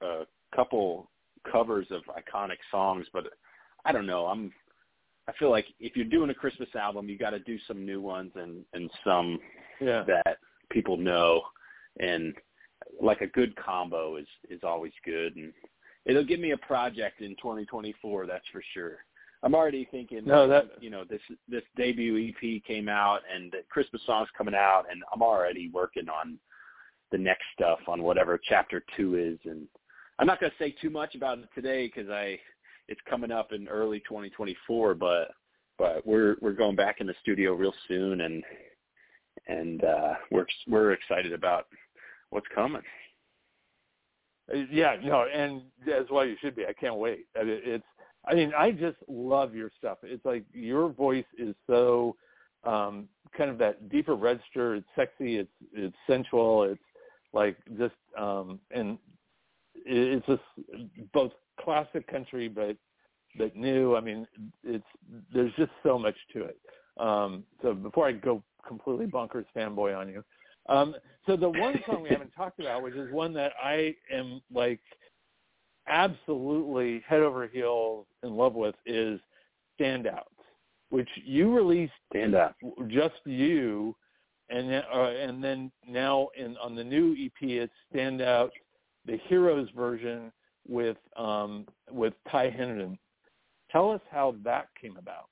a, 0.00 0.06
a 0.06 0.26
couple 0.54 1.10
covers 1.50 1.86
of 1.90 2.02
iconic 2.04 2.58
songs, 2.70 3.06
but 3.12 3.24
I 3.84 3.92
don't 3.92 4.06
know. 4.06 4.26
I'm 4.26 4.52
I 5.28 5.32
feel 5.32 5.50
like 5.50 5.66
if 5.80 5.96
you're 5.96 6.04
doing 6.04 6.30
a 6.30 6.34
Christmas 6.34 6.68
album, 6.76 7.08
you 7.08 7.18
got 7.18 7.30
to 7.30 7.40
do 7.40 7.58
some 7.66 7.84
new 7.84 8.00
ones 8.00 8.32
and 8.36 8.64
and 8.74 8.90
some 9.04 9.38
Yeah. 9.80 10.04
that 10.06 10.38
people 10.70 10.96
know, 10.96 11.42
and 12.00 12.34
like 13.00 13.20
a 13.22 13.26
good 13.26 13.54
combo 13.56 14.16
is 14.16 14.26
is 14.50 14.60
always 14.62 14.92
good, 15.04 15.36
and 15.36 15.52
it'll 16.04 16.24
give 16.24 16.40
me 16.40 16.52
a 16.52 16.56
project 16.58 17.20
in 17.20 17.30
2024. 17.36 18.26
That's 18.26 18.46
for 18.52 18.62
sure. 18.74 18.98
I'm 19.42 19.54
already 19.54 19.86
thinking, 19.90 20.24
No, 20.24 20.48
that- 20.48 20.82
you 20.82 20.90
know, 20.90 21.04
this 21.04 21.20
this 21.48 21.62
debut 21.76 22.16
EP 22.28 22.60
came 22.64 22.88
out, 22.88 23.20
and 23.32 23.52
the 23.52 23.62
Christmas 23.68 24.02
songs 24.06 24.28
coming 24.36 24.54
out, 24.54 24.84
and 24.90 25.02
I'm 25.12 25.22
already 25.22 25.68
working 25.70 26.08
on 26.08 26.38
the 27.12 27.18
next 27.18 27.44
stuff 27.54 27.78
on 27.86 28.02
whatever 28.02 28.38
chapter 28.42 28.84
two 28.96 29.16
is, 29.16 29.38
and 29.50 29.66
I'm 30.18 30.26
not 30.26 30.40
going 30.40 30.50
to 30.50 30.64
say 30.64 30.74
too 30.80 30.90
much 30.90 31.14
about 31.14 31.38
it 31.38 31.48
today 31.54 31.86
because 31.86 32.10
I 32.10 32.38
it's 32.88 33.00
coming 33.08 33.30
up 33.30 33.52
in 33.52 33.68
early 33.68 34.00
2024, 34.00 34.94
but 34.94 35.32
but 35.78 36.06
we're 36.06 36.36
we're 36.40 36.52
going 36.52 36.76
back 36.76 36.96
in 37.00 37.06
the 37.06 37.14
studio 37.20 37.52
real 37.52 37.74
soon, 37.88 38.22
and 38.22 38.42
and 39.46 39.84
uh, 39.84 40.14
we're 40.30 40.46
we're 40.68 40.92
excited 40.92 41.32
about 41.32 41.66
what's 42.30 42.46
coming. 42.54 42.82
Uh, 44.52 44.58
yeah, 44.70 44.96
no, 45.02 45.26
and 45.32 45.62
as 45.92 46.06
well 46.10 46.24
you 46.24 46.36
should 46.40 46.56
be. 46.56 46.66
I 46.66 46.72
can't 46.72 46.96
wait. 46.96 47.26
It's 47.34 47.84
I 48.28 48.34
mean, 48.34 48.52
I 48.56 48.72
just 48.72 48.96
love 49.08 49.54
your 49.54 49.70
stuff. 49.78 49.98
It's 50.02 50.24
like 50.24 50.44
your 50.52 50.88
voice 50.88 51.24
is 51.38 51.54
so 51.66 52.16
um 52.64 53.08
kind 53.36 53.50
of 53.50 53.58
that 53.58 53.88
deeper 53.90 54.14
register. 54.14 54.76
It's 54.76 54.86
sexy. 54.96 55.38
It's 55.38 55.50
it's 55.72 55.96
sensual. 56.06 56.64
It's 56.64 56.80
like 57.36 57.56
just 57.78 57.94
um 58.18 58.58
and 58.72 58.98
it's 59.74 60.26
just 60.26 60.42
both 61.12 61.32
classic 61.60 62.10
country 62.10 62.48
but 62.48 62.76
but 63.38 63.54
new. 63.54 63.94
I 63.94 64.00
mean, 64.00 64.26
it's 64.64 64.84
there's 65.32 65.52
just 65.56 65.70
so 65.82 65.98
much 65.98 66.16
to 66.32 66.44
it. 66.44 66.58
Um 66.98 67.44
so 67.62 67.74
before 67.74 68.08
I 68.08 68.12
go 68.12 68.42
completely 68.66 69.06
bonkers 69.06 69.44
fanboy 69.54 69.96
on 69.96 70.08
you, 70.08 70.24
um 70.68 70.96
so 71.26 71.36
the 71.36 71.48
one 71.48 71.78
song 71.86 72.02
we 72.02 72.08
haven't 72.16 72.32
talked 72.34 72.58
about, 72.58 72.82
which 72.82 72.94
is 72.94 73.12
one 73.12 73.34
that 73.34 73.52
I 73.62 73.94
am 74.12 74.40
like 74.52 74.80
absolutely 75.86 77.04
head 77.06 77.20
over 77.20 77.46
heels 77.46 78.06
in 78.22 78.34
love 78.34 78.54
with 78.54 78.74
is 78.86 79.20
Standouts, 79.78 80.24
which 80.88 81.08
you 81.24 81.54
released 81.54 81.92
Standout 82.12 82.54
just 82.88 83.14
you, 83.26 83.94
and 84.48 84.70
then, 84.70 84.82
uh, 84.92 85.10
and 85.10 85.42
then 85.42 85.70
now 85.86 86.28
in 86.36 86.56
on 86.58 86.74
the 86.74 86.84
new 86.84 87.12
EP 87.12 87.32
it's 87.42 87.72
Standout, 87.94 88.50
the 89.06 89.18
Heroes 89.28 89.68
version 89.76 90.32
with 90.68 90.96
um, 91.16 91.66
with 91.90 92.14
Ty 92.30 92.50
Herndon. 92.50 92.98
Tell 93.70 93.90
us 93.90 94.00
how 94.10 94.36
that 94.44 94.68
came 94.80 94.96
about. 94.96 95.28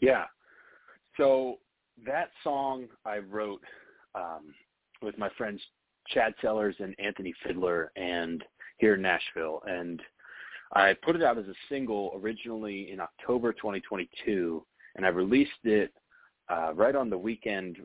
Yeah, 0.00 0.24
so 1.16 1.58
that 2.06 2.30
song 2.44 2.86
I 3.04 3.18
wrote 3.18 3.62
um, 4.14 4.54
with 5.02 5.18
my 5.18 5.28
friends 5.36 5.60
Chad 6.08 6.34
Sellers 6.40 6.76
and 6.78 6.94
Anthony 6.98 7.34
Fiddler, 7.44 7.92
and 7.96 8.42
here 8.78 8.94
in 8.94 9.02
Nashville. 9.02 9.60
And 9.66 10.00
I 10.74 10.94
put 11.02 11.16
it 11.16 11.22
out 11.22 11.38
as 11.38 11.46
a 11.46 11.54
single 11.68 12.12
originally 12.22 12.90
in 12.92 13.00
October 13.00 13.52
2022, 13.52 14.64
and 14.96 15.04
I 15.04 15.10
released 15.10 15.50
it 15.64 15.92
uh, 16.50 16.72
right 16.74 16.96
on 16.96 17.10
the 17.10 17.18
weekend 17.18 17.78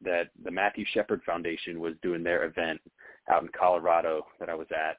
that 0.00 0.28
the 0.44 0.50
Matthew 0.50 0.84
Shepard 0.92 1.22
Foundation 1.24 1.80
was 1.80 1.94
doing 2.02 2.22
their 2.22 2.44
event 2.44 2.80
out 3.30 3.42
in 3.42 3.48
Colorado 3.58 4.26
that 4.38 4.48
I 4.48 4.54
was 4.54 4.68
at. 4.70 4.96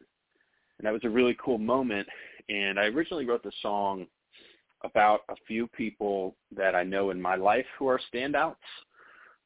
And 0.78 0.86
that 0.86 0.94
was 0.94 1.04
a 1.04 1.10
really 1.10 1.38
cool 1.44 1.58
moment. 1.58 2.08
And 2.50 2.80
I 2.80 2.86
originally 2.86 3.26
wrote 3.26 3.44
the 3.44 3.52
song 3.62 4.08
about 4.84 5.22
a 5.30 5.36
few 5.48 5.68
people 5.68 6.36
that 6.56 6.76
I 6.76 6.84
know 6.84 7.12
in 7.12 7.22
my 7.22 7.36
life 7.36 7.66
who 7.78 7.88
are 7.88 8.00
standouts. 8.14 8.56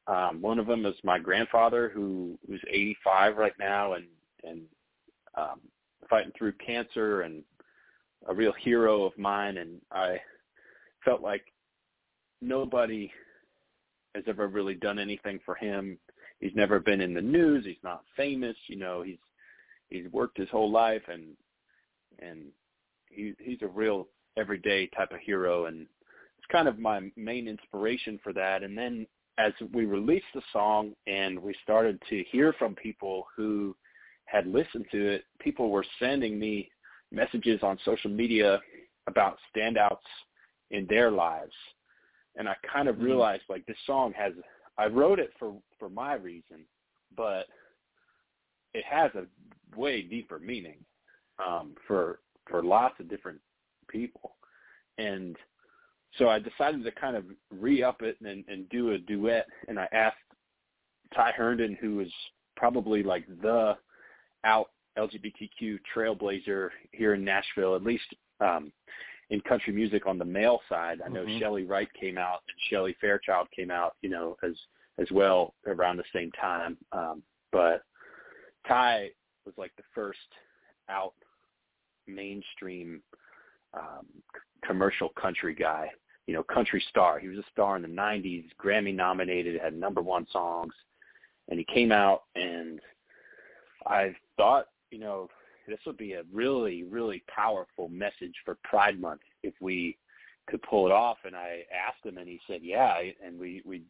Um, 0.06 0.42
one 0.42 0.58
of 0.58 0.66
them 0.66 0.86
is 0.86 0.94
my 1.02 1.18
grandfather, 1.18 1.90
who 1.94 2.38
who's 2.46 2.60
85 2.68 3.36
right 3.36 3.54
now, 3.58 3.94
and 3.94 4.04
and 4.44 4.62
um, 5.36 5.60
fighting 6.08 6.32
through 6.36 6.52
cancer 6.64 7.22
and 7.22 7.42
a 8.28 8.34
real 8.34 8.52
hero 8.52 9.04
of 9.04 9.16
mine 9.18 9.58
and 9.58 9.80
I 9.92 10.20
felt 11.04 11.20
like 11.20 11.44
nobody 12.40 13.10
has 14.14 14.24
ever 14.26 14.46
really 14.46 14.74
done 14.74 14.98
anything 14.98 15.40
for 15.44 15.54
him. 15.54 15.98
He's 16.40 16.54
never 16.54 16.80
been 16.80 17.00
in 17.00 17.14
the 17.14 17.22
news, 17.22 17.64
he's 17.64 17.76
not 17.82 18.04
famous, 18.16 18.56
you 18.68 18.76
know, 18.76 19.02
he's 19.02 19.18
he's 19.88 20.10
worked 20.12 20.38
his 20.38 20.48
whole 20.50 20.70
life 20.70 21.02
and 21.08 21.36
and 22.20 22.46
he 23.10 23.34
he's 23.38 23.62
a 23.62 23.68
real 23.68 24.08
everyday 24.36 24.86
type 24.88 25.12
of 25.12 25.20
hero 25.20 25.66
and 25.66 25.82
it's 26.38 26.46
kind 26.50 26.68
of 26.68 26.78
my 26.78 27.00
main 27.16 27.46
inspiration 27.46 28.18
for 28.22 28.32
that 28.32 28.62
and 28.62 28.76
then 28.76 29.06
as 29.38 29.52
we 29.72 29.84
released 29.84 30.26
the 30.34 30.42
song 30.52 30.92
and 31.06 31.38
we 31.38 31.54
started 31.62 32.00
to 32.08 32.22
hear 32.30 32.52
from 32.54 32.74
people 32.74 33.26
who 33.36 33.74
had 34.26 34.46
listened 34.46 34.86
to 34.92 35.08
it, 35.08 35.24
people 35.40 35.70
were 35.70 35.84
sending 35.98 36.38
me 36.38 36.70
messages 37.10 37.60
on 37.62 37.78
social 37.84 38.10
media 38.10 38.60
about 39.06 39.38
standouts 39.54 39.96
in 40.70 40.86
their 40.88 41.10
lives. 41.10 41.52
And 42.36 42.48
I 42.48 42.54
kind 42.72 42.88
of 42.88 42.96
mm-hmm. 42.96 43.04
realized 43.04 43.44
like 43.48 43.64
this 43.66 43.76
song 43.86 44.12
has 44.16 44.32
I 44.76 44.86
wrote 44.86 45.18
it 45.18 45.30
for 45.38 45.54
for 45.78 45.88
my 45.88 46.14
reason, 46.14 46.64
but 47.16 47.46
it 48.72 48.84
has 48.88 49.10
a 49.14 49.26
way 49.78 50.02
deeper 50.02 50.38
meaning 50.38 50.78
um, 51.44 51.74
for 51.86 52.20
for 52.48 52.62
lots 52.62 52.94
of 53.00 53.08
different 53.08 53.40
people. 53.88 54.34
And 54.98 55.36
so 56.18 56.28
I 56.28 56.38
decided 56.38 56.84
to 56.84 56.92
kind 56.92 57.16
of 57.16 57.24
re-up 57.50 58.02
it 58.02 58.16
and, 58.24 58.44
and 58.46 58.68
do 58.68 58.92
a 58.92 58.98
duet. 58.98 59.46
And 59.66 59.80
I 59.80 59.88
asked 59.92 60.16
Ty 61.14 61.32
Herndon, 61.36 61.76
who 61.80 62.00
is 62.00 62.12
probably 62.56 63.02
like 63.02 63.26
the 63.42 63.76
out 64.44 64.70
LGBTQ 64.98 65.78
trailblazer 65.94 66.68
here 66.92 67.14
in 67.14 67.24
Nashville, 67.24 67.74
at 67.74 67.82
least 67.82 68.04
um, 68.40 68.72
in 69.30 69.40
country 69.42 69.72
music 69.72 70.06
on 70.06 70.18
the 70.18 70.24
male 70.24 70.60
side. 70.68 71.00
I 71.04 71.08
know 71.08 71.24
mm-hmm. 71.24 71.42
Chely 71.42 71.68
Wright 71.68 71.88
came 71.98 72.18
out 72.18 72.42
and 72.48 72.56
Shelly 72.70 72.96
Fairchild 73.00 73.48
came 73.54 73.70
out, 73.70 73.96
you 74.02 74.10
know, 74.10 74.36
as 74.42 74.52
as 74.98 75.10
well 75.10 75.54
around 75.66 75.96
the 75.96 76.04
same 76.12 76.30
time. 76.32 76.76
Um, 76.92 77.22
but 77.50 77.82
Ty 78.68 79.10
was 79.44 79.54
like 79.56 79.72
the 79.76 79.82
first 79.94 80.18
out 80.88 81.14
mainstream 82.06 83.02
um, 83.74 84.06
commercial 84.64 85.08
country 85.20 85.54
guy, 85.54 85.90
you 86.26 86.34
know, 86.34 86.42
country 86.42 86.82
star. 86.90 87.18
He 87.18 87.28
was 87.28 87.38
a 87.38 87.50
star 87.50 87.76
in 87.76 87.82
the 87.82 87.88
90s, 87.88 88.44
Grammy 88.62 88.94
nominated, 88.94 89.60
had 89.60 89.74
number 89.74 90.00
one 90.00 90.26
songs, 90.32 90.74
and 91.48 91.58
he 91.58 91.64
came 91.64 91.92
out 91.92 92.22
and 92.34 92.80
I 93.86 94.14
thought, 94.36 94.66
you 94.90 94.98
know, 94.98 95.28
this 95.66 95.80
would 95.86 95.96
be 95.96 96.12
a 96.14 96.22
really, 96.32 96.82
really 96.84 97.22
powerful 97.34 97.88
message 97.88 98.34
for 98.44 98.56
Pride 98.64 99.00
Month 99.00 99.22
if 99.42 99.54
we 99.60 99.96
could 100.48 100.62
pull 100.62 100.86
it 100.86 100.92
off. 100.92 101.18
And 101.24 101.34
I 101.34 101.64
asked 101.72 102.04
him, 102.04 102.18
and 102.18 102.28
he 102.28 102.40
said, 102.46 102.60
yeah. 102.62 102.96
And 103.24 103.38
we 103.38 103.62
we 103.64 103.82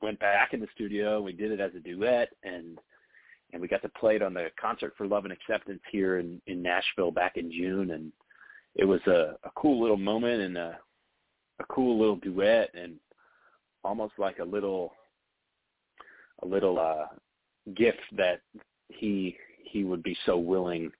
went 0.00 0.18
back 0.18 0.52
in 0.52 0.60
the 0.60 0.68
studio. 0.74 1.20
We 1.20 1.32
did 1.32 1.50
it 1.50 1.60
as 1.60 1.72
a 1.76 1.80
duet, 1.80 2.30
and 2.42 2.78
and 3.52 3.60
we 3.60 3.68
got 3.68 3.82
to 3.82 3.88
play 3.90 4.16
it 4.16 4.22
on 4.22 4.34
the 4.34 4.48
concert 4.60 4.94
for 4.96 5.06
Love 5.06 5.24
and 5.24 5.32
Acceptance 5.32 5.82
here 5.90 6.18
in 6.18 6.40
in 6.46 6.62
Nashville 6.62 7.10
back 7.10 7.36
in 7.36 7.50
June. 7.50 7.90
And 7.90 8.12
it 8.74 8.84
was 8.84 9.00
a, 9.06 9.36
a 9.44 9.50
cool 9.56 9.80
little 9.80 9.96
moment 9.96 10.40
and 10.42 10.56
a 10.56 10.78
a 11.60 11.64
cool 11.68 11.98
little 11.98 12.16
duet, 12.16 12.70
and 12.74 12.96
almost 13.84 14.14
like 14.18 14.38
a 14.38 14.44
little 14.44 14.92
a 16.42 16.46
little 16.46 16.78
uh 16.78 17.06
gift 17.76 18.00
that 18.16 18.40
he 18.88 19.36
he 19.64 19.84
would 19.84 20.02
be 20.02 20.16
so 20.26 20.36
willing 20.36 20.90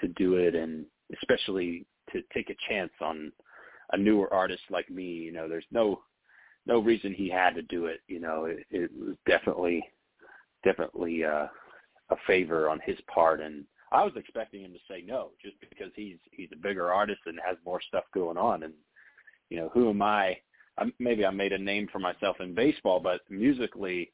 to 0.00 0.08
do 0.08 0.36
it 0.36 0.54
and 0.54 0.84
especially 1.20 1.86
to 2.12 2.22
take 2.32 2.50
a 2.50 2.56
chance 2.68 2.92
on 3.00 3.32
a 3.92 3.96
newer 3.96 4.32
artist 4.32 4.62
like 4.70 4.88
me 4.90 5.04
you 5.04 5.32
know 5.32 5.48
there's 5.48 5.64
no 5.70 6.00
no 6.66 6.78
reason 6.80 7.12
he 7.12 7.28
had 7.28 7.54
to 7.54 7.62
do 7.62 7.86
it 7.86 8.00
you 8.08 8.20
know 8.20 8.46
it, 8.46 8.64
it 8.70 8.90
was 8.98 9.16
definitely 9.26 9.84
definitely 10.64 11.24
uh 11.24 11.46
a 12.10 12.16
favor 12.26 12.68
on 12.68 12.80
his 12.84 12.98
part. 13.12 13.40
And 13.40 13.64
I 13.92 14.04
was 14.04 14.12
expecting 14.16 14.62
him 14.62 14.72
to 14.72 14.78
say 14.88 15.02
no 15.06 15.30
just 15.42 15.56
because 15.60 15.92
he's 15.94 16.18
he's 16.32 16.50
a 16.52 16.62
bigger 16.62 16.92
artist 16.92 17.20
and 17.26 17.38
has 17.46 17.56
more 17.64 17.80
stuff 17.86 18.04
going 18.12 18.36
on. 18.36 18.62
And 18.62 18.74
you 19.50 19.58
know 19.58 19.70
who 19.72 19.90
am 19.90 20.02
I? 20.02 20.36
I 20.78 20.86
maybe 20.98 21.24
I 21.24 21.30
made 21.30 21.52
a 21.52 21.58
name 21.58 21.88
for 21.92 21.98
myself 21.98 22.36
in 22.40 22.54
baseball 22.54 23.00
but 23.00 23.20
musically 23.30 24.12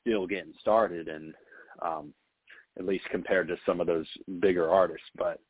still 0.00 0.26
getting 0.26 0.54
started. 0.60 1.08
And 1.08 1.34
um 1.84 2.14
at 2.78 2.86
least 2.86 3.04
compared 3.10 3.48
to 3.48 3.56
some 3.66 3.80
of 3.80 3.86
those 3.86 4.06
bigger 4.40 4.70
artists. 4.70 5.06
But 5.16 5.40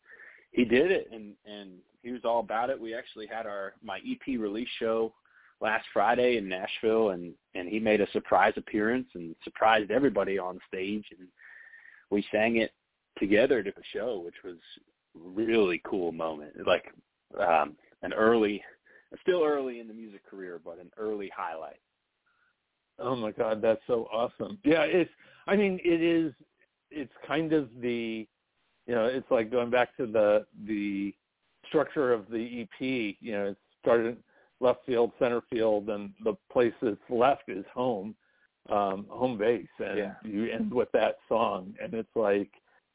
he 0.50 0.64
did 0.64 0.90
it, 0.90 1.08
and 1.12 1.34
and 1.46 1.72
he 2.02 2.10
was 2.10 2.22
all 2.24 2.40
about 2.40 2.70
it. 2.70 2.80
We 2.80 2.94
actually 2.94 3.26
had 3.26 3.46
our 3.46 3.74
my 3.82 3.98
EP 3.98 4.38
release 4.38 4.68
show 4.78 5.12
last 5.60 5.86
Friday 5.92 6.36
in 6.36 6.48
Nashville, 6.48 7.10
and 7.10 7.32
and 7.54 7.68
he 7.68 7.78
made 7.78 8.00
a 8.00 8.10
surprise 8.10 8.54
appearance 8.56 9.08
and 9.14 9.34
surprised 9.44 9.90
everybody 9.90 10.38
on 10.38 10.58
stage, 10.68 11.04
and 11.18 11.28
we 12.10 12.24
sang 12.30 12.56
it 12.56 12.72
together 13.18 13.62
to 13.62 13.72
the 13.74 13.82
show, 13.92 14.22
which 14.24 14.34
was 14.44 14.56
really 15.14 15.80
cool 15.84 16.12
moment. 16.12 16.52
Like 16.66 16.84
um, 17.38 17.76
an 18.02 18.12
early, 18.12 18.62
still 19.22 19.44
early 19.44 19.80
in 19.80 19.88
the 19.88 19.94
music 19.94 20.28
career, 20.28 20.60
but 20.62 20.78
an 20.78 20.90
early 20.98 21.30
highlight. 21.34 21.80
Oh 22.98 23.16
my 23.16 23.30
God, 23.32 23.62
that's 23.62 23.80
so 23.86 24.06
awesome! 24.12 24.58
Yeah, 24.64 24.82
it's. 24.82 25.10
I 25.46 25.56
mean, 25.56 25.80
it 25.82 26.02
is 26.02 26.32
it's 26.92 27.12
kind 27.26 27.52
of 27.52 27.68
the 27.80 28.26
you 28.86 28.94
know 28.94 29.06
it's 29.06 29.30
like 29.30 29.50
going 29.50 29.70
back 29.70 29.96
to 29.96 30.06
the 30.06 30.46
the 30.66 31.14
structure 31.68 32.12
of 32.12 32.28
the 32.28 32.62
EP. 32.62 32.80
You 33.20 33.32
know, 33.32 33.46
it 33.48 33.56
started 33.80 34.16
left 34.60 34.80
field, 34.86 35.12
center 35.18 35.42
field, 35.50 35.88
and 35.88 36.12
the 36.24 36.34
place 36.50 36.74
that's 36.80 36.96
left 37.08 37.48
is 37.48 37.64
home, 37.74 38.14
um, 38.70 39.06
home 39.08 39.36
base, 39.36 39.66
and 39.78 39.98
yeah. 39.98 40.14
you 40.24 40.50
end 40.50 40.72
with 40.72 40.90
that 40.92 41.16
song, 41.28 41.74
and 41.82 41.94
it's 41.94 42.14
like 42.14 42.50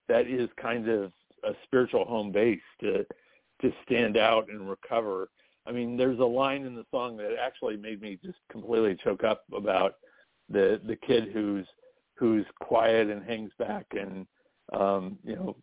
that 0.08 0.28
is 0.28 0.50
kind 0.62 0.88
of 0.90 1.12
a 1.44 1.52
spiritual 1.64 2.06
home 2.06 2.32
base 2.32 2.60
to 2.82 3.06
to 3.62 3.72
stand 3.86 4.18
out 4.18 4.50
and 4.50 4.70
recover. 4.70 5.30
I 5.66 5.72
mean, 5.72 5.98
there's 5.98 6.20
a 6.20 6.26
line 6.26 6.66
in 6.66 6.76
the 6.76 6.86
song 6.92 7.18
that 7.18 7.36
actually 7.42 7.76
made 7.76 8.02
me 8.02 8.18
just 8.24 8.38
completely 8.50 8.96
choke 9.04 9.24
up 9.24 9.44
about 9.54 9.96
the 10.50 10.80
the 10.86 10.96
kid 10.96 11.30
who's 11.34 11.68
who's 12.18 12.46
quiet 12.62 13.10
and 13.10 13.24
hangs 13.24 13.52
back 13.60 13.86
and 13.92 14.26
um, 14.74 15.18
you 15.24 15.36
know 15.36 15.56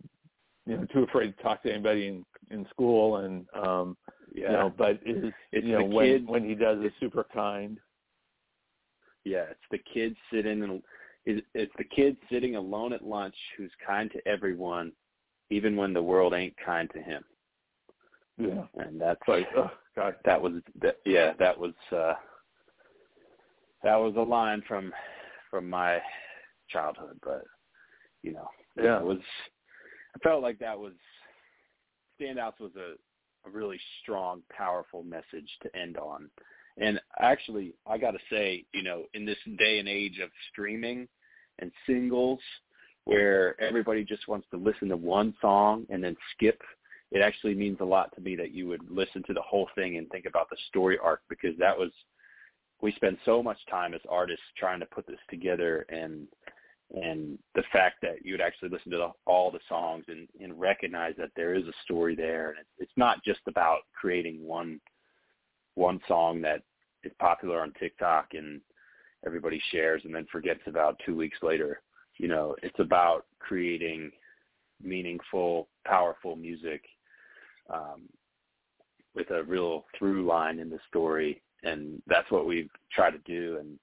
you 0.66 0.76
know 0.76 0.86
too 0.92 1.02
afraid 1.04 1.36
to 1.36 1.42
talk 1.42 1.62
to 1.62 1.72
anybody 1.72 2.06
in 2.08 2.24
in 2.50 2.66
school 2.70 3.16
and 3.18 3.46
um 3.54 3.96
yeah. 4.34 4.50
you 4.50 4.56
know 4.56 4.72
but 4.76 4.92
is 5.04 5.32
It's 5.52 5.66
you 5.66 5.72
know 5.72 5.78
the 5.88 5.94
when 5.94 6.06
kid- 6.06 6.28
when 6.28 6.44
he 6.44 6.54
does 6.54 6.78
is 6.84 6.92
super 7.00 7.26
kind 7.32 7.78
Yeah, 9.24 9.44
it's 9.50 9.68
the 9.70 9.78
kid 9.78 10.16
sitting 10.32 10.62
and 10.62 10.82
it- 11.24 11.46
it's 11.54 11.72
the 11.78 11.84
kid 11.84 12.16
sitting 12.30 12.56
alone 12.56 12.92
at 12.92 13.02
lunch 13.04 13.36
who's 13.56 13.72
kind 13.86 14.10
to 14.12 14.28
everyone, 14.28 14.92
even 15.50 15.76
when 15.76 15.92
the 15.94 16.02
world 16.02 16.34
ain't 16.34 16.54
kind 16.58 16.90
to 16.90 17.00
him. 17.00 17.24
yeah 18.36 18.64
And 18.74 19.00
that's 19.00 19.26
like 19.28 19.46
oh 19.56 19.70
god 19.96 20.16
that 20.24 20.40
was 20.40 20.54
that, 20.82 20.96
yeah 21.06 21.32
that 21.38 21.58
was 21.58 21.74
uh 21.92 22.14
that 23.82 23.96
was 23.96 24.14
a 24.16 24.20
line 24.22 24.62
from 24.68 24.92
from 25.50 25.68
my 25.70 26.00
childhood 26.68 27.18
but 27.22 27.42
you 28.22 28.32
know 28.32 28.48
Yeah. 28.76 28.98
it 28.98 29.04
was 29.04 29.18
i 30.14 30.18
felt 30.20 30.42
like 30.42 30.58
that 30.58 30.78
was 30.78 30.94
standouts 32.20 32.60
was 32.60 32.72
a 32.76 32.94
a 33.46 33.50
really 33.50 33.78
strong 34.02 34.42
powerful 34.56 35.02
message 35.02 35.50
to 35.62 35.76
end 35.76 35.96
on 35.98 36.30
and 36.78 37.00
actually 37.20 37.74
i 37.86 37.98
got 37.98 38.12
to 38.12 38.18
say 38.30 38.64
you 38.72 38.82
know 38.82 39.04
in 39.14 39.24
this 39.24 39.38
day 39.58 39.78
and 39.78 39.88
age 39.88 40.18
of 40.18 40.30
streaming 40.50 41.06
and 41.58 41.70
singles 41.86 42.40
where 43.04 43.60
everybody 43.60 44.02
just 44.02 44.26
wants 44.28 44.46
to 44.50 44.56
listen 44.56 44.88
to 44.88 44.96
one 44.96 45.34
song 45.40 45.86
and 45.90 46.02
then 46.02 46.16
skip 46.34 46.60
it 47.12 47.20
actually 47.20 47.54
means 47.54 47.78
a 47.80 47.84
lot 47.84 48.12
to 48.14 48.20
me 48.20 48.34
that 48.34 48.52
you 48.52 48.66
would 48.66 48.90
listen 48.90 49.22
to 49.26 49.34
the 49.34 49.42
whole 49.42 49.68
thing 49.74 49.98
and 49.98 50.08
think 50.10 50.24
about 50.26 50.48
the 50.50 50.56
story 50.68 50.98
arc 51.02 51.20
because 51.28 51.56
that 51.58 51.78
was 51.78 51.90
we 52.80 52.92
spend 52.92 53.16
so 53.24 53.42
much 53.42 53.58
time 53.70 53.94
as 53.94 54.00
artists 54.08 54.44
trying 54.58 54.80
to 54.80 54.86
put 54.86 55.06
this 55.06 55.20
together 55.30 55.86
and 55.90 56.26
and 56.92 57.38
the 57.54 57.62
fact 57.72 57.96
that 58.02 58.24
you 58.24 58.34
would 58.34 58.40
actually 58.40 58.68
listen 58.68 58.90
to 58.92 58.98
the, 58.98 59.10
all 59.26 59.50
the 59.50 59.58
songs 59.68 60.04
and, 60.08 60.28
and 60.40 60.58
recognize 60.58 61.14
that 61.18 61.30
there 61.34 61.54
is 61.54 61.64
a 61.64 61.72
story 61.82 62.14
there 62.14 62.50
and 62.50 62.66
it's, 62.78 62.92
not 62.96 63.24
just 63.24 63.40
about 63.48 63.80
creating 63.92 64.46
one 64.46 64.80
one 65.74 65.98
song 66.06 66.40
that 66.40 66.62
is 67.02 67.12
popular 67.18 67.60
on 67.60 67.72
TikTok 67.80 68.28
and 68.34 68.60
everybody 69.26 69.60
shares 69.72 70.02
and 70.04 70.14
then 70.14 70.26
forgets 70.30 70.60
about 70.66 71.00
two 71.04 71.16
weeks 71.16 71.38
later. 71.42 71.80
You 72.18 72.28
know, 72.28 72.54
it's 72.62 72.78
about 72.78 73.26
creating 73.40 74.12
meaningful, 74.80 75.68
powerful 75.84 76.36
music 76.36 76.84
um, 77.72 78.02
with 79.14 79.30
a 79.30 79.42
real 79.42 79.84
through 79.98 80.24
line 80.26 80.58
in 80.60 80.70
the 80.70 80.78
story, 80.88 81.42
and 81.64 82.00
that's 82.06 82.30
what 82.30 82.46
we've 82.46 82.70
tried 82.92 83.12
to 83.12 83.18
do. 83.24 83.56
And 83.58 83.78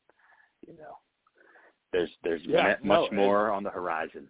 you 0.65 0.73
know, 0.77 0.97
there's 1.91 2.09
there's 2.23 2.41
Yeah, 2.45 2.75
ma- 2.83 2.95
no, 2.95 3.01
much 3.01 3.11
more 3.11 3.51
on 3.51 3.63
the 3.63 3.69
horizon. 3.69 4.29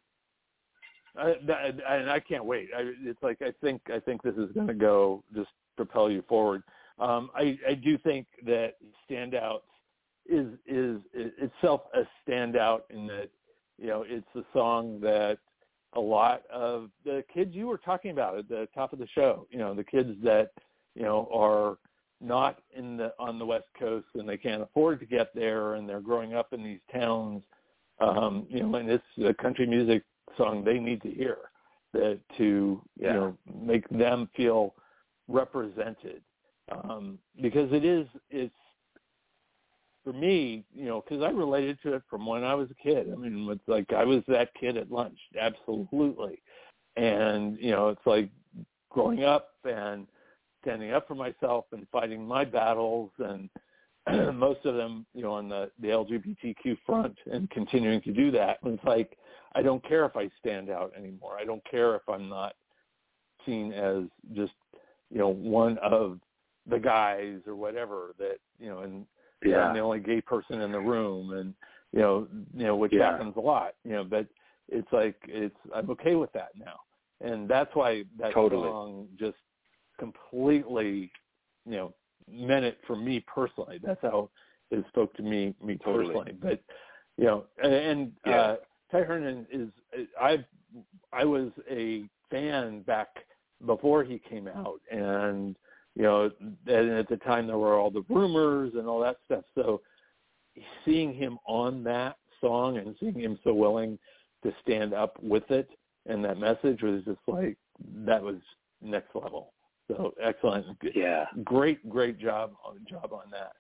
I, 1.18 1.36
that, 1.46 1.76
and 1.90 2.10
I 2.10 2.20
can't 2.20 2.46
wait. 2.46 2.70
I, 2.76 2.94
it's 3.04 3.22
like 3.22 3.42
I 3.42 3.52
think 3.62 3.82
I 3.94 4.00
think 4.00 4.22
this 4.24 4.36
is 4.36 4.52
going 4.54 4.68
to 4.68 4.74
go 4.74 5.24
just 5.36 5.50
propel 5.76 6.10
you 6.10 6.24
forward. 6.28 6.64
Um, 7.00 7.32
I, 7.36 7.58
I 7.68 7.74
do 7.74 7.98
think 7.98 8.28
that 8.46 8.76
standouts 9.10 9.62
is 10.30 10.48
is 10.66 11.02
itself 11.14 11.82
a 11.94 12.04
standout 12.30 12.82
in 12.90 13.08
that 13.08 13.30
you 13.78 13.88
know 13.88 14.06
it's 14.08 14.28
a 14.36 14.44
song 14.54 15.00
that 15.02 15.40
a 15.94 16.00
lot 16.00 16.44
of 16.52 16.90
the 17.04 17.24
kids 17.34 17.54
you 17.54 17.68
were 17.68 17.78
talking 17.78 18.12
about 18.12 18.38
at 18.38 18.48
the 18.48 18.68
top 18.74 18.94
of 18.94 19.00
the 19.00 19.08
show, 19.14 19.46
you 19.52 19.58
know, 19.58 19.74
the 19.74 19.84
kids 19.84 20.12
that 20.24 20.52
you 20.96 21.04
know 21.04 21.30
are 21.34 21.78
not 22.22 22.60
in 22.76 22.98
the 22.98 23.14
on 23.20 23.40
the 23.40 23.46
west 23.46 23.66
coast 23.80 24.06
and 24.16 24.28
they 24.30 24.38
can't 24.38 24.62
afford 24.62 25.00
to 25.00 25.06
get 25.06 25.34
there 25.34 25.76
and 25.76 25.90
they're 25.90 26.02
growing 26.02 26.34
up 26.36 26.54
in 26.54 26.64
these 26.64 26.80
towns 26.94 27.42
um 28.00 28.46
you 28.50 28.62
know 28.62 28.76
and 28.76 28.90
it's 28.90 29.04
a 29.26 29.34
country 29.34 29.66
music 29.66 30.04
song 30.38 30.64
they 30.64 30.80
need 30.80 31.02
to 31.02 31.10
hear 31.10 31.38
that 31.94 32.20
to 32.38 32.82
Yeah. 32.98 33.14
you 33.14 33.20
know 33.20 33.38
make 33.54 33.88
them 33.90 34.30
feel 34.36 34.76
represented. 35.28 36.22
Um 36.72 37.18
because 37.42 37.72
it 37.74 37.84
is 37.84 38.08
it's 38.30 38.54
for 40.04 40.14
me 40.14 40.64
you 40.74 40.86
know 40.86 41.02
because 41.02 41.24
i 41.24 41.30
related 41.30 41.80
to 41.84 41.94
it 41.94 42.04
from 42.10 42.26
when 42.26 42.44
i 42.44 42.54
was 42.56 42.70
a 42.72 42.76
kid. 42.76 43.08
I 43.12 43.16
mean 43.16 43.48
it's 43.52 43.68
like 43.68 43.92
i 43.94 44.04
was 44.06 44.24
that 44.28 44.54
kid 44.60 44.78
at 44.78 44.92
lunch 44.92 45.18
absolutely. 45.40 46.42
And 46.98 47.58
you 47.60 47.72
know 47.72 47.90
it's 47.90 48.06
like 48.06 48.30
growing 48.90 49.24
up 49.24 49.50
and 49.64 50.08
standing 50.62 50.92
up 50.92 51.08
for 51.08 51.16
myself 51.16 51.66
and 51.72 51.88
fighting 51.92 52.26
my 52.26 52.46
battles 52.46 53.12
and 53.20 53.50
most 54.36 54.66
of 54.66 54.76
them, 54.76 55.06
you 55.14 55.22
know, 55.22 55.34
on 55.34 55.48
the, 55.50 55.70
the 55.80 55.90
LGBTQ 55.90 56.78
front 56.86 57.18
and 57.32 57.50
continuing 57.52 58.02
to 58.02 58.12
do 58.12 58.32
that. 58.32 58.58
And 58.64 58.76
it's 58.76 58.84
like, 58.84 59.18
I 59.54 59.62
don't 59.62 59.86
care 59.88 60.06
if 60.06 60.16
I 60.16 60.30
stand 60.40 60.70
out 60.70 60.94
anymore. 60.98 61.38
I 61.40 61.46
don't 61.46 61.64
care 61.70 61.96
if 61.96 62.02
I'm 62.10 62.28
not 62.28 62.56
seen 63.46 63.74
as 63.74 64.04
just, 64.34 64.54
you 65.12 65.18
know, 65.18 65.30
one 65.30 65.78
of 65.80 66.20
the 66.68 66.80
guys 66.80 67.40
or 67.46 67.56
whatever 67.56 68.14
that, 68.18 68.38
you 68.60 68.70
know, 68.70 68.80
and 68.80 69.06
Yeah. 69.44 69.68
I'm 69.68 69.74
the 69.74 69.80
only 69.80 70.00
gay 70.00 70.22
person 70.22 70.62
in 70.62 70.72
the 70.72 70.80
room 70.80 71.34
and, 71.34 71.54
you 71.92 72.00
know, 72.00 72.28
you 72.56 72.66
know, 72.66 72.76
which 72.76 72.94
Yeah. 72.94 73.12
happens 73.12 73.36
a 73.36 73.42
lot, 73.42 73.76
you 73.84 73.92
know, 73.92 74.04
but 74.04 74.28
it's 74.70 74.92
like, 74.92 75.18
it's, 75.28 75.58
I'm 75.74 75.90
okay 75.92 76.16
with 76.16 76.32
that 76.34 76.56
now. 76.58 76.80
And 77.20 77.48
that's 77.48 77.74
why 77.76 78.04
that 78.18 78.34
Totally. 78.34 78.70
song 78.70 79.08
just 79.20 79.38
completely, 80.02 81.12
you 81.66 81.74
know, 81.74 81.96
meant 82.30 82.66
it 82.66 82.80
for 82.88 82.98
me 82.98 83.26
personally. 83.34 83.80
That's 83.84 84.02
how 84.04 84.32
it 84.72 84.86
spoke 84.90 85.14
to 85.16 85.24
me, 85.24 85.56
me 85.64 85.80
Totally. 85.86 86.16
personally. 86.16 86.34
But 86.42 86.62
you 87.18 87.26
know, 87.26 87.46
and, 87.64 87.74
and 87.74 88.14
Yeah. 88.26 88.36
uh, 88.42 88.58
Ty 88.92 89.04
Herndon 89.04 89.48
is 89.52 89.70
I 90.22 90.46
I 91.14 91.26
was 91.26 91.52
a 91.72 92.10
fan 92.32 92.84
back 92.84 93.10
before 93.66 94.04
he 94.04 94.20
came 94.20 94.50
out, 94.50 94.82
and 94.92 95.58
you 95.96 96.04
know, 96.04 96.32
and 96.42 96.92
at 96.92 97.10
the 97.10 97.18
time 97.20 97.48
there 97.48 97.60
were 97.60 97.76
all 97.78 97.92
the 97.92 98.06
rumors 98.10 98.74
and 98.76 98.88
all 98.88 99.02
that 99.02 99.18
stuff. 99.28 99.46
So 99.56 99.82
seeing 100.86 101.14
him 101.16 101.40
on 101.48 101.84
that 101.86 102.18
song 102.42 102.78
and 102.80 102.96
seeing 103.00 103.20
him 103.20 103.40
so 103.44 103.54
willing 103.54 104.00
to 104.44 104.54
stand 104.64 104.94
up 104.94 105.22
with 105.24 105.50
it 105.52 105.70
and 106.08 106.26
that 106.26 106.40
message 106.40 106.82
was 106.82 107.04
just 107.06 107.20
like 107.28 107.58
that 108.06 108.22
was 108.24 108.38
next 108.82 109.16
level. 109.16 109.54
So 109.98 110.14
excellent, 110.22 110.66
Yeah. 110.96 111.26
great, 111.44 111.88
great 111.90 112.18
job 112.18 112.54
job 112.88 113.12
on 113.14 113.30
that. 113.32 113.54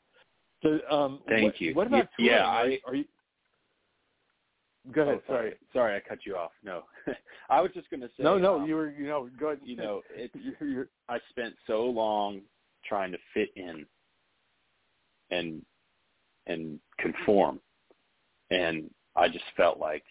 So 0.63 0.79
um, 0.89 1.21
Thank 1.27 1.43
what, 1.43 1.61
you. 1.61 1.73
What 1.73 1.87
about 1.87 2.07
Y- 2.19 2.25
yeah. 2.25 2.47
I- 2.47 2.79
Are 2.85 2.95
you? 2.95 3.05
Go 4.91 5.01
ahead. 5.03 5.21
Oh, 5.27 5.33
sorry. 5.33 5.53
Sorry, 5.73 5.95
I 5.95 5.99
cut 5.99 6.19
you 6.25 6.35
off. 6.35 6.51
No. 6.63 6.85
I 7.49 7.61
was 7.61 7.71
just 7.73 7.89
going 7.89 8.01
to 8.01 8.07
say 8.07 8.23
No, 8.23 8.37
no, 8.37 8.59
um, 8.59 8.65
you 8.67 8.75
were. 8.75 8.89
You 8.89 9.07
know, 9.07 9.29
go 9.39 9.47
ahead. 9.47 9.59
you 9.63 9.75
know, 9.75 10.01
it's 10.11 10.33
you're, 10.59 10.69
you're, 10.69 10.87
I 11.09 11.19
spent 11.29 11.53
so 11.67 11.85
long 11.85 12.41
trying 12.85 13.11
to 13.11 13.17
fit 13.33 13.49
in 13.55 13.85
and 15.29 15.61
and 16.47 16.79
conform. 16.97 17.59
And 18.49 18.89
I 19.15 19.27
just 19.27 19.45
felt 19.55 19.77
like, 19.79 20.03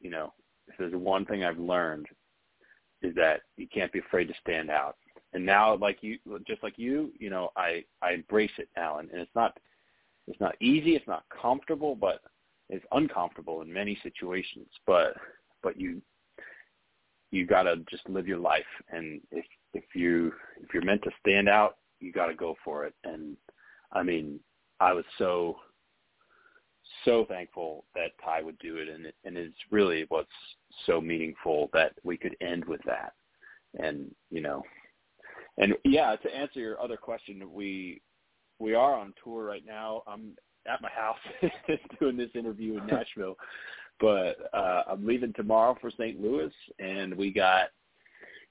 you 0.00 0.10
know, 0.10 0.32
if 0.68 0.74
there's 0.78 0.94
one 0.94 1.24
thing 1.24 1.44
I've 1.44 1.58
learned 1.58 2.06
is 3.02 3.14
that 3.14 3.42
you 3.56 3.66
can't 3.72 3.92
be 3.92 4.00
afraid 4.00 4.28
to 4.28 4.34
stand 4.42 4.70
out. 4.70 4.96
And 5.32 5.44
now 5.44 5.76
like 5.76 5.98
you 6.02 6.18
just 6.46 6.62
like 6.62 6.78
you, 6.78 7.12
you 7.18 7.30
know, 7.30 7.50
I 7.56 7.84
I 8.02 8.12
embrace 8.12 8.50
it 8.58 8.68
now 8.76 8.98
and, 8.98 9.10
and 9.10 9.20
it's 9.20 9.34
not 9.34 9.58
it's 10.26 10.40
not 10.40 10.56
easy, 10.60 10.94
it's 10.94 11.06
not 11.06 11.24
comfortable, 11.28 11.94
but 11.94 12.20
it's 12.68 12.84
uncomfortable 12.92 13.62
in 13.62 13.72
many 13.72 13.98
situations, 14.02 14.68
but 14.86 15.14
but 15.62 15.78
you 15.80 16.00
you 17.30 17.46
got 17.46 17.64
to 17.64 17.76
just 17.90 18.08
live 18.08 18.26
your 18.26 18.38
life 18.38 18.64
and 18.90 19.20
if 19.30 19.44
if 19.74 19.84
you 19.94 20.32
if 20.62 20.72
you're 20.72 20.84
meant 20.84 21.02
to 21.02 21.10
stand 21.20 21.48
out, 21.48 21.76
you 22.00 22.12
got 22.12 22.26
to 22.26 22.34
go 22.34 22.56
for 22.64 22.84
it. 22.84 22.94
And 23.04 23.36
I 23.92 24.02
mean, 24.02 24.40
I 24.80 24.92
was 24.92 25.04
so 25.18 25.56
so 27.04 27.26
thankful 27.28 27.84
that 27.94 28.12
Ty 28.24 28.42
would 28.42 28.58
do 28.58 28.76
it, 28.76 28.88
and 28.88 29.06
it, 29.06 29.14
and 29.24 29.36
it's 29.36 29.56
really 29.70 30.06
what's 30.08 30.28
so 30.86 31.00
meaningful 31.00 31.70
that 31.72 31.92
we 32.02 32.16
could 32.16 32.36
end 32.40 32.64
with 32.64 32.80
that. 32.86 33.12
And 33.78 34.14
you 34.30 34.40
know, 34.40 34.62
and 35.58 35.74
yeah, 35.84 36.14
to 36.16 36.36
answer 36.36 36.60
your 36.60 36.80
other 36.80 36.96
question, 36.96 37.42
we 37.52 38.00
we 38.58 38.74
are 38.74 38.94
on 38.94 39.14
tour 39.22 39.44
right 39.44 39.64
now. 39.66 40.02
I'm 40.06 40.36
at 40.66 40.82
my 40.82 40.90
house 40.90 41.18
doing 42.00 42.16
this 42.16 42.30
interview 42.34 42.78
in 42.78 42.86
Nashville, 42.86 43.36
but 44.00 44.36
uh, 44.52 44.82
I'm 44.90 45.06
leaving 45.06 45.32
tomorrow 45.34 45.76
for 45.80 45.90
St. 45.90 46.20
Louis, 46.20 46.52
and 46.78 47.14
we 47.14 47.32
got 47.32 47.68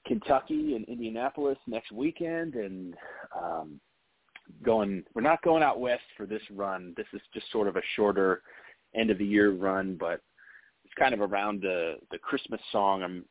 Kentucky 0.06 0.74
and 0.74 0.84
Indianapolis 0.86 1.58
next 1.66 1.92
weekend, 1.92 2.54
and 2.54 2.94
um, 3.38 3.80
going. 4.62 5.02
We're 5.14 5.22
not 5.22 5.42
going 5.42 5.62
out 5.62 5.80
west 5.80 6.04
for 6.16 6.26
this 6.26 6.42
run. 6.50 6.94
This 6.96 7.06
is 7.12 7.20
just 7.32 7.50
sort 7.52 7.68
of 7.68 7.76
a 7.76 7.82
shorter 7.96 8.42
end 8.94 9.10
of 9.10 9.18
the 9.18 9.26
year 9.26 9.52
run, 9.52 9.96
but 9.98 10.20
it's 10.84 10.94
kind 10.98 11.14
of 11.14 11.20
around 11.20 11.62
the 11.62 11.96
the 12.10 12.18
Christmas 12.18 12.60
song 12.72 13.02
I'm 13.02 13.24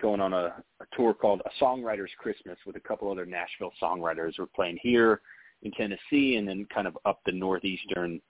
going 0.00 0.20
on 0.20 0.32
a, 0.32 0.62
a 0.80 0.96
tour 0.96 1.14
called 1.14 1.42
A 1.44 1.64
Songwriter's 1.64 2.10
Christmas 2.18 2.58
with 2.66 2.76
a 2.76 2.80
couple 2.80 3.10
other 3.10 3.26
Nashville 3.26 3.72
songwriters. 3.82 4.32
We're 4.38 4.46
playing 4.46 4.78
here 4.82 5.20
in 5.62 5.70
Tennessee 5.72 6.36
and 6.36 6.46
then 6.46 6.66
kind 6.72 6.86
of 6.86 6.98
up 7.04 7.20
the 7.24 7.32
northeastern 7.32 8.20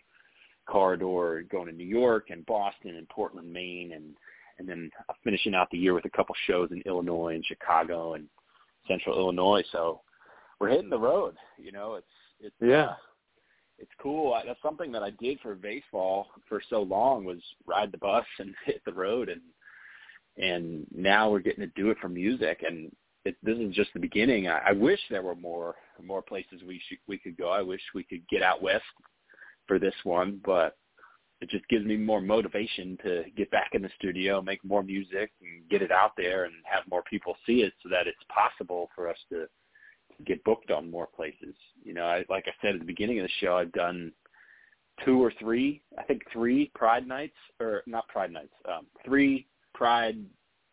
corridor, 0.66 1.44
going 1.50 1.66
to 1.66 1.72
New 1.72 1.86
York 1.86 2.28
and 2.30 2.46
Boston 2.46 2.96
and 2.96 3.08
Portland, 3.08 3.52
Maine, 3.52 3.92
and 3.92 4.14
and 4.58 4.68
then 4.68 4.88
finishing 5.24 5.54
out 5.54 5.68
the 5.72 5.78
year 5.78 5.94
with 5.94 6.04
a 6.04 6.10
couple 6.10 6.34
shows 6.46 6.70
in 6.70 6.80
Illinois 6.82 7.34
and 7.34 7.44
Chicago 7.44 8.14
and 8.14 8.28
Central 8.86 9.18
Illinois. 9.18 9.64
So 9.72 10.00
we're 10.60 10.68
hitting 10.68 10.90
the 10.90 10.98
road. 10.98 11.34
You 11.58 11.72
know, 11.72 11.94
it's 11.94 12.06
it's 12.40 12.54
yeah. 12.60 12.84
Uh, 12.84 12.96
it's 13.78 13.90
cool. 14.00 14.32
I, 14.34 14.46
that's 14.46 14.62
something 14.62 14.92
that 14.92 15.02
I 15.02 15.10
did 15.10 15.40
for 15.40 15.56
baseball 15.56 16.28
for 16.48 16.62
so 16.70 16.82
long 16.82 17.24
was 17.24 17.40
ride 17.66 17.90
the 17.90 17.98
bus 17.98 18.24
and 18.38 18.54
hit 18.64 18.80
the 18.84 18.92
road, 18.92 19.28
and 19.28 19.40
and 20.37 20.87
now 20.95 21.30
we're 21.30 21.41
getting 21.41 21.66
to 21.66 21.72
do 21.80 21.91
it 21.91 21.99
for 22.01 22.09
music, 22.09 22.62
and 22.66 22.91
it, 23.24 23.37
this 23.43 23.59
is 23.59 23.74
just 23.74 23.91
the 23.95 24.01
beginning. 24.01 24.49
I, 24.49 24.61
I 24.68 24.72
wish 24.72 25.01
there 25.11 25.22
were 25.22 25.37
more 25.37 25.76
more 26.03 26.22
places 26.22 26.62
we 26.66 26.80
we 27.07 27.18
could 27.18 27.37
go. 27.37 27.51
I 27.51 27.62
wish 27.62 27.80
we 27.95 28.05
could 28.05 28.26
get 28.28 28.43
out 28.43 28.62
west 28.62 28.85
for 29.66 29.78
this 29.78 29.95
one, 30.05 30.41
but 30.45 30.76
it 31.41 31.51
just 31.51 31.66
gives 31.68 31.85
me 31.85 31.97
more 31.97 32.20
motivation 32.20 32.99
to 33.03 33.24
get 33.37 33.51
back 33.51 33.70
in 33.72 33.82
the 33.82 33.91
studio, 33.99 34.41
make 34.41 34.64
more 34.64 34.82
music, 34.82 35.30
and 35.43 35.68
get 35.68 35.82
it 35.82 35.91
out 35.91 36.12
there, 36.16 36.45
and 36.45 36.55
have 36.64 36.85
more 36.91 37.03
people 37.09 37.37
see 37.47 37.62
it, 37.62 37.72
so 37.82 37.89
that 37.89 38.07
it's 38.07 38.16
possible 38.28 38.89
for 38.95 39.09
us 39.09 39.18
to 39.30 39.47
get 40.24 40.45
booked 40.45 40.70
on 40.70 40.91
more 40.91 41.09
places. 41.14 41.55
You 41.82 41.95
know, 41.95 42.05
I, 42.05 42.24
like 42.28 42.45
I 42.47 42.53
said 42.62 42.74
at 42.74 42.80
the 42.80 42.87
beginning 42.87 43.18
of 43.18 43.24
the 43.24 43.47
show, 43.47 43.57
I've 43.57 43.72
done 43.72 44.12
two 45.05 45.22
or 45.22 45.32
three, 45.41 45.82
I 45.99 46.03
think 46.05 46.22
three 46.32 46.70
Pride 46.74 47.07
nights, 47.07 47.37
or 47.61 47.82
not 47.87 48.09
Pride 48.09 48.32
nights, 48.32 48.55
um, 48.68 48.87
three 49.05 49.47
Pride 49.75 50.18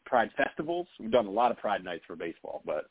Pride 0.06 0.32
festivals. 0.36 0.88
We've 1.00 1.12
done 1.12 1.28
a 1.28 1.32
lot 1.32 1.52
of 1.52 1.58
Pride 1.58 1.84
nights 1.84 2.04
for 2.06 2.16
baseball, 2.16 2.62
but 2.66 2.86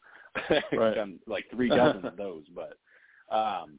right. 0.72 0.94
done 0.94 1.18
like 1.26 1.44
three 1.50 1.68
dozen 1.76 2.04
of 2.04 2.16
those. 2.16 2.44
But 2.54 2.78
um, 3.34 3.78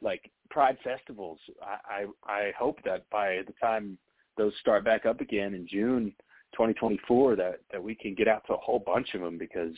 like 0.00 0.30
Pride 0.50 0.78
festivals, 0.82 1.38
I, 1.62 2.04
I 2.26 2.32
I 2.32 2.52
hope 2.58 2.78
that 2.84 3.08
by 3.10 3.40
the 3.46 3.54
time 3.60 3.98
those 4.36 4.52
start 4.60 4.84
back 4.84 5.06
up 5.06 5.20
again 5.20 5.54
in 5.54 5.66
June 5.66 6.12
2024, 6.52 7.36
that 7.36 7.60
that 7.70 7.82
we 7.82 7.94
can 7.94 8.14
get 8.14 8.28
out 8.28 8.46
to 8.46 8.54
a 8.54 8.58
whole 8.58 8.82
bunch 8.84 9.14
of 9.14 9.20
them 9.20 9.38
because 9.38 9.74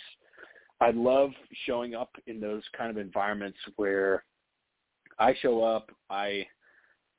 I 0.80 0.90
love 0.90 1.30
showing 1.66 1.94
up 1.94 2.10
in 2.26 2.40
those 2.40 2.62
kind 2.76 2.90
of 2.90 2.96
environments 2.96 3.58
where 3.76 4.24
I 5.18 5.34
show 5.40 5.62
up, 5.62 5.90
I 6.10 6.46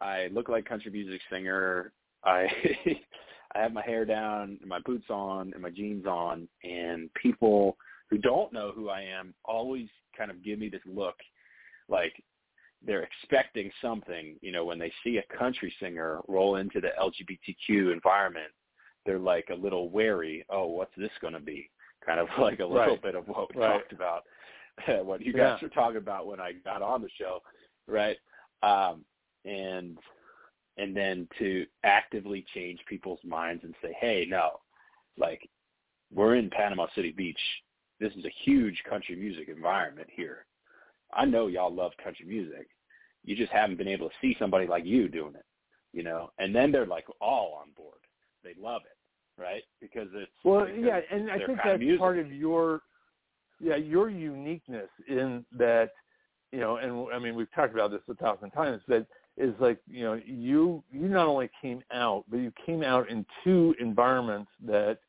I 0.01 0.27
look 0.31 0.49
like 0.49 0.65
country 0.65 0.91
music 0.91 1.21
singer, 1.29 1.93
I 2.23 2.47
I 3.55 3.59
have 3.61 3.73
my 3.73 3.83
hair 3.83 4.05
down 4.05 4.57
and 4.59 4.69
my 4.69 4.79
boots 4.85 5.09
on 5.09 5.53
and 5.53 5.61
my 5.61 5.69
jeans 5.69 6.05
on 6.05 6.47
and 6.63 7.09
people 7.13 7.77
who 8.09 8.17
don't 8.17 8.53
know 8.53 8.71
who 8.75 8.89
I 8.89 9.01
am 9.01 9.33
always 9.45 9.87
kind 10.17 10.29
of 10.29 10.43
give 10.43 10.59
me 10.59 10.69
this 10.69 10.81
look 10.85 11.15
like 11.87 12.13
they're 12.85 13.03
expecting 13.03 13.71
something, 13.81 14.35
you 14.41 14.51
know, 14.51 14.65
when 14.65 14.77
they 14.77 14.91
see 15.03 15.17
a 15.17 15.37
country 15.37 15.73
singer 15.79 16.19
roll 16.27 16.57
into 16.57 16.81
the 16.81 16.89
LGBTQ 16.99 17.93
environment, 17.93 18.51
they're 19.05 19.17
like 19.17 19.47
a 19.51 19.55
little 19.55 19.89
wary, 19.89 20.45
oh, 20.49 20.67
what's 20.67 20.95
this 20.97 21.11
going 21.21 21.33
to 21.33 21.39
be? 21.39 21.69
kind 22.05 22.19
of 22.19 22.27
like 22.39 22.59
a 22.59 22.65
little 22.65 22.93
right. 22.93 23.01
bit 23.01 23.15
of 23.15 23.27
what 23.27 23.53
we 23.53 23.61
right. 23.61 23.73
talked 23.73 23.93
about, 23.93 24.23
what 25.05 25.21
you 25.21 25.33
guys 25.33 25.57
yeah. 25.61 25.65
were 25.67 25.69
talking 25.69 25.97
about 25.97 26.27
when 26.27 26.39
I 26.39 26.53
got 26.63 26.81
on 26.81 27.01
the 27.01 27.09
show, 27.17 27.41
right? 27.87 28.17
Um, 28.63 29.03
and 29.45 29.97
and 30.77 30.95
then 30.95 31.27
to 31.39 31.65
actively 31.83 32.45
change 32.53 32.79
people's 32.87 33.19
minds 33.23 33.63
and 33.63 33.73
say, 33.81 33.95
hey, 33.99 34.25
no, 34.29 34.59
like 35.17 35.49
we're 36.13 36.35
in 36.35 36.49
Panama 36.49 36.87
City 36.95 37.11
Beach. 37.11 37.39
This 37.99 38.13
is 38.13 38.25
a 38.25 38.33
huge 38.43 38.81
country 38.89 39.15
music 39.15 39.47
environment 39.47 40.09
here. 40.11 40.45
I 41.13 41.25
know 41.25 41.47
y'all 41.47 41.73
love 41.73 41.91
country 42.03 42.25
music. 42.25 42.67
You 43.23 43.35
just 43.35 43.51
haven't 43.51 43.77
been 43.77 43.87
able 43.87 44.09
to 44.09 44.15
see 44.21 44.35
somebody 44.37 44.67
like 44.67 44.85
you 44.85 45.07
doing 45.07 45.35
it, 45.35 45.45
you 45.93 46.03
know. 46.03 46.31
And 46.37 46.53
then 46.53 46.71
they're 46.71 46.85
like 46.85 47.05
all 47.21 47.59
on 47.61 47.71
board. 47.75 47.99
They 48.43 48.53
love 48.61 48.81
it 48.85 48.95
right? 49.37 49.63
Because 49.81 50.07
it's 50.13 50.31
well, 50.43 50.65
because 50.65 50.81
yeah, 50.83 50.99
and 51.11 51.29
I 51.29 51.37
think 51.37 51.59
that's 51.63 51.81
of 51.81 51.99
part 51.99 52.19
of 52.19 52.31
your, 52.31 52.81
yeah, 53.59 53.75
your 53.75 54.09
uniqueness 54.09 54.89
in 55.07 55.45
that, 55.57 55.91
you 56.51 56.59
know, 56.59 56.77
and 56.77 57.13
I 57.13 57.19
mean 57.19 57.35
we've 57.35 57.51
talked 57.53 57.73
about 57.73 57.91
this 57.91 58.01
a 58.09 58.15
thousand 58.15 58.51
times, 58.51 58.81
but 58.87 59.05
is 59.37 59.53
like 59.59 59.79
you 59.87 60.03
know 60.03 60.19
you 60.25 60.83
you 60.91 61.07
not 61.07 61.27
only 61.27 61.49
came 61.61 61.81
out, 61.91 62.25
but 62.29 62.37
you 62.37 62.51
came 62.65 62.83
out 62.83 63.09
in 63.09 63.25
two 63.43 63.75
environments 63.79 64.51
that 64.65 64.99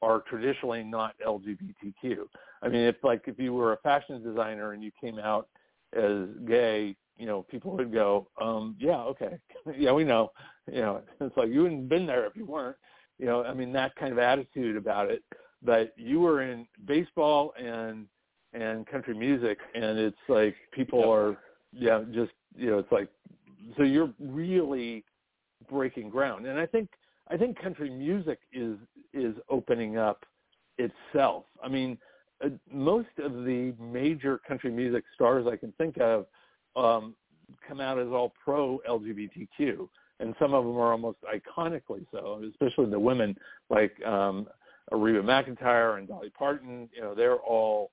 are 0.00 0.20
traditionally 0.28 0.82
not 0.82 1.14
LGBTQ. 1.26 2.16
I 2.62 2.68
mean, 2.68 2.82
if 2.82 2.96
like 3.02 3.22
if 3.26 3.38
you 3.38 3.52
were 3.52 3.72
a 3.72 3.78
fashion 3.78 4.22
designer 4.22 4.72
and 4.72 4.82
you 4.82 4.90
came 5.00 5.18
out 5.18 5.48
as 5.94 6.28
gay, 6.46 6.96
you 7.16 7.26
know, 7.26 7.42
people 7.42 7.76
would 7.76 7.92
go, 7.92 8.28
um, 8.40 8.76
yeah, 8.78 9.00
okay, 9.02 9.38
yeah, 9.76 9.92
we 9.92 10.04
know. 10.04 10.30
You 10.72 10.80
know, 10.80 11.02
it's 11.20 11.36
like 11.36 11.48
you 11.48 11.62
wouldn't 11.62 11.82
have 11.82 11.88
been 11.88 12.06
there 12.06 12.26
if 12.26 12.36
you 12.36 12.46
weren't 12.46 12.76
you 13.22 13.28
know, 13.28 13.44
I 13.44 13.54
mean 13.54 13.72
that 13.72 13.94
kind 13.94 14.12
of 14.12 14.18
attitude 14.18 14.76
about 14.76 15.10
it. 15.10 15.22
But 15.62 15.92
you 15.96 16.20
were 16.20 16.42
in 16.42 16.66
baseball 16.86 17.54
and 17.56 18.06
and 18.52 18.86
country 18.86 19.14
music, 19.14 19.58
and 19.74 19.98
it's 19.98 20.16
like 20.28 20.56
people 20.72 21.08
are, 21.10 21.38
yeah, 21.72 22.02
just 22.12 22.32
you 22.56 22.70
know, 22.70 22.78
it's 22.78 22.90
like 22.90 23.08
so 23.76 23.82
you're 23.82 24.12
really 24.18 25.04
breaking 25.70 26.10
ground, 26.10 26.46
and 26.46 26.58
I 26.58 26.66
think 26.66 26.88
I 27.28 27.36
think 27.36 27.60
country 27.60 27.90
music 27.90 28.40
is 28.52 28.76
is 29.12 29.34
opening 29.48 29.98
up 29.98 30.24
itself. 30.78 31.44
I 31.62 31.68
mean, 31.68 31.98
uh, 32.44 32.48
most 32.70 33.08
of 33.18 33.32
the 33.44 33.74
major 33.80 34.38
country 34.46 34.70
music 34.70 35.04
stars 35.14 35.46
I 35.50 35.56
can 35.56 35.72
think 35.78 35.98
of 35.98 36.26
um, 36.76 37.14
come 37.66 37.80
out 37.80 37.98
as 37.98 38.08
all 38.08 38.32
pro 38.44 38.80
LGBTQ 38.88 39.88
and 40.22 40.34
some 40.38 40.54
of 40.54 40.64
them 40.64 40.76
are 40.76 40.92
almost 40.92 41.18
iconically 41.22 42.06
so, 42.12 42.42
especially 42.50 42.90
the 42.90 42.98
women 42.98 43.36
like 43.70 43.92
um, 44.06 44.46
Reba 44.90 45.20
McEntire 45.20 45.98
and 45.98 46.08
Dolly 46.08 46.30
Parton. 46.30 46.88
You 46.94 47.02
know, 47.02 47.14
they're 47.14 47.36
all 47.36 47.90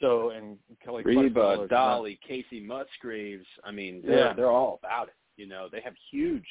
so 0.00 0.30
and 0.30 0.58
Kelly 0.84 1.02
Reba, 1.04 1.66
Dolly, 1.68 2.18
Kacey 2.28 2.64
Musgraves. 2.64 3.46
I 3.64 3.70
mean, 3.70 4.02
they're 4.04 4.18
yeah. 4.18 4.32
they're 4.34 4.50
all 4.50 4.78
about 4.82 5.08
it. 5.08 5.14
You 5.36 5.46
know, 5.46 5.68
they 5.70 5.80
have 5.80 5.94
huge, 6.10 6.46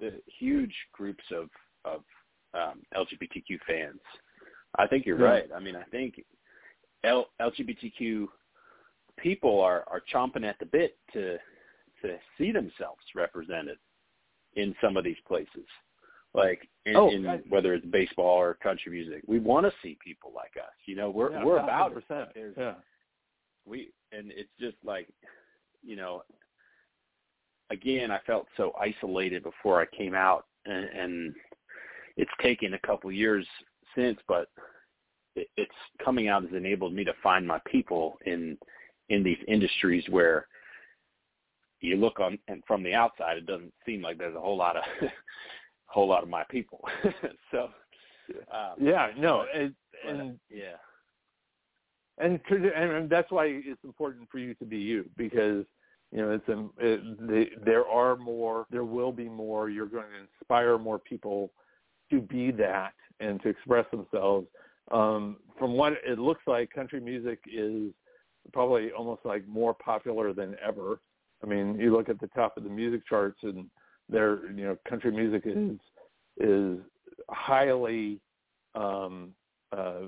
the 0.00 0.20
huge 0.38 0.74
groups 0.92 1.24
of 1.32 1.48
of 1.84 2.02
um, 2.54 2.82
LGBTQ 2.94 3.58
fans. 3.66 4.00
I 4.78 4.86
think 4.86 5.06
you're 5.06 5.18
yeah. 5.18 5.26
right. 5.26 5.48
I 5.54 5.60
mean, 5.60 5.76
I 5.76 5.84
think 5.84 6.20
L- 7.04 7.30
LGBTQ 7.40 8.26
people 9.18 9.60
are 9.60 9.84
are 9.86 10.02
chomping 10.12 10.44
at 10.44 10.58
the 10.58 10.66
bit 10.66 10.98
to 11.12 11.38
to 12.02 12.16
see 12.36 12.52
themselves 12.52 13.00
represented 13.14 13.78
in 14.54 14.74
some 14.82 14.96
of 14.96 15.04
these 15.04 15.16
places, 15.26 15.66
like 16.36 16.68
in, 16.84 16.96
oh, 16.96 17.10
in 17.10 17.42
whether 17.48 17.74
it's 17.74 17.86
baseball 17.86 18.38
or 18.38 18.54
country 18.54 18.92
music. 18.92 19.22
We 19.26 19.38
want 19.38 19.66
to 19.66 19.72
see 19.82 19.98
people 20.04 20.32
like 20.34 20.52
us. 20.56 20.72
You 20.86 20.96
know, 20.96 21.10
we're 21.10 21.32
yeah, 21.32 21.44
we're 21.44 21.58
about 21.58 21.96
it. 21.96 22.04
There's, 22.34 22.54
yeah. 22.56 22.74
We 23.64 23.90
and 24.12 24.30
it's 24.30 24.50
just 24.60 24.76
like, 24.84 25.08
you 25.82 25.96
know, 25.96 26.22
again, 27.70 28.10
I 28.10 28.20
felt 28.26 28.46
so 28.56 28.72
isolated 28.80 29.42
before 29.42 29.80
I 29.80 29.96
came 29.96 30.14
out, 30.14 30.44
and, 30.66 30.84
and 30.84 31.34
it's 32.16 32.30
taken 32.42 32.74
a 32.74 32.86
couple 32.86 33.10
years 33.10 33.46
since, 33.96 34.18
but 34.28 34.48
it, 35.34 35.48
it's 35.56 35.72
coming 36.04 36.28
out 36.28 36.42
has 36.42 36.52
enabled 36.54 36.92
me 36.92 37.04
to 37.04 37.14
find 37.22 37.46
my 37.46 37.60
people 37.66 38.18
in 38.26 38.56
in 39.08 39.22
these 39.22 39.38
industries 39.48 40.04
where 40.10 40.46
you 41.80 41.96
look 41.96 42.20
on 42.20 42.38
and 42.48 42.62
from 42.66 42.82
the 42.82 42.94
outside, 42.94 43.36
it 43.36 43.46
doesn't 43.46 43.72
seem 43.84 44.02
like 44.02 44.18
there's 44.18 44.36
a 44.36 44.40
whole 44.40 44.56
lot 44.56 44.76
of 44.76 44.82
whole 45.96 46.06
lot 46.06 46.22
of 46.22 46.28
my 46.28 46.44
people. 46.50 46.86
so 47.50 47.70
um, 48.52 48.74
yeah, 48.78 49.08
no, 49.16 49.46
and, 49.54 49.74
but, 50.04 50.14
and 50.14 50.38
yeah, 50.50 50.76
and 52.18 52.38
and 52.50 53.08
that's 53.08 53.30
why 53.30 53.46
it's 53.46 53.82
important 53.82 54.28
for 54.30 54.38
you 54.38 54.52
to 54.54 54.66
be 54.66 54.76
you 54.76 55.08
because 55.16 55.64
you 56.12 56.18
know 56.18 56.32
it's 56.32 56.48
a, 56.48 56.66
it, 56.78 57.26
the, 57.26 57.46
there 57.64 57.86
are 57.86 58.14
more, 58.16 58.66
there 58.70 58.84
will 58.84 59.10
be 59.10 59.28
more. 59.28 59.70
You're 59.70 59.86
going 59.86 60.04
to 60.04 60.20
inspire 60.20 60.76
more 60.76 60.98
people 60.98 61.50
to 62.10 62.20
be 62.20 62.50
that 62.50 62.92
and 63.20 63.40
to 63.42 63.48
express 63.48 63.86
themselves. 63.90 64.46
Um, 64.90 65.38
from 65.58 65.72
what 65.72 65.94
it 66.06 66.18
looks 66.18 66.42
like, 66.46 66.70
country 66.70 67.00
music 67.00 67.38
is 67.50 67.90
probably 68.52 68.90
almost 68.92 69.22
like 69.24 69.48
more 69.48 69.72
popular 69.72 70.34
than 70.34 70.56
ever. 70.62 71.00
I 71.42 71.46
mean, 71.46 71.80
you 71.80 71.90
look 71.90 72.10
at 72.10 72.20
the 72.20 72.28
top 72.28 72.58
of 72.58 72.64
the 72.64 72.70
music 72.70 73.06
charts, 73.08 73.38
and 73.42 73.70
there, 74.08 74.50
you 74.50 74.64
know, 74.64 74.76
country 74.88 75.10
music 75.10 75.42
is 75.46 75.78
is 76.38 76.78
highly 77.30 78.20
um, 78.74 79.32
uh, 79.76 80.02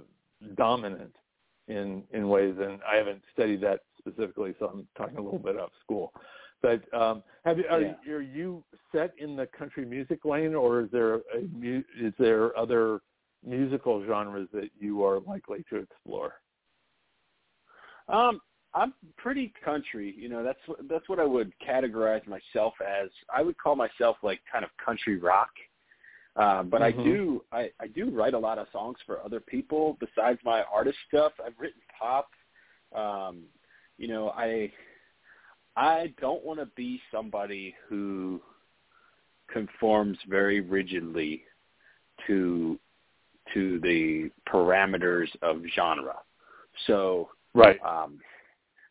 dominant 0.56 1.14
in 1.68 2.02
in 2.12 2.28
ways, 2.28 2.54
and 2.58 2.80
I 2.90 2.96
haven't 2.96 3.22
studied 3.32 3.60
that 3.62 3.80
specifically, 3.98 4.54
so 4.58 4.66
I'm 4.66 4.88
talking 4.96 5.18
a 5.18 5.22
little 5.22 5.38
bit 5.38 5.58
off 5.58 5.70
school. 5.82 6.12
But 6.60 6.82
um, 6.92 7.22
have 7.44 7.58
you, 7.58 7.64
are, 7.70 7.80
yeah. 7.80 8.12
are 8.12 8.20
you 8.20 8.64
set 8.92 9.12
in 9.18 9.36
the 9.36 9.46
country 9.46 9.84
music 9.84 10.24
lane, 10.24 10.54
or 10.54 10.82
is 10.82 10.88
there 10.90 11.14
a 11.14 11.20
is 12.00 12.12
there 12.18 12.56
other 12.58 13.00
musical 13.46 14.04
genres 14.04 14.48
that 14.52 14.70
you 14.78 15.04
are 15.04 15.20
likely 15.20 15.64
to 15.70 15.76
explore? 15.76 16.34
Um, 18.08 18.40
I'm 18.78 18.94
pretty 19.16 19.52
country. 19.64 20.14
You 20.16 20.28
know, 20.28 20.44
that's 20.44 20.60
that's 20.88 21.08
what 21.08 21.18
I 21.18 21.24
would 21.24 21.52
categorize 21.66 22.26
myself 22.26 22.74
as. 22.80 23.08
I 23.34 23.42
would 23.42 23.58
call 23.58 23.74
myself 23.74 24.16
like 24.22 24.40
kind 24.50 24.64
of 24.64 24.70
country 24.84 25.18
rock. 25.18 25.50
Uh, 26.36 26.62
but 26.62 26.80
mm-hmm. 26.80 27.00
I 27.00 27.04
do 27.04 27.44
I, 27.50 27.70
I 27.80 27.86
do 27.88 28.10
write 28.10 28.34
a 28.34 28.38
lot 28.38 28.58
of 28.58 28.68
songs 28.72 28.96
for 29.04 29.20
other 29.24 29.40
people 29.40 29.96
besides 29.98 30.38
my 30.44 30.62
artist 30.72 30.98
stuff. 31.08 31.32
I've 31.44 31.58
written 31.58 31.80
pop. 31.98 32.30
Um, 32.94 33.42
you 33.98 34.06
know, 34.06 34.30
I 34.30 34.70
I 35.76 36.14
don't 36.20 36.44
want 36.44 36.60
to 36.60 36.66
be 36.76 37.00
somebody 37.10 37.74
who 37.88 38.40
conforms 39.52 40.18
very 40.28 40.60
rigidly 40.60 41.42
to 42.28 42.78
to 43.54 43.80
the 43.80 44.30
parameters 44.48 45.28
of 45.42 45.62
genre. 45.74 46.16
So 46.86 47.30
right. 47.54 47.80
Um, 47.84 48.20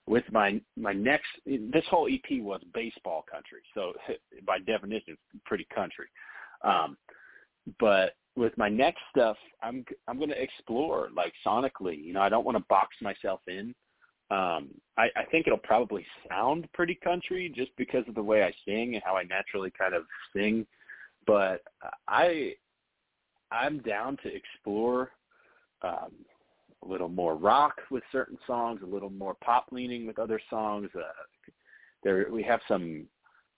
with 0.07 0.23
my 0.31 0.59
my 0.75 0.93
next 0.93 1.27
this 1.45 1.83
whole 1.89 2.07
EP 2.11 2.41
was 2.41 2.61
baseball 2.73 3.25
country, 3.29 3.61
so 3.73 3.93
by 4.45 4.59
definition, 4.59 5.17
it's 5.33 5.43
pretty 5.45 5.67
country. 5.73 6.07
Um, 6.63 6.97
but 7.79 8.13
with 8.35 8.57
my 8.57 8.69
next 8.69 9.01
stuff, 9.09 9.37
I'm 9.61 9.85
I'm 10.07 10.17
going 10.17 10.29
to 10.29 10.41
explore 10.41 11.09
like 11.15 11.33
sonically. 11.45 12.01
You 12.01 12.13
know, 12.13 12.21
I 12.21 12.29
don't 12.29 12.45
want 12.45 12.57
to 12.57 12.63
box 12.69 12.95
myself 13.01 13.41
in. 13.47 13.75
Um, 14.29 14.69
I, 14.97 15.07
I 15.15 15.23
think 15.31 15.47
it'll 15.47 15.57
probably 15.59 16.05
sound 16.29 16.67
pretty 16.73 16.95
country 17.01 17.51
just 17.55 17.71
because 17.77 18.03
of 18.09 18.15
the 18.15 18.23
way 18.23 18.43
I 18.43 18.51
sing 18.65 18.95
and 18.95 19.03
how 19.05 19.15
I 19.15 19.23
naturally 19.23 19.71
kind 19.77 19.93
of 19.93 20.03
sing. 20.35 20.65
But 21.25 21.61
I 22.07 22.53
I'm 23.51 23.79
down 23.79 24.17
to 24.23 24.33
explore 24.33 25.11
um, 25.81 26.11
a 26.83 26.87
little 26.87 27.09
more 27.09 27.35
rock 27.35 27.75
with 27.89 28.03
certain 28.11 28.37
songs, 28.45 28.81
a 28.83 28.85
little 28.85 29.09
more 29.09 29.35
pop 29.43 29.67
leaning 29.71 30.05
with 30.05 30.19
other 30.19 30.39
songs. 30.49 30.89
Uh, 30.95 31.01
there 32.03 32.27
we 32.31 32.43
have 32.43 32.59
some 32.67 33.05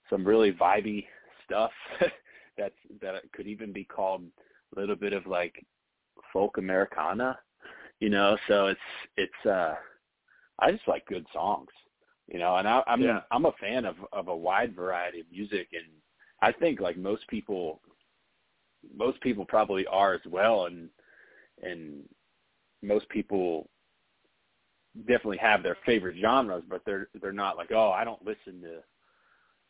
some 0.08 0.24
really 0.24 0.52
vibey 0.52 1.04
stuff 1.44 1.70
that's 2.58 2.74
that 3.00 3.14
could 3.32 3.46
even 3.46 3.72
be 3.72 3.84
called 3.84 4.22
a 4.76 4.80
little 4.80 4.96
bit 4.96 5.12
of 5.12 5.26
like 5.26 5.64
folk 6.32 6.58
Americana, 6.58 7.38
you 8.00 8.08
know. 8.10 8.36
So 8.48 8.66
it's 8.66 8.80
it's 9.16 9.46
uh 9.46 9.74
I 10.58 10.72
just 10.72 10.88
like 10.88 11.06
good 11.06 11.26
songs, 11.32 11.68
you 12.28 12.38
know, 12.38 12.56
and 12.56 12.68
I, 12.68 12.82
I'm 12.86 13.02
yeah. 13.02 13.20
I'm 13.30 13.46
a 13.46 13.52
fan 13.60 13.84
of 13.84 13.96
of 14.12 14.28
a 14.28 14.36
wide 14.36 14.74
variety 14.74 15.20
of 15.20 15.26
music, 15.30 15.68
and 15.72 15.84
I 16.42 16.52
think 16.52 16.80
like 16.80 16.96
most 16.96 17.26
people 17.28 17.80
most 18.96 19.20
people 19.20 19.44
probably 19.44 19.86
are 19.86 20.14
as 20.14 20.20
well, 20.28 20.66
and 20.66 20.88
and 21.62 22.02
most 22.82 23.08
people 23.08 23.68
definitely 25.06 25.38
have 25.38 25.62
their 25.62 25.76
favorite 25.86 26.16
genres, 26.20 26.64
but 26.68 26.82
they're 26.84 27.08
they're 27.20 27.32
not 27.32 27.56
like, 27.56 27.70
oh, 27.72 27.90
I 27.90 28.04
don't 28.04 28.24
listen 28.24 28.60
to 28.62 28.80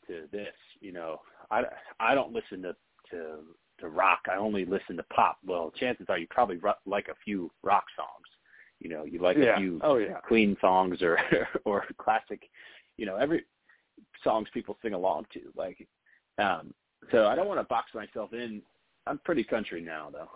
to 0.06 0.26
this, 0.32 0.54
you 0.80 0.92
know. 0.92 1.20
I 1.50 1.62
I 1.98 2.14
don't 2.14 2.32
listen 2.32 2.62
to 2.62 2.74
to 3.10 3.38
to 3.80 3.88
rock. 3.88 4.20
I 4.30 4.36
only 4.36 4.64
listen 4.64 4.96
to 4.96 5.02
pop. 5.04 5.38
Well, 5.44 5.72
chances 5.78 6.06
are 6.08 6.18
you 6.18 6.26
probably 6.30 6.60
like 6.86 7.08
a 7.08 7.16
few 7.24 7.50
rock 7.62 7.84
songs. 7.96 8.26
You 8.78 8.88
know, 8.88 9.04
you 9.04 9.20
like 9.20 9.36
yeah. 9.36 9.56
a 9.56 9.58
few 9.58 9.80
oh, 9.82 9.96
yeah. 9.96 10.18
Queen 10.20 10.56
songs 10.60 11.02
or 11.02 11.18
or 11.64 11.84
classic. 11.98 12.48
You 12.96 13.06
know, 13.06 13.16
every 13.16 13.44
songs 14.24 14.48
people 14.52 14.76
sing 14.82 14.94
along 14.94 15.26
to. 15.34 15.40
Like, 15.54 15.86
um, 16.38 16.72
so 17.10 17.26
I 17.26 17.34
don't 17.34 17.48
want 17.48 17.60
to 17.60 17.64
box 17.64 17.92
myself 17.94 18.32
in. 18.32 18.62
I'm 19.06 19.18
pretty 19.18 19.44
country 19.44 19.80
now, 19.80 20.08
though. 20.12 20.28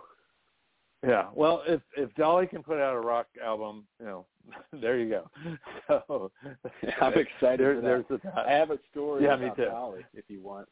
Yeah, 1.07 1.27
well, 1.33 1.61
if 1.67 1.81
if 1.97 2.13
Dolly 2.15 2.47
can 2.47 2.63
put 2.63 2.79
out 2.79 2.95
a 2.95 2.99
rock 2.99 3.27
album, 3.43 3.85
you 3.99 4.05
know, 4.05 4.25
there 4.81 4.97
you 4.97 5.09
go. 5.09 5.29
So 5.87 6.31
I'm 7.01 7.13
excited. 7.13 7.59
There, 7.59 7.79
there's 7.79 8.05
a, 8.09 8.19
I 8.47 8.51
have 8.53 8.71
a 8.71 8.79
story 8.91 9.23
yeah, 9.23 9.35
about 9.35 9.41
me 9.41 9.51
too. 9.55 9.69
Dolly, 9.69 10.05
if 10.15 10.25
you 10.27 10.41
want. 10.41 10.67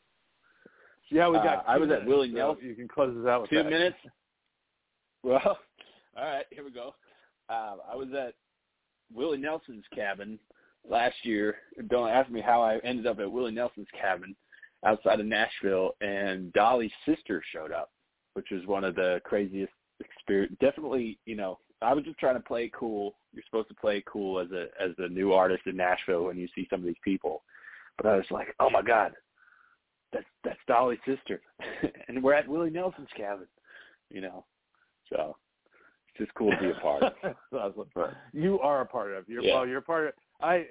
Yeah, 1.12 1.30
we 1.30 1.36
got. 1.38 1.60
Uh, 1.60 1.64
I 1.68 1.78
was 1.78 1.90
minutes, 1.90 2.02
at 2.02 2.08
Willie 2.08 2.32
so 2.32 2.38
Nelson. 2.38 2.66
You 2.66 2.74
can 2.74 2.88
close 2.88 3.16
this 3.16 3.28
out 3.28 3.42
with 3.42 3.50
two 3.52 3.58
that. 3.58 3.70
minutes. 3.70 3.98
Well, 5.22 5.60
all 6.18 6.24
right, 6.24 6.46
here 6.50 6.64
we 6.64 6.72
go. 6.72 6.96
Uh, 7.48 7.76
I 7.92 7.96
was 7.96 8.08
at 8.18 8.34
Willie 9.14 9.38
Nelson's 9.38 9.86
cabin 9.94 10.40
last 10.90 11.16
year. 11.24 11.58
Don't 11.90 12.10
ask 12.10 12.30
me 12.32 12.42
how 12.42 12.62
I 12.64 12.80
ended 12.80 13.06
up 13.06 13.20
at 13.20 13.32
Willie 13.32 13.52
Nelson's 13.52 13.88
cabin 14.00 14.36
outside 14.86 15.20
of 15.20 15.26
Nashville, 15.26 15.92
and 16.02 16.52
Dolly's 16.54 16.92
sister 17.06 17.42
showed 17.54 17.72
up, 17.72 17.92
which 18.34 18.48
was 18.52 18.66
one 18.66 18.84
of 18.84 18.96
the 18.96 19.22
craziest 19.24 19.72
experience. 20.04 20.56
Definitely, 20.60 21.18
you 21.26 21.36
know, 21.36 21.60
I 21.82 21.94
was 21.94 22.04
just 22.06 22.20
trying 22.20 22.36
to 22.36 22.42
play 22.42 22.72
cool. 22.78 23.16
You're 23.34 23.44
supposed 23.46 23.70
to 23.70 23.76
play 23.76 24.04
cool 24.06 24.40
as 24.40 24.52
a 24.52 24.68
as 24.82 24.92
a 24.98 25.08
new 25.08 25.34
artist 25.34 25.64
in 25.66 25.76
Nashville 25.76 26.26
when 26.26 26.38
you 26.38 26.48
see 26.56 26.68
some 26.70 26.80
of 26.80 26.86
these 26.86 26.96
people. 27.04 27.44
But 27.98 28.08
I 28.08 28.16
was 28.16 28.26
like, 28.32 28.48
oh 28.60 28.70
my 28.70 28.82
god, 28.82 29.14
that's 30.12 30.26
that's 30.44 30.60
Dolly's 30.68 31.00
sister, 31.06 31.42
and 32.08 32.24
we're 32.24 32.34
at 32.34 32.48
Willie 32.48 32.70
Nelson's 32.70 33.10
cabin, 33.16 33.48
you 34.10 34.22
know. 34.22 34.46
So 35.10 35.36
it's 36.10 36.26
just 36.26 36.34
cool 36.36 36.52
to 36.52 36.58
be 36.60 36.70
a 36.70 36.82
part 36.82 37.04
of. 37.24 37.36
You 38.32 38.60
are 38.60 38.82
a 38.82 38.86
part 38.86 39.12
of. 39.14 39.28
You're 39.28 39.44
Yeah. 39.44 39.56
well. 39.56 39.68
You're 39.68 39.82
part 39.82 40.08
of. 40.08 40.14
I 40.42 40.66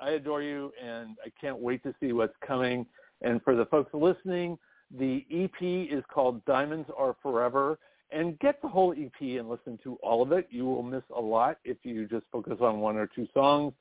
I 0.00 0.10
adore 0.10 0.42
you, 0.42 0.72
and 0.82 1.16
I 1.24 1.30
can't 1.40 1.58
wait 1.58 1.82
to 1.84 1.94
see 2.00 2.12
what's 2.12 2.34
coming. 2.46 2.86
And 3.22 3.42
for 3.42 3.56
the 3.56 3.66
folks 3.66 3.92
listening, 3.94 4.58
the 4.96 5.24
EP 5.30 5.60
is 5.62 6.04
called 6.12 6.44
Diamonds 6.44 6.88
Are 6.96 7.16
Forever. 7.22 7.78
And 8.10 8.38
get 8.38 8.62
the 8.62 8.68
whole 8.68 8.92
EP 8.92 9.20
and 9.20 9.48
listen 9.48 9.78
to 9.84 9.96
all 10.02 10.22
of 10.22 10.32
it. 10.32 10.48
You 10.50 10.64
will 10.64 10.82
miss 10.82 11.02
a 11.14 11.20
lot 11.20 11.58
if 11.64 11.76
you 11.82 12.06
just 12.06 12.24
focus 12.32 12.56
on 12.60 12.80
one 12.80 12.96
or 12.96 13.06
two 13.06 13.26
songs. 13.34 13.74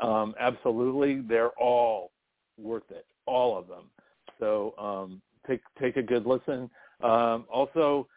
Um, 0.00 0.34
absolutely, 0.40 1.20
they're 1.20 1.50
all 1.50 2.10
worth 2.58 2.90
it, 2.90 3.06
all 3.26 3.58
of 3.58 3.68
them. 3.68 3.90
So 4.38 4.74
um, 4.78 5.22
take 5.46 5.60
take 5.80 5.96
a 5.96 6.02
good 6.02 6.26
listen. 6.26 6.70
Um, 7.02 7.44
also, 7.52 8.08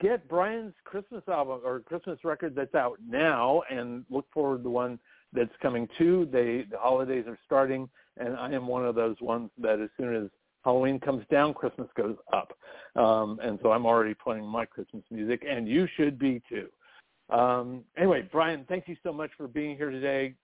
get 0.00 0.28
Bryan's 0.28 0.74
Christmas 0.84 1.22
album 1.28 1.60
or 1.64 1.80
Christmas 1.80 2.18
record 2.24 2.54
that's 2.54 2.74
out 2.74 2.98
now, 3.06 3.62
and 3.70 4.04
look 4.10 4.26
forward 4.32 4.62
to 4.62 4.70
one 4.70 4.98
that's 5.32 5.50
coming 5.60 5.88
too. 5.98 6.28
They 6.30 6.66
the 6.70 6.78
holidays 6.78 7.24
are 7.26 7.38
starting, 7.44 7.88
and 8.16 8.36
I 8.36 8.52
am 8.52 8.66
one 8.66 8.84
of 8.84 8.94
those 8.94 9.16
ones 9.20 9.50
that 9.58 9.80
as 9.80 9.90
soon 9.96 10.14
as 10.14 10.30
Halloween 10.68 11.00
comes 11.00 11.24
down, 11.30 11.54
Christmas 11.54 11.88
goes 11.96 12.16
up, 12.30 12.52
um, 12.94 13.40
and 13.42 13.58
so 13.62 13.72
I'm 13.72 13.86
already 13.86 14.12
playing 14.12 14.44
my 14.44 14.66
Christmas 14.66 15.02
music, 15.10 15.42
and 15.48 15.66
you 15.66 15.88
should 15.96 16.18
be 16.18 16.42
too. 16.46 16.68
Um, 17.34 17.84
anyway, 17.96 18.28
Bryan, 18.30 18.66
thank 18.68 18.86
you 18.86 18.94
so 19.02 19.10
much 19.10 19.30
for 19.38 19.48
being 19.48 19.78
here 19.78 19.90
today. 19.90 20.34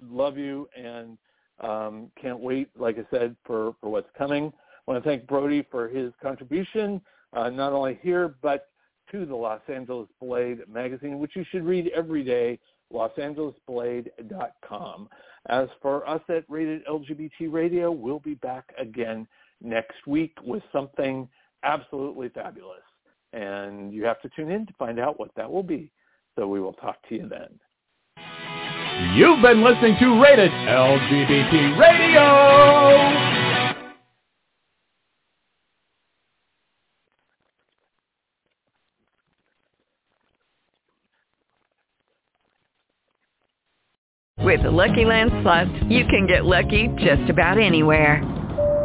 Love 0.00 0.38
you, 0.38 0.68
and 0.80 1.18
um, 1.58 2.12
can't 2.20 2.38
wait, 2.38 2.68
like 2.78 2.96
I 2.96 3.04
said, 3.10 3.34
for, 3.44 3.74
for 3.80 3.90
what's 3.90 4.08
coming. 4.16 4.52
I 4.54 4.88
want 4.88 5.02
to 5.02 5.10
thank 5.10 5.26
Brody 5.26 5.66
for 5.68 5.88
his 5.88 6.12
contribution, 6.22 7.00
uh, 7.32 7.50
not 7.50 7.72
only 7.72 7.98
here, 8.02 8.36
but 8.40 8.68
to 9.10 9.26
the 9.26 9.34
Los 9.34 9.62
Angeles 9.66 10.06
Blade 10.20 10.60
magazine, 10.72 11.18
which 11.18 11.34
you 11.34 11.44
should 11.50 11.64
read 11.64 11.88
every 11.88 12.22
day, 12.22 12.60
losangelesblade.com. 12.92 15.08
As 15.48 15.66
for 15.80 16.08
us 16.08 16.22
at 16.28 16.44
Rated 16.48 16.86
LGBT 16.86 17.50
Radio, 17.50 17.90
we'll 17.90 18.20
be 18.20 18.34
back 18.34 18.72
again 18.78 19.26
next 19.62 20.06
week 20.06 20.36
with 20.42 20.62
something 20.72 21.28
absolutely 21.62 22.28
fabulous. 22.30 22.82
And 23.32 23.92
you 23.92 24.04
have 24.04 24.20
to 24.22 24.28
tune 24.36 24.50
in 24.50 24.66
to 24.66 24.72
find 24.78 24.98
out 24.98 25.18
what 25.18 25.30
that 25.36 25.50
will 25.50 25.62
be. 25.62 25.90
So 26.36 26.46
we 26.46 26.60
will 26.60 26.74
talk 26.74 26.96
to 27.08 27.14
you 27.14 27.28
then. 27.28 27.48
You've 29.14 29.42
been 29.42 29.64
listening 29.64 29.96
to 30.00 30.22
Rated 30.22 30.50
LGBT 30.50 31.78
Radio. 31.78 33.32
With 44.38 44.62
the 44.64 44.70
Lucky 44.70 45.04
Land 45.04 45.30
Slots, 45.42 45.70
you 45.88 46.04
can 46.04 46.26
get 46.26 46.44
lucky 46.44 46.88
just 46.98 47.30
about 47.30 47.58
anywhere. 47.58 48.41